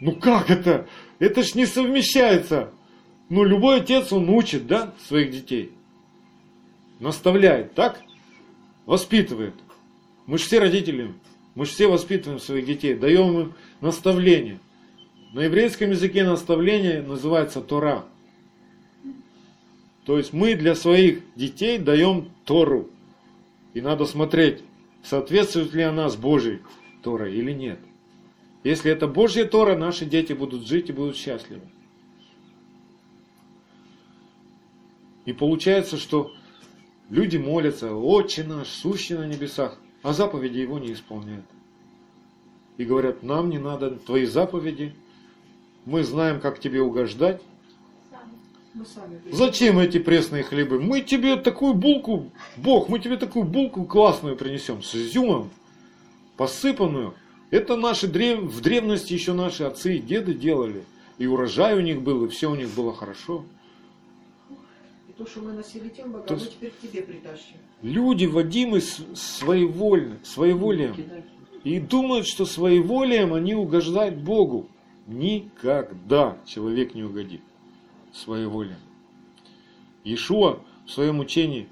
Ну 0.00 0.12
как 0.12 0.50
это? 0.50 0.86
Это 1.18 1.42
ж 1.42 1.54
не 1.54 1.66
совмещается. 1.66 2.70
Ну 3.28 3.44
любой 3.44 3.80
отец, 3.80 4.12
он 4.12 4.28
учит, 4.30 4.66
да, 4.66 4.94
своих 5.06 5.32
детей. 5.32 5.72
Наставляет, 7.00 7.74
так? 7.74 8.00
Воспитывает. 8.86 9.54
Мы 10.26 10.38
же 10.38 10.44
все 10.44 10.60
родители, 10.60 11.14
мы 11.54 11.64
же 11.64 11.72
все 11.72 11.88
воспитываем 11.88 12.40
своих 12.40 12.66
детей, 12.66 12.94
даем 12.94 13.40
им 13.40 13.54
наставление. 13.80 14.60
На 15.32 15.40
еврейском 15.40 15.90
языке 15.90 16.24
наставление 16.24 17.02
называется 17.02 17.60
Тора. 17.60 18.06
То 20.06 20.16
есть 20.16 20.32
мы 20.32 20.54
для 20.54 20.74
своих 20.74 21.22
детей 21.34 21.78
даем 21.78 22.30
Тору. 22.46 22.88
И 23.74 23.82
надо 23.82 24.06
смотреть, 24.06 24.62
соответствует 25.02 25.74
ли 25.74 25.82
она 25.82 26.08
с 26.08 26.16
Божьей 26.16 26.60
Торой 27.02 27.34
или 27.34 27.52
нет. 27.52 27.78
Если 28.64 28.90
это 28.90 29.06
Божья 29.06 29.44
Тора, 29.44 29.76
наши 29.76 30.06
дети 30.06 30.32
будут 30.32 30.66
жить 30.66 30.88
и 30.88 30.92
будут 30.92 31.16
счастливы. 31.16 31.62
И 35.26 35.34
получается, 35.34 35.98
что 35.98 36.32
люди 37.10 37.36
молятся, 37.36 37.92
Отче 37.92 38.44
наш, 38.44 38.68
сущий 38.68 39.14
на 39.14 39.26
небесах, 39.26 39.78
а 40.02 40.14
заповеди 40.14 40.58
его 40.58 40.78
не 40.78 40.94
исполняют. 40.94 41.44
И 42.78 42.84
говорят, 42.84 43.22
нам 43.22 43.50
не 43.50 43.58
надо 43.58 43.90
твои 43.90 44.24
заповеди, 44.24 44.94
мы 45.88 46.04
знаем, 46.04 46.38
как 46.40 46.60
тебе 46.60 46.82
угождать, 46.82 47.40
Мы. 48.74 49.32
Зачем 49.32 49.78
эти 49.78 49.98
пресные 49.98 50.42
хлебы? 50.42 50.78
Мы 50.80 51.00
тебе 51.00 51.36
такую 51.36 51.72
булку, 51.74 52.30
Бог, 52.56 52.88
мы 52.90 52.98
тебе 53.00 53.16
такую 53.16 53.44
булку 53.46 53.84
классную 53.84 54.36
принесем, 54.36 54.82
с 54.82 54.94
изюмом, 54.94 55.50
посыпанную. 56.36 57.14
Это 57.50 57.76
наши 57.76 58.06
древ... 58.06 58.40
в 58.40 58.60
древности 58.60 59.14
еще 59.14 59.32
наши 59.32 59.64
отцы 59.64 59.96
и 59.96 59.98
деды 59.98 60.34
делали. 60.34 60.84
И 61.16 61.26
урожай 61.26 61.74
у 61.76 61.80
них 61.80 62.02
был, 62.02 62.26
и 62.26 62.28
все 62.28 62.50
у 62.50 62.54
них 62.54 62.68
было 62.74 62.94
хорошо. 62.94 63.44
И 65.08 65.12
то, 65.16 65.26
что 65.26 65.40
мы 65.40 65.52
носили 65.52 65.88
тем 65.88 66.12
То 66.12 66.18
богам, 66.18 66.26
мы 66.28 66.34
есть- 66.36 66.52
теперь 66.52 66.70
к 66.70 66.80
тебе 66.80 67.02
притащим. 67.02 67.56
Люди 67.82 68.26
водимы 68.26 68.80
с- 68.82 69.00
своевольны, 69.14 70.18
своеволием. 70.22 70.94
И 71.64 71.80
думают, 71.80 72.26
что 72.28 72.44
своеволием 72.44 73.32
они 73.32 73.54
угождают 73.54 74.16
Богу. 74.16 74.68
Никогда 75.08 76.36
человек 76.44 76.94
не 76.94 77.02
угодит 77.02 77.40
своеволием. 78.12 78.76
Иешуа 80.04 80.60
в 80.86 80.90
своем 80.90 81.18
учении, 81.18 81.66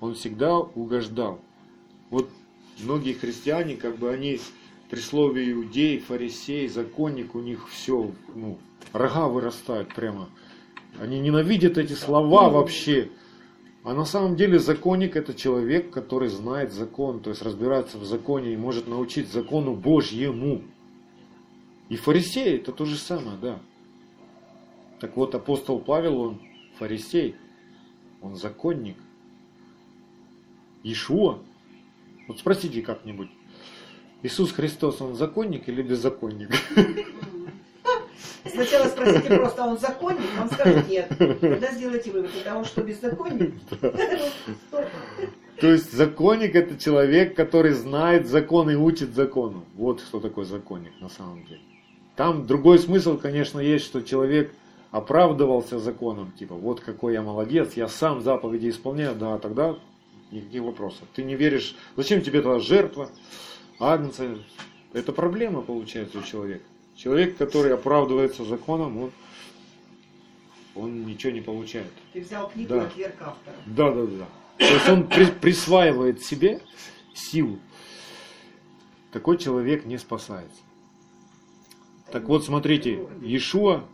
он 0.00 0.14
всегда 0.14 0.56
угождал. 0.56 1.40
Вот 2.10 2.30
многие 2.78 3.14
христиане, 3.14 3.74
как 3.74 3.98
бы 3.98 4.10
они 4.12 4.40
при 4.88 5.00
слове 5.00 5.50
иудей, 5.50 5.98
фарисей, 5.98 6.68
законник, 6.68 7.34
у 7.34 7.40
них 7.40 7.68
все, 7.68 8.12
ну, 8.36 8.56
рога 8.92 9.26
вырастают 9.26 9.92
прямо. 9.92 10.28
Они 11.00 11.18
ненавидят 11.18 11.76
эти 11.76 11.94
слова 11.94 12.50
вообще. 12.50 13.10
А 13.82 13.94
на 13.94 14.04
самом 14.04 14.36
деле 14.36 14.60
законник 14.60 15.16
это 15.16 15.34
человек, 15.34 15.90
который 15.90 16.28
знает 16.28 16.72
закон, 16.72 17.18
то 17.18 17.30
есть 17.30 17.42
разбирается 17.42 17.98
в 17.98 18.04
законе 18.04 18.52
и 18.52 18.56
может 18.56 18.86
научить 18.86 19.32
закону 19.32 19.74
Божьему. 19.74 20.62
И 21.88 21.96
фарисей 21.96 22.56
это 22.56 22.72
то 22.72 22.84
же 22.84 22.96
самое, 22.96 23.38
да. 23.38 23.60
Так 25.00 25.16
вот, 25.16 25.34
апостол 25.34 25.78
Павел, 25.78 26.20
он 26.20 26.40
фарисей, 26.78 27.36
он 28.20 28.36
законник. 28.36 28.96
Ишуа. 30.82 31.38
Вот 32.26 32.38
спросите 32.38 32.82
как-нибудь, 32.82 33.30
Иисус 34.22 34.52
Христос, 34.52 35.00
он 35.00 35.14
законник 35.14 35.68
или 35.68 35.82
беззаконник? 35.82 36.50
Сначала 38.44 38.88
спросите 38.88 39.36
просто, 39.36 39.64
а 39.64 39.68
он 39.68 39.78
законник? 39.78 40.28
Он 40.40 40.50
скажет 40.50 40.88
нет. 40.88 41.08
Тогда 41.16 41.72
сделайте 41.72 42.10
вывод, 42.10 42.30
он 42.54 42.64
что, 42.64 42.82
беззаконник? 42.82 43.54
То 45.60 45.72
есть 45.72 45.92
законник 45.92 46.54
это 46.54 46.78
человек, 46.78 47.34
который 47.34 47.72
знает 47.72 48.26
закон 48.26 48.70
и 48.70 48.74
учит 48.74 49.14
закону. 49.14 49.64
Вот 49.74 50.00
что 50.00 50.20
такое 50.20 50.44
законник 50.44 50.92
на 51.00 51.08
самом 51.08 51.44
деле. 51.44 51.60
Там 52.18 52.48
другой 52.48 52.80
смысл, 52.80 53.16
конечно, 53.16 53.60
есть, 53.60 53.84
что 53.84 54.02
человек 54.02 54.52
оправдывался 54.90 55.78
законом, 55.78 56.32
типа, 56.32 56.56
вот 56.56 56.80
какой 56.80 57.12
я 57.12 57.22
молодец, 57.22 57.74
я 57.74 57.86
сам 57.86 58.22
заповеди 58.22 58.70
исполняю, 58.70 59.14
да, 59.14 59.38
тогда 59.38 59.76
никаких 60.32 60.62
вопросов. 60.62 61.06
Ты 61.14 61.22
не 61.22 61.36
веришь, 61.36 61.76
зачем 61.96 62.20
тебе 62.20 62.42
тогда 62.42 62.58
жертва, 62.58 63.08
агнца? 63.78 64.36
Это 64.94 65.12
проблема 65.12 65.62
получается 65.62 66.18
у 66.18 66.22
человека. 66.22 66.64
Человек, 66.96 67.36
который 67.36 67.72
оправдывается 67.72 68.44
законом, 68.44 69.00
он, 69.00 69.12
он 70.74 71.06
ничего 71.06 71.32
не 71.32 71.40
получает. 71.40 71.92
Ты 72.12 72.22
взял 72.22 72.48
книгу 72.50 72.70
Да. 72.74 72.80
от 72.82 72.86
отверг 72.88 73.14
автора. 73.20 73.56
Да, 73.66 73.92
да, 73.92 74.06
да. 74.06 74.26
То 74.58 74.74
есть 74.74 74.88
он 74.88 75.06
при- 75.06 75.30
присваивает 75.40 76.20
себе 76.24 76.62
силу. 77.14 77.60
Такой 79.12 79.38
человек 79.38 79.86
не 79.86 79.98
спасается. 79.98 80.62
Так 82.10 82.24
вот, 82.28 82.44
смотрите, 82.44 83.06
Иешуа, 83.20 83.84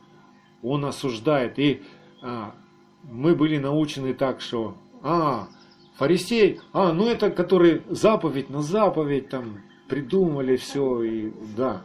он 0.62 0.85
осуждает. 0.85 1.59
И 1.59 1.83
а, 2.23 2.55
мы 3.03 3.35
были 3.35 3.59
научены 3.59 4.15
так, 4.15 4.41
что, 4.41 4.77
а, 5.03 5.49
фарисей, 5.97 6.61
а, 6.73 6.93
ну 6.93 7.07
это 7.07 7.31
который 7.31 7.83
заповедь 7.89 8.51
на 8.51 8.62
заповедь 8.62 9.29
там 9.29 9.62
придумали 9.89 10.57
все, 10.57 11.03
и 11.03 11.33
да. 11.57 11.85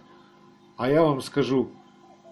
А 0.78 0.90
я 0.90 1.04
вам 1.04 1.22
скажу, 1.22 1.70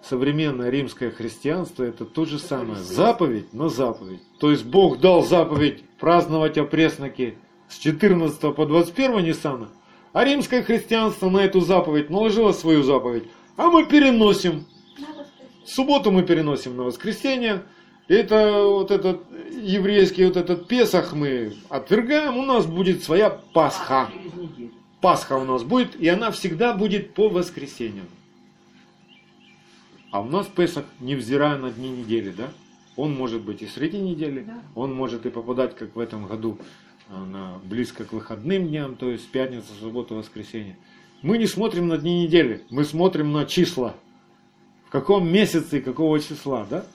современное 0.02 0.70
римское 0.70 1.10
христианство 1.10 1.84
это 1.84 2.04
то 2.04 2.24
же 2.24 2.38
самое. 2.38 2.76
Заповедь 2.76 3.52
на 3.52 3.68
заповедь. 3.68 4.22
То 4.38 4.50
есть 4.50 4.64
Бог 4.64 5.00
дал 5.00 5.22
заповедь 5.22 5.84
праздновать 5.98 6.56
опресноки 6.56 7.36
с 7.68 7.78
14 7.78 8.54
по 8.54 8.66
21 8.66 9.24
Ниссана, 9.24 9.68
а 10.12 10.24
римское 10.24 10.62
христианство 10.62 11.28
на 11.28 11.38
эту 11.38 11.60
заповедь 11.60 12.10
наложило 12.10 12.52
свою 12.52 12.82
заповедь. 12.82 13.24
А 13.58 13.70
мы 13.70 13.84
переносим. 13.84 14.66
Субботу 15.66 16.12
мы 16.12 16.22
переносим 16.22 16.76
на 16.76 16.84
воскресенье. 16.84 17.64
Это 18.06 18.62
вот 18.62 18.92
этот 18.92 19.22
еврейский 19.50 20.24
вот 20.24 20.36
этот 20.36 20.68
Песах 20.68 21.12
мы 21.12 21.54
отвергаем. 21.68 22.36
У 22.36 22.44
нас 22.44 22.66
будет 22.66 23.02
своя 23.02 23.30
Пасха. 23.30 24.08
Пасха 25.00 25.32
у 25.36 25.44
нас 25.44 25.64
будет, 25.64 25.96
и 25.96 26.06
она 26.08 26.30
всегда 26.30 26.72
будет 26.72 27.14
по 27.14 27.28
воскресеньям. 27.28 28.06
А 30.12 30.20
у 30.20 30.26
нас 30.26 30.46
Песах, 30.46 30.84
невзирая 31.00 31.58
на 31.58 31.72
дни 31.72 31.90
недели, 31.90 32.30
да? 32.30 32.50
Он 32.96 33.12
может 33.12 33.42
быть 33.42 33.62
и 33.62 33.66
среди 33.66 33.98
недели, 33.98 34.40
Да. 34.40 34.62
он 34.76 34.94
может 34.94 35.26
и 35.26 35.30
попадать, 35.30 35.74
как 35.76 35.96
в 35.96 35.98
этом 35.98 36.26
году, 36.26 36.58
а, 37.08 37.24
на, 37.24 37.58
близко 37.64 38.04
к 38.04 38.12
выходным 38.12 38.68
дням, 38.68 38.94
то 38.96 39.10
есть 39.10 39.28
пятница, 39.28 39.72
суббота, 39.80 40.14
воскресенье. 40.14 40.76
Мы 41.20 41.38
не 41.38 41.46
смотрим 41.46 41.88
на 41.88 41.98
дни 41.98 42.22
недели, 42.22 42.64
мы 42.70 42.84
смотрим 42.84 43.32
на 43.32 43.44
числа. 43.44 43.94
В 44.86 44.90
каком 44.90 45.30
месяце 45.30 45.78
и 45.78 45.82
какого 45.82 46.20
числа, 46.20 46.66
да? 46.70 46.86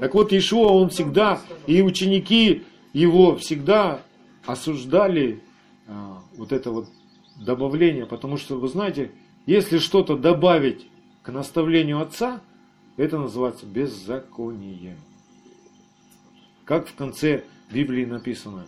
Так 0.00 0.14
вот, 0.14 0.32
Ишуа, 0.32 0.68
он 0.68 0.90
всегда, 0.90 1.40
и 1.66 1.80
ученики 1.80 2.64
его 2.92 3.36
всегда 3.36 4.02
осуждали 4.44 5.40
а, 5.88 6.22
вот 6.36 6.52
это 6.52 6.70
вот 6.70 6.88
добавление, 7.36 8.04
потому 8.04 8.36
что, 8.36 8.58
вы 8.58 8.68
знаете, 8.68 9.10
если 9.46 9.78
что-то 9.78 10.16
добавить 10.16 10.86
к 11.22 11.30
наставлению 11.32 12.00
отца, 12.00 12.40
это 12.96 13.18
называется 13.18 13.64
беззаконием. 13.64 14.98
Как 16.64 16.88
в 16.88 16.94
конце 16.94 17.44
Библии 17.70 18.04
написано, 18.04 18.66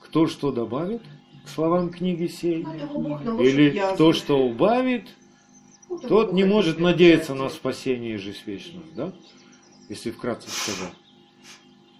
кто 0.00 0.26
что 0.26 0.52
добавит 0.52 1.02
словам 1.48 1.90
книги 1.90 2.26
сей, 2.26 2.64
Ну, 2.64 3.18
наложит 3.18 3.54
или 3.54 3.82
кто 3.94 4.12
что 4.12 4.38
убавит, 4.38 5.08
это 5.90 6.08
тот 6.08 6.32
не 6.32 6.44
может 6.44 6.78
надеяться 6.78 7.34
на 7.34 7.48
спасение 7.48 8.14
и 8.14 8.18
жизнь 8.18 8.40
вечную, 8.46 8.84
да? 8.94 9.12
Если 9.88 10.10
вкратце 10.10 10.50
сказать. 10.50 10.94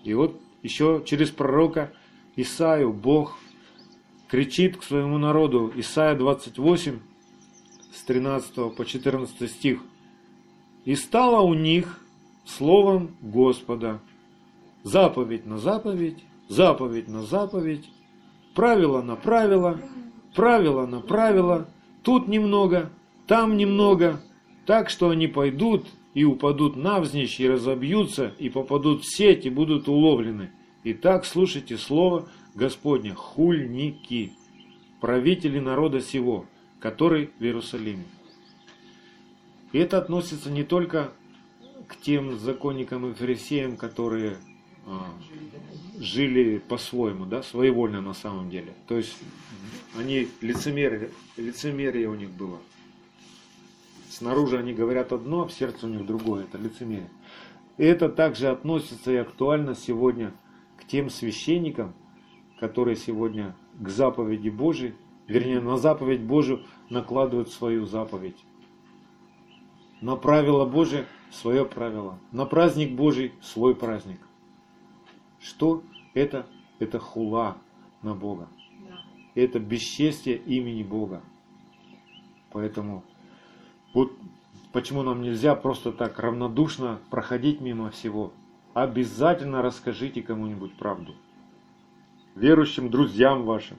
И 0.04 0.14
вот 0.14 0.40
еще 0.62 1.02
через 1.06 1.30
пророка 1.30 1.92
Исаию 2.34 2.92
Бог 2.92 3.38
кричит 4.28 4.76
к 4.76 4.82
своему 4.82 5.18
народу, 5.18 5.72
Исаия 5.76 6.16
28, 6.16 6.98
с 7.94 8.02
13 8.02 8.76
по 8.76 8.84
14 8.84 9.50
стих. 9.50 9.80
«И 10.84 10.94
стало 10.94 11.40
у 11.40 11.54
них 11.54 12.04
словом 12.44 13.16
Господа 13.20 14.00
заповедь 14.82 15.46
на 15.46 15.58
заповедь, 15.58 16.22
заповедь 16.48 17.08
на 17.08 17.22
заповедь, 17.22 17.88
правило 18.56 19.02
на 19.02 19.16
правило, 19.16 19.78
правило 20.34 20.86
на 20.86 21.00
правило, 21.00 21.68
тут 22.02 22.26
немного, 22.26 22.90
там 23.26 23.56
немного, 23.56 24.20
так 24.64 24.88
что 24.88 25.10
они 25.10 25.28
пойдут 25.28 25.86
и 26.14 26.24
упадут 26.24 26.74
навзничь 26.74 27.38
и 27.38 27.48
разобьются, 27.48 28.32
и 28.38 28.48
попадут 28.48 29.04
в 29.04 29.14
сеть, 29.14 29.44
и 29.44 29.50
будут 29.50 29.88
уловлены. 29.88 30.50
Итак, 30.84 31.26
слушайте 31.26 31.76
слово 31.76 32.28
Господня, 32.54 33.14
хульники, 33.14 34.32
правители 35.02 35.60
народа 35.60 36.00
сего, 36.00 36.46
который 36.80 37.30
в 37.38 37.44
Иерусалиме. 37.44 38.06
И 39.72 39.78
это 39.78 39.98
относится 39.98 40.50
не 40.50 40.64
только 40.64 41.12
к 41.86 41.96
тем 42.00 42.38
законникам 42.38 43.10
и 43.10 43.12
фарисеям, 43.12 43.76
которые 43.76 44.38
жили 45.98 46.58
по-своему, 46.58 47.26
да, 47.26 47.42
своевольно 47.42 48.00
на 48.00 48.14
самом 48.14 48.50
деле. 48.50 48.74
То 48.86 48.96
есть 48.96 49.16
они 49.96 50.28
лицемерие, 50.40 51.10
лицемерие 51.36 52.08
у 52.08 52.14
них 52.14 52.30
было. 52.30 52.58
Снаружи 54.08 54.58
они 54.58 54.72
говорят 54.72 55.12
одно, 55.12 55.42
а 55.42 55.46
в 55.46 55.52
сердце 55.52 55.86
у 55.86 55.88
них 55.90 56.06
другое. 56.06 56.44
Это 56.44 56.58
лицемерие. 56.58 57.10
И 57.76 57.84
это 57.84 58.08
также 58.08 58.48
относится 58.48 59.12
и 59.12 59.16
актуально 59.16 59.74
сегодня 59.74 60.32
к 60.78 60.86
тем 60.86 61.10
священникам, 61.10 61.94
которые 62.58 62.96
сегодня 62.96 63.54
к 63.78 63.88
заповеди 63.88 64.48
Божией, 64.48 64.94
вернее, 65.26 65.60
на 65.60 65.76
заповедь 65.76 66.22
Божию 66.22 66.62
накладывают 66.88 67.50
свою 67.50 67.84
заповедь. 67.84 68.36
На 70.00 70.16
правило 70.16 70.64
Божие 70.64 71.06
свое 71.30 71.64
правило. 71.64 72.18
На 72.32 72.46
праздник 72.46 72.92
Божий 72.92 73.32
свой 73.42 73.74
праздник. 73.74 74.20
Что 75.46 75.84
это? 76.12 76.44
Это 76.80 76.98
хула 76.98 77.56
на 78.02 78.14
Бога. 78.14 78.48
Это 79.36 79.60
бесчестие 79.60 80.38
имени 80.38 80.82
Бога. 80.82 81.22
Поэтому 82.50 83.04
вот 83.94 84.12
почему 84.72 85.02
нам 85.04 85.22
нельзя 85.22 85.54
просто 85.54 85.92
так 85.92 86.18
равнодушно 86.18 86.98
проходить 87.10 87.60
мимо 87.60 87.90
всего. 87.90 88.32
Обязательно 88.74 89.62
расскажите 89.62 90.20
кому-нибудь 90.20 90.76
правду. 90.76 91.14
Верующим 92.34 92.90
друзьям 92.90 93.44
вашим. 93.44 93.76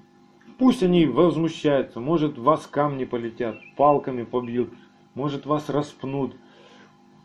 Пусть 0.58 0.84
они 0.84 1.06
возмущаются, 1.06 2.00
может 2.00 2.38
вас 2.38 2.66
камни 2.66 3.04
полетят, 3.04 3.60
палками 3.76 4.24
побьют, 4.24 4.74
может 5.16 5.46
вас 5.46 5.70
распнут, 5.70 6.34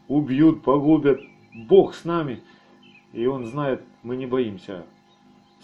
убьют, 0.08 0.64
погубят. 0.64 1.20
Бог 1.54 1.94
с 1.94 2.04
нами. 2.04 2.42
И 3.12 3.26
Он 3.26 3.46
знает, 3.46 3.82
мы 4.02 4.16
не 4.16 4.26
боимся 4.26 4.86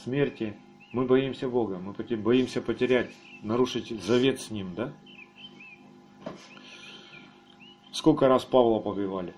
смерти, 0.05 0.55
мы 0.93 1.05
боимся 1.05 1.49
Бога, 1.49 1.79
мы 1.79 1.93
боимся 2.17 2.61
потерять, 2.61 3.11
нарушить 3.43 3.89
завет 4.03 4.41
с 4.41 4.51
Ним, 4.51 4.75
да? 4.75 4.93
Сколько 7.93 8.29
раз 8.29 8.45
Павла 8.45 8.81
побивали 8.81 9.35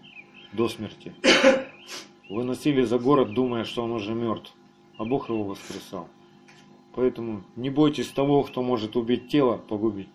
до 0.52 0.68
смерти? 0.68 1.14
Выносили 2.28 2.82
за 2.84 2.98
город, 2.98 3.32
думая, 3.32 3.64
что 3.64 3.82
он 3.82 3.92
уже 3.92 4.14
мертв, 4.14 4.52
а 4.98 5.04
Бог 5.04 5.28
его 5.28 5.44
воскресал. 5.44 6.08
Поэтому 6.94 7.42
не 7.56 7.70
бойтесь 7.70 8.08
того, 8.08 8.42
кто 8.42 8.62
может 8.62 8.96
убить 8.96 9.28
тело, 9.28 9.56
погубить. 9.56 10.08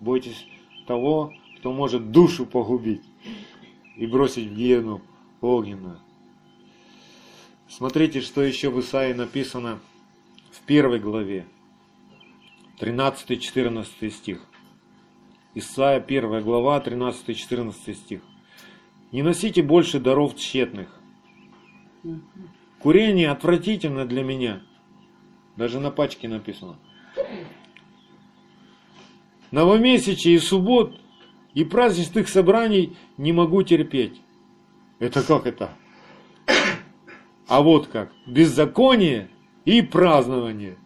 Бойтесь 0.00 0.46
того, 0.86 1.32
кто 1.58 1.72
может 1.72 2.10
душу 2.10 2.46
погубить 2.46 3.02
и 3.96 4.06
бросить 4.06 4.48
в 4.48 4.54
гиену 4.54 5.00
огненную. 5.40 6.00
Смотрите, 7.68 8.22
что 8.22 8.42
еще 8.42 8.70
в 8.70 8.80
Исаии 8.80 9.12
написано 9.12 9.78
в 10.50 10.60
первой 10.60 10.98
главе, 10.98 11.46
13-14 12.80 14.10
стих. 14.10 14.42
Исайя 15.54 16.00
1 16.00 16.42
глава, 16.42 16.80
13-14 16.80 17.94
стих. 17.94 18.22
«Не 19.12 19.22
носите 19.22 19.62
больше 19.62 20.00
даров 20.00 20.36
тщетных. 20.36 20.88
Курение 22.78 23.30
отвратительно 23.30 24.06
для 24.06 24.22
меня». 24.22 24.62
Даже 25.56 25.80
на 25.80 25.90
пачке 25.90 26.28
написано. 26.28 26.78
Новомесячие 29.50 30.36
и 30.36 30.38
суббот 30.38 31.00
и 31.52 31.64
праздничных 31.64 32.28
собраний 32.28 32.96
не 33.16 33.32
могу 33.32 33.64
терпеть. 33.64 34.20
Это 35.00 35.22
как 35.22 35.46
это? 35.46 35.76
А 37.48 37.62
вот 37.62 37.86
как. 37.86 38.12
Беззаконие 38.26 39.30
и 39.64 39.80
празднование. 39.80 40.76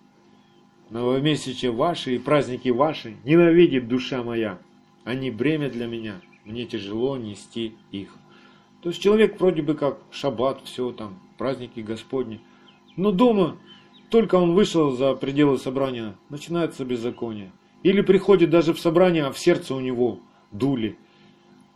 Новомесячие 0.90 1.72
ваши 1.72 2.14
и 2.14 2.18
праздники 2.18 2.68
ваши 2.68 3.16
ненавидит 3.24 3.88
душа 3.88 4.22
моя. 4.22 4.58
Они 5.04 5.30
бремя 5.30 5.68
для 5.68 5.86
меня. 5.86 6.20
Мне 6.44 6.64
тяжело 6.64 7.16
нести 7.16 7.74
их. 7.90 8.14
То 8.80 8.90
есть 8.90 9.02
человек 9.02 9.40
вроде 9.40 9.62
бы 9.62 9.74
как 9.74 9.98
шаббат, 10.10 10.60
все 10.64 10.92
там, 10.92 11.20
праздники 11.36 11.80
Господни. 11.80 12.40
Но 12.96 13.10
дома, 13.10 13.58
только 14.10 14.36
он 14.36 14.54
вышел 14.54 14.92
за 14.92 15.14
пределы 15.14 15.58
собрания, 15.58 16.14
начинается 16.28 16.84
беззаконие. 16.84 17.52
Или 17.82 18.02
приходит 18.02 18.50
даже 18.50 18.72
в 18.72 18.80
собрание, 18.80 19.24
а 19.24 19.32
в 19.32 19.38
сердце 19.38 19.74
у 19.74 19.80
него 19.80 20.20
дули, 20.52 20.96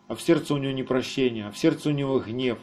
а 0.07 0.14
в 0.14 0.20
сердце 0.20 0.55
у 0.55 0.59
него 0.59 0.72
непрощение, 0.72 1.47
а 1.47 1.51
в 1.51 1.59
сердце 1.59 1.89
у 1.89 1.93
него 1.93 2.20
гнев, 2.20 2.59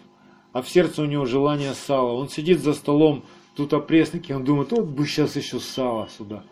а 0.53 0.61
в 0.61 0.69
сердце 0.69 1.01
у 1.01 1.05
него 1.05 1.25
желание 1.25 1.73
сала. 1.73 2.13
Он 2.13 2.29
сидит 2.29 2.61
за 2.61 2.73
столом, 2.73 3.25
тут 3.55 3.73
опресники, 3.73 4.31
он 4.31 4.45
думает, 4.45 4.71
вот 4.71 4.85
бы 4.85 5.05
сейчас 5.05 5.35
еще 5.35 5.59
сало 5.59 6.07
сюда. 6.07 6.43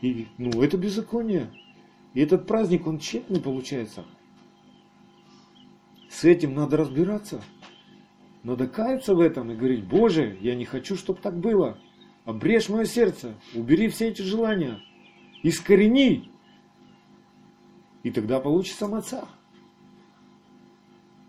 И, 0.00 0.28
ну, 0.38 0.62
это 0.62 0.78
беззаконие. 0.78 1.50
И 2.14 2.20
этот 2.20 2.46
праздник, 2.46 2.86
он 2.86 2.98
тщетный 2.98 3.40
получается. 3.40 4.04
С 6.08 6.24
этим 6.24 6.54
надо 6.54 6.76
разбираться. 6.76 7.42
Надо 8.42 8.66
каяться 8.66 9.14
в 9.14 9.20
этом 9.20 9.50
и 9.50 9.54
говорить, 9.54 9.84
Боже, 9.84 10.38
я 10.40 10.54
не 10.54 10.64
хочу, 10.64 10.96
чтобы 10.96 11.20
так 11.20 11.38
было. 11.38 11.78
Обрежь 12.24 12.68
мое 12.68 12.84
сердце, 12.84 13.34
убери 13.54 13.88
все 13.88 14.08
эти 14.08 14.22
желания, 14.22 14.80
искорени 15.42 16.30
и 18.02 18.10
тогда 18.10 18.40
получится 18.40 18.86
маца. 18.86 19.28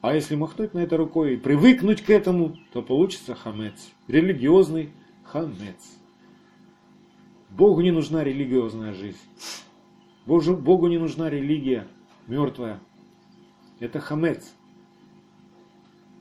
А 0.01 0.15
если 0.15 0.35
махнуть 0.35 0.73
на 0.73 0.79
это 0.79 0.97
рукой 0.97 1.35
и 1.35 1.37
привыкнуть 1.37 2.01
к 2.01 2.09
этому, 2.09 2.57
то 2.73 2.81
получится 2.81 3.35
хамец. 3.35 3.91
Религиозный 4.07 4.91
хамец. 5.23 5.99
Богу 7.51 7.81
не 7.81 7.91
нужна 7.91 8.23
религиозная 8.23 8.93
жизнь. 8.93 9.19
Богу, 10.25 10.55
Богу 10.55 10.87
не 10.87 10.97
нужна 10.97 11.29
религия 11.29 11.87
мертвая. 12.25 12.79
Это 13.79 13.99
хамец. 13.99 14.55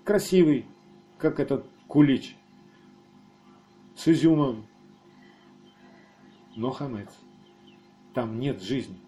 Красивый, 0.05 0.67
как 1.19 1.41
этот 1.41 1.65
кулич. 1.89 2.37
С 3.97 4.09
изюмом. 4.09 4.67
Но 6.55 6.71
хамец. 6.71 7.09
Там 8.13 8.41
нет 8.41 8.61
жизни. 8.61 8.99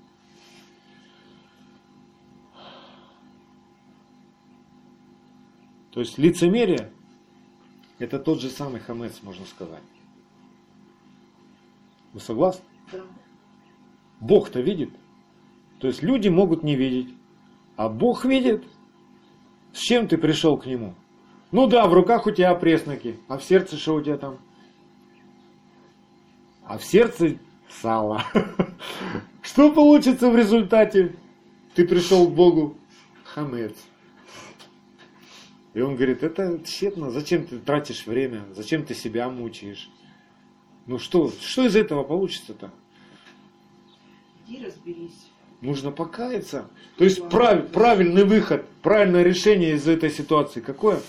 То 5.93 6.01
есть 6.01 6.19
лицемерие– 6.19 6.91
это 7.99 8.19
тот 8.19 8.41
же 8.41 8.49
самый 8.49 8.81
хамец, 8.81 9.21
можно 9.23 9.45
сказать. 9.47 9.83
Вы 12.13 12.21
согласны? 12.21 12.65
Да. 12.91 13.01
Бог-то 14.21 14.61
видит. 14.61 14.91
То 15.79 15.89
есть 15.89 16.03
люди 16.03 16.29
могут 16.29 16.63
не 16.63 16.77
видеть, 16.77 17.15
а 17.77 17.89
Бог 17.89 18.25
видит. 18.25 18.65
С 19.73 19.79
чем 19.79 20.07
ты 20.07 20.19
пришел 20.19 20.59
к 20.59 20.67
Нему? 20.67 20.95
Ну 21.51 21.67
да, 21.67 21.87
в 21.87 21.95
руках 21.95 22.27
у 22.27 22.31
тебя 22.31 22.55
пресноки, 22.55 23.19
а 23.29 23.39
в 23.39 23.45
сердце 23.45 23.77
что 23.77 23.95
у 23.95 24.03
тебя 24.03 24.17
там? 24.17 24.39
А 26.65 26.79
в 26.79 26.85
сердце 26.85 27.39
сало. 27.69 28.25
Что 29.43 29.73
получится 29.73 30.31
в 30.31 30.37
результате? 30.37 31.17
Ты 31.75 31.87
пришел 31.87 32.29
к 32.29 32.35
Богу 32.35 32.77
хамец. 33.25 33.75
И 35.75 35.81
он 35.81 35.97
говорит, 35.97 36.23
это 36.23 36.61
тщетно, 36.65 37.11
зачем 37.11 37.47
ты 37.47 37.59
тратишь 37.59 38.07
время, 38.07 38.45
зачем 38.55 38.85
ты 38.85 38.95
себя 38.95 39.29
мучаешь? 39.31 39.89
Ну 40.87 40.99
что, 40.99 41.33
что 41.41 41.65
из 41.65 41.77
этого 41.77 42.03
получится-то? 42.03 42.71
Иди 44.47 44.65
разберись. 44.65 45.31
Нужно 45.63 45.93
покаяться. 45.93 46.69
То 46.99 47.05
есть 47.05 47.27
прав, 47.29 47.69
правильный 47.69 48.25
выход, 48.25 48.67
правильное 48.83 49.23
решение 49.23 49.75
из 49.75 49.87
этой 49.87 50.11
ситуации 50.11 50.61
какое? 50.61 51.01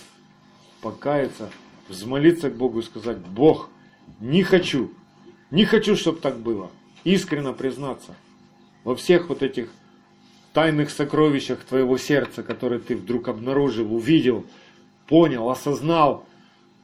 Покаяться, 0.81 1.49
взмолиться 1.89 2.49
к 2.49 2.55
Богу 2.55 2.79
и 2.79 2.83
сказать, 2.83 3.17
Бог, 3.17 3.69
не 4.19 4.43
хочу, 4.43 4.91
не 5.49 5.65
хочу, 5.65 5.95
чтобы 5.95 6.19
так 6.19 6.39
было. 6.39 6.71
Искренно 7.03 7.51
признаться 7.51 8.15
во 8.83 8.95
всех 8.95 9.27
вот 9.29 9.43
этих 9.43 9.71
тайных 10.53 10.91
сокровищах 10.91 11.59
твоего 11.63 11.97
сердца, 11.97 12.43
которые 12.43 12.79
ты 12.79 12.95
вдруг 12.95 13.27
обнаружил, 13.27 13.93
увидел, 13.93 14.45
понял, 15.07 15.49
осознал. 15.49 16.25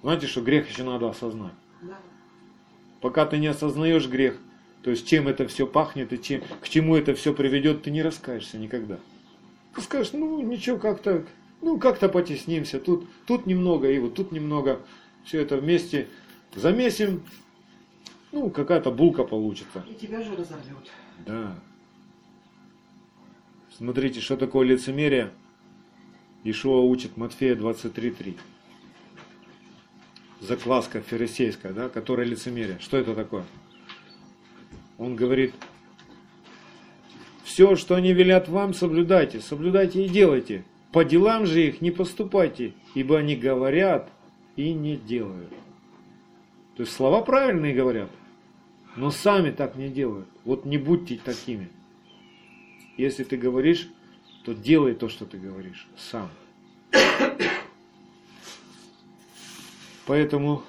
Знаете, 0.02 0.28
что 0.28 0.42
грех 0.42 0.70
еще 0.70 0.84
надо 0.84 1.10
осознать. 1.10 1.54
Пока 3.02 3.26
ты 3.26 3.38
не 3.38 3.48
осознаешь 3.48 4.08
грех, 4.08 4.38
То 4.84 4.92
есть 4.92 5.08
чем 5.08 5.28
это 5.28 5.48
все 5.48 5.68
пахнет 5.68 6.14
и 6.14 6.22
чем, 6.22 6.42
к 6.62 6.70
чему 6.70 6.96
это 6.96 7.14
все 7.14 7.34
приведет, 7.34 7.84
ты 7.84 7.92
не 7.92 8.02
раскаешься 8.02 8.58
никогда. 8.58 8.98
Ты 9.76 9.82
скажешь, 9.82 10.14
ну 10.14 10.42
ничего, 10.42 10.78
как-то, 10.78 11.26
ну 11.62 11.78
как-то 11.78 12.10
потеснимся, 12.10 12.80
тут, 12.80 13.06
тут 13.26 13.46
немного 13.46 13.90
и 13.90 14.00
вот 14.00 14.16
тут 14.16 14.32
немного. 14.32 14.80
Все 15.26 15.42
это 15.42 15.58
вместе 15.58 16.08
замесим, 16.56 17.24
ну 18.32 18.50
какая-то 18.50 18.90
булка 18.92 19.26
получится. 19.26 19.84
И 19.90 19.94
тебя 19.96 20.22
же 20.24 20.36
разорвет. 20.36 20.90
Да. 21.26 21.56
Смотрите, 23.80 24.20
что 24.20 24.36
такое 24.36 24.68
лицемерие. 24.68 25.32
Ишуа 26.44 26.82
учит 26.82 27.16
Матфея 27.16 27.56
23.3. 27.56 28.36
Закваска 30.42 31.02
фарисейская, 31.02 31.72
да, 31.72 31.88
которая 31.88 32.28
лицемерие. 32.28 32.78
Что 32.82 32.98
это 32.98 33.16
такое? 33.16 33.46
Он 34.98 35.16
говорит, 35.16 35.54
все, 37.46 37.78
что 37.78 37.96
они 37.96 38.12
велят 38.12 38.50
вам, 38.50 38.74
соблюдайте, 38.74 39.40
соблюдайте 39.40 40.04
и 40.06 40.10
делайте. 40.10 40.66
По 40.92 41.06
делам 41.06 41.46
же 41.46 41.66
их 41.66 41.80
не 41.80 41.92
поступайте, 41.92 42.74
ибо 42.96 43.18
они 43.18 43.38
говорят 43.38 44.10
и 44.58 44.74
не 44.74 44.98
делают. 44.98 45.54
То 46.76 46.84
есть 46.84 46.92
слова 46.92 47.22
правильные 47.22 47.74
говорят, 47.74 48.10
но 48.98 49.10
сами 49.10 49.52
так 49.52 49.78
не 49.78 49.88
делают. 49.88 50.28
Вот 50.44 50.66
не 50.66 50.78
будьте 50.78 51.18
такими. 51.24 51.70
Если 53.00 53.24
ты 53.24 53.38
говоришь, 53.38 53.90
то 54.44 54.54
делай 54.54 54.94
то, 54.94 55.08
что 55.08 55.26
ты 55.26 55.38
говоришь, 55.38 55.88
сам. 55.96 56.30
Поэтому 60.06 60.64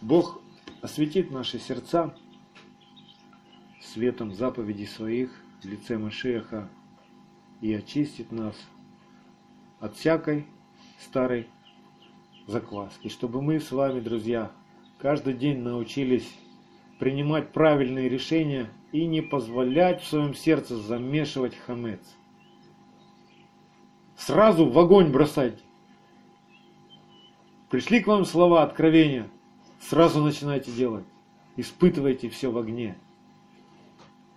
Бог 0.00 0.40
осветит 0.82 1.32
наши 1.32 1.58
сердца 1.58 2.16
светом 3.80 4.32
заповедей 4.32 4.86
своих 4.86 5.32
в 5.64 5.66
лице 5.66 5.98
Машеха 5.98 6.70
и 7.60 7.74
очистит 7.74 8.30
нас 8.30 8.54
от 9.80 9.96
всякой 9.96 10.46
старой 11.00 11.48
закваски, 12.46 13.08
чтобы 13.08 13.42
мы 13.42 13.58
с 13.58 13.72
вами, 13.72 13.98
друзья, 13.98 14.52
каждый 15.00 15.34
день 15.34 15.58
научились 15.58 16.32
принимать 16.98 17.52
правильные 17.52 18.08
решения 18.08 18.70
и 18.92 19.06
не 19.06 19.20
позволять 19.20 20.02
в 20.02 20.06
своем 20.06 20.34
сердце 20.34 20.76
замешивать 20.76 21.56
хамец. 21.56 22.00
Сразу 24.16 24.66
в 24.66 24.78
огонь 24.78 25.10
бросайте. 25.10 25.58
Пришли 27.68 28.00
к 28.00 28.06
вам 28.06 28.24
слова 28.24 28.62
откровения, 28.62 29.28
сразу 29.80 30.22
начинайте 30.22 30.70
делать. 30.70 31.04
Испытывайте 31.56 32.28
все 32.28 32.50
в 32.50 32.58
огне. 32.58 32.96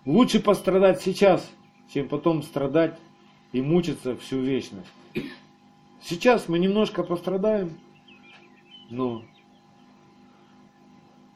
Лучше 0.06 0.40
пострадать 0.40 1.02
сейчас, 1.02 1.50
чем 1.94 2.08
потом 2.08 2.44
страдать 2.44 2.98
и 3.52 3.62
мучиться 3.62 4.16
всю 4.18 4.40
вечность. 4.40 4.88
Сейчас 6.02 6.48
мы 6.48 6.60
немножко 6.60 7.04
пострадаем, 7.04 7.78
но 8.90 9.24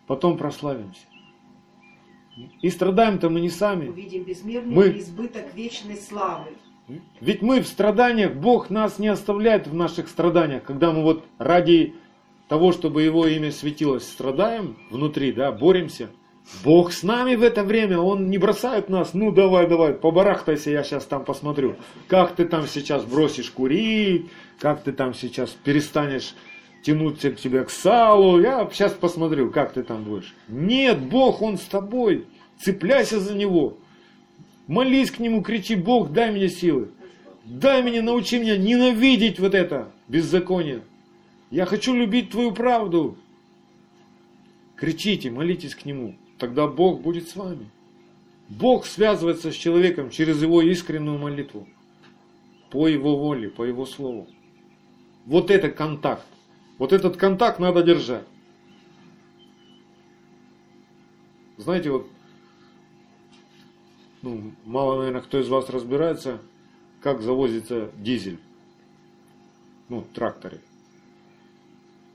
потом 0.07 0.37
прославимся. 0.37 1.05
И 2.61 2.69
страдаем-то 2.69 3.29
мы 3.29 3.41
не 3.41 3.49
сами. 3.49 3.87
Увидим 3.89 4.23
безмерный 4.23 4.73
Мы- 4.73 4.99
избыток 4.99 5.53
вечной 5.53 5.97
славы. 5.97 6.51
Ведь 7.21 7.41
мы 7.41 7.61
в 7.61 7.67
страданиях, 7.67 8.33
Бог 8.33 8.69
нас 8.69 8.99
не 8.99 9.07
оставляет 9.07 9.67
в 9.67 9.73
наших 9.73 10.07
страданиях, 10.09 10.63
когда 10.63 10.91
мы 10.91 11.03
вот 11.03 11.23
ради 11.37 11.95
того, 12.49 12.71
чтобы 12.71 13.03
Его 13.03 13.25
имя 13.27 13.51
светилось, 13.51 14.03
страдаем 14.03 14.77
внутри, 14.89 15.31
да, 15.31 15.51
боремся. 15.51 16.09
Бог 16.65 16.91
с 16.91 17.03
нами 17.03 17.35
в 17.35 17.41
это 17.43 17.63
время, 17.63 17.99
Он 17.99 18.29
не 18.29 18.37
бросает 18.37 18.89
нас, 18.89 19.13
ну 19.13 19.31
давай, 19.31 19.65
давай, 19.65 19.93
побарахтайся, 19.93 20.71
я 20.71 20.83
сейчас 20.83 21.05
там 21.05 21.23
посмотрю, 21.23 21.77
как 22.07 22.35
ты 22.35 22.43
там 22.43 22.67
сейчас 22.67 23.05
бросишь 23.05 23.49
курить, 23.49 24.29
как 24.59 24.83
ты 24.83 24.91
там 24.91 25.13
сейчас 25.13 25.51
перестанешь 25.51 26.35
тянуться 26.83 27.31
к 27.31 27.37
тебе 27.37 27.63
к 27.63 27.69
салу, 27.69 28.39
я 28.39 28.69
сейчас 28.71 28.93
посмотрю, 28.93 29.49
как 29.49 29.73
ты 29.73 29.83
там 29.83 30.03
будешь. 30.03 30.35
Нет, 30.47 30.99
Бог, 30.99 31.41
Он 31.41 31.57
с 31.57 31.63
тобой, 31.63 32.25
цепляйся 32.59 33.19
за 33.19 33.33
Него, 33.33 33.77
Молись 34.67 35.11
к 35.11 35.19
Нему, 35.19 35.41
кричи, 35.41 35.75
Бог, 35.75 36.11
дай 36.11 36.31
мне 36.31 36.47
силы. 36.47 36.89
Дай 37.43 37.83
мне, 37.83 38.01
научи 38.01 38.39
меня 38.39 38.57
ненавидеть 38.57 39.39
вот 39.39 39.53
это 39.53 39.91
беззаконие. 40.07 40.83
Я 41.51 41.65
хочу 41.65 41.93
любить 41.93 42.29
Твою 42.29 42.53
правду. 42.53 43.17
Кричите, 44.77 45.29
молитесь 45.29 45.75
к 45.75 45.85
Нему. 45.85 46.15
Тогда 46.37 46.67
Бог 46.67 47.01
будет 47.01 47.27
с 47.27 47.35
вами. 47.35 47.69
Бог 48.47 48.85
связывается 48.85 49.51
с 49.51 49.55
человеком 49.55 50.09
через 50.09 50.41
его 50.41 50.61
искреннюю 50.61 51.17
молитву. 51.17 51.67
По 52.69 52.87
его 52.87 53.17
воле, 53.17 53.49
по 53.49 53.63
его 53.63 53.85
слову. 53.85 54.27
Вот 55.25 55.51
это 55.51 55.69
контакт. 55.69 56.25
Вот 56.83 56.91
этот 56.91 57.15
контакт 57.15 57.59
надо 57.59 57.81
держать. 57.81 58.25
Знаете, 61.55 61.89
вот 61.89 62.09
ну, 64.21 64.51
мало, 64.65 64.97
наверное, 64.97 65.21
кто 65.21 65.39
из 65.39 65.47
вас 65.47 65.69
разбирается, 65.69 66.41
как 66.99 67.21
завозится 67.21 67.89
дизель. 67.95 68.37
Ну, 69.87 70.01
в 70.01 70.07
тракторе. 70.13 70.57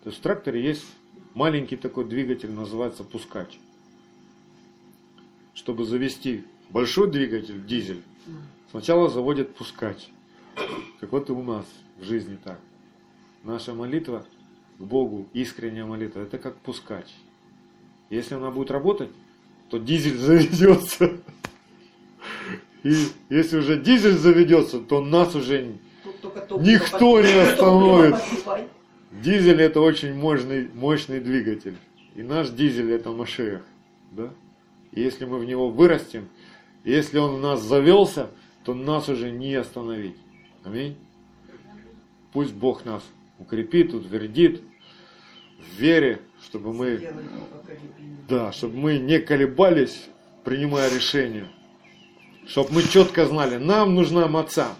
То 0.03 0.11
есть 0.11 0.19
в 0.19 0.23
тракторе 0.23 0.63
есть 0.63 0.85
маленький 1.33 1.79
такой 1.79 2.05
двигатель, 2.05 2.51
называется 2.51 3.05
пускач. 3.05 3.59
Чтобы 5.55 5.87
завести 5.87 6.45
большой 6.69 7.11
двигатель, 7.11 7.65
дизель, 7.65 8.03
сначала 8.71 9.09
заводят 9.09 9.55
пускач. 9.55 10.11
Как 11.01 11.11
вот 11.11 11.31
и 11.31 11.33
у 11.33 11.43
нас 11.43 11.65
в 11.97 12.05
жизни 12.05 12.37
так. 12.45 12.61
Наша 13.45 13.73
молитва 13.73 14.27
к 14.79 14.83
Богу, 14.83 15.29
искренняя 15.33 15.85
молитва, 15.85 16.21
это 16.21 16.39
как 16.39 16.57
пускач. 16.59 17.07
Если 18.11 18.35
она 18.35 18.51
будет 18.51 18.71
работать, 18.71 19.11
то 19.71 19.79
дизель 19.79 20.17
заведется. 20.19 21.19
И 22.85 22.95
если 23.29 23.59
уже 23.59 23.81
дизель 23.81 24.17
заведется, 24.17 24.79
то 24.81 25.05
нас 25.05 25.35
уже 25.35 25.79
Никто 26.61 27.21
не 27.21 27.33
остановит. 27.33 28.17
Дизель 29.13 29.61
это 29.61 29.81
очень 29.81 30.15
мощный, 30.15 30.69
мощный 30.75 31.21
двигатель. 31.21 31.77
И 32.15 32.23
наш 32.23 32.51
дизель 32.51 32.93
это 32.93 33.11
Машех. 33.11 33.63
Да? 34.13 34.31
И 34.93 35.01
если 35.01 35.25
мы 35.25 35.39
в 35.39 35.45
него 35.45 35.71
вырастем, 35.71 36.29
если 36.85 37.19
он 37.19 37.37
в 37.37 37.41
нас 37.41 37.63
завелся, 37.63 38.31
то 38.65 38.75
нас 38.75 39.09
уже 39.09 39.31
не 39.31 39.55
остановить. 39.55 40.17
Аминь. 40.65 40.97
Пусть 42.33 42.53
Бог 42.53 42.85
нас 42.85 43.03
укрепит, 43.39 43.95
утвердит 43.95 44.63
в 45.59 45.81
вере, 45.81 46.21
чтобы 46.45 46.73
мы, 46.73 47.13
да, 48.29 48.53
чтобы 48.53 48.77
мы 48.77 48.99
не 48.99 49.19
колебались, 49.19 50.07
принимая 50.45 50.93
решения. 50.93 51.49
Чтобы 52.47 52.75
мы 52.75 52.83
четко 52.83 53.27
знали, 53.27 53.57
нам 53.57 53.95
нужна 53.95 54.27
маца. 54.27 54.75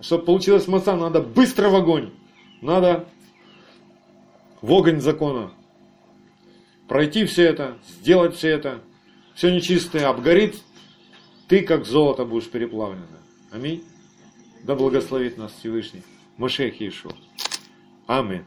Чтобы 0.00 0.24
получилась 0.24 0.68
маца, 0.68 0.96
надо 0.96 1.20
быстро 1.20 1.68
в 1.68 1.74
огонь. 1.74 2.12
Надо 2.62 3.08
в 4.62 4.72
огонь 4.72 5.00
закона. 5.00 5.52
Пройти 6.88 7.24
все 7.24 7.44
это, 7.44 7.78
сделать 8.00 8.36
все 8.36 8.48
это. 8.48 8.80
Все 9.34 9.54
нечистое 9.54 10.08
обгорит. 10.08 10.56
Ты 11.48 11.62
как 11.62 11.86
золото 11.86 12.24
будешь 12.24 12.48
переплавлено. 12.48 13.06
Аминь. 13.50 13.84
Да 14.62 14.74
благословит 14.74 15.38
нас 15.38 15.52
Всевышний. 15.58 16.02
Машех 16.36 16.80
Иешуа. 16.80 17.12
Аминь. 18.10 18.44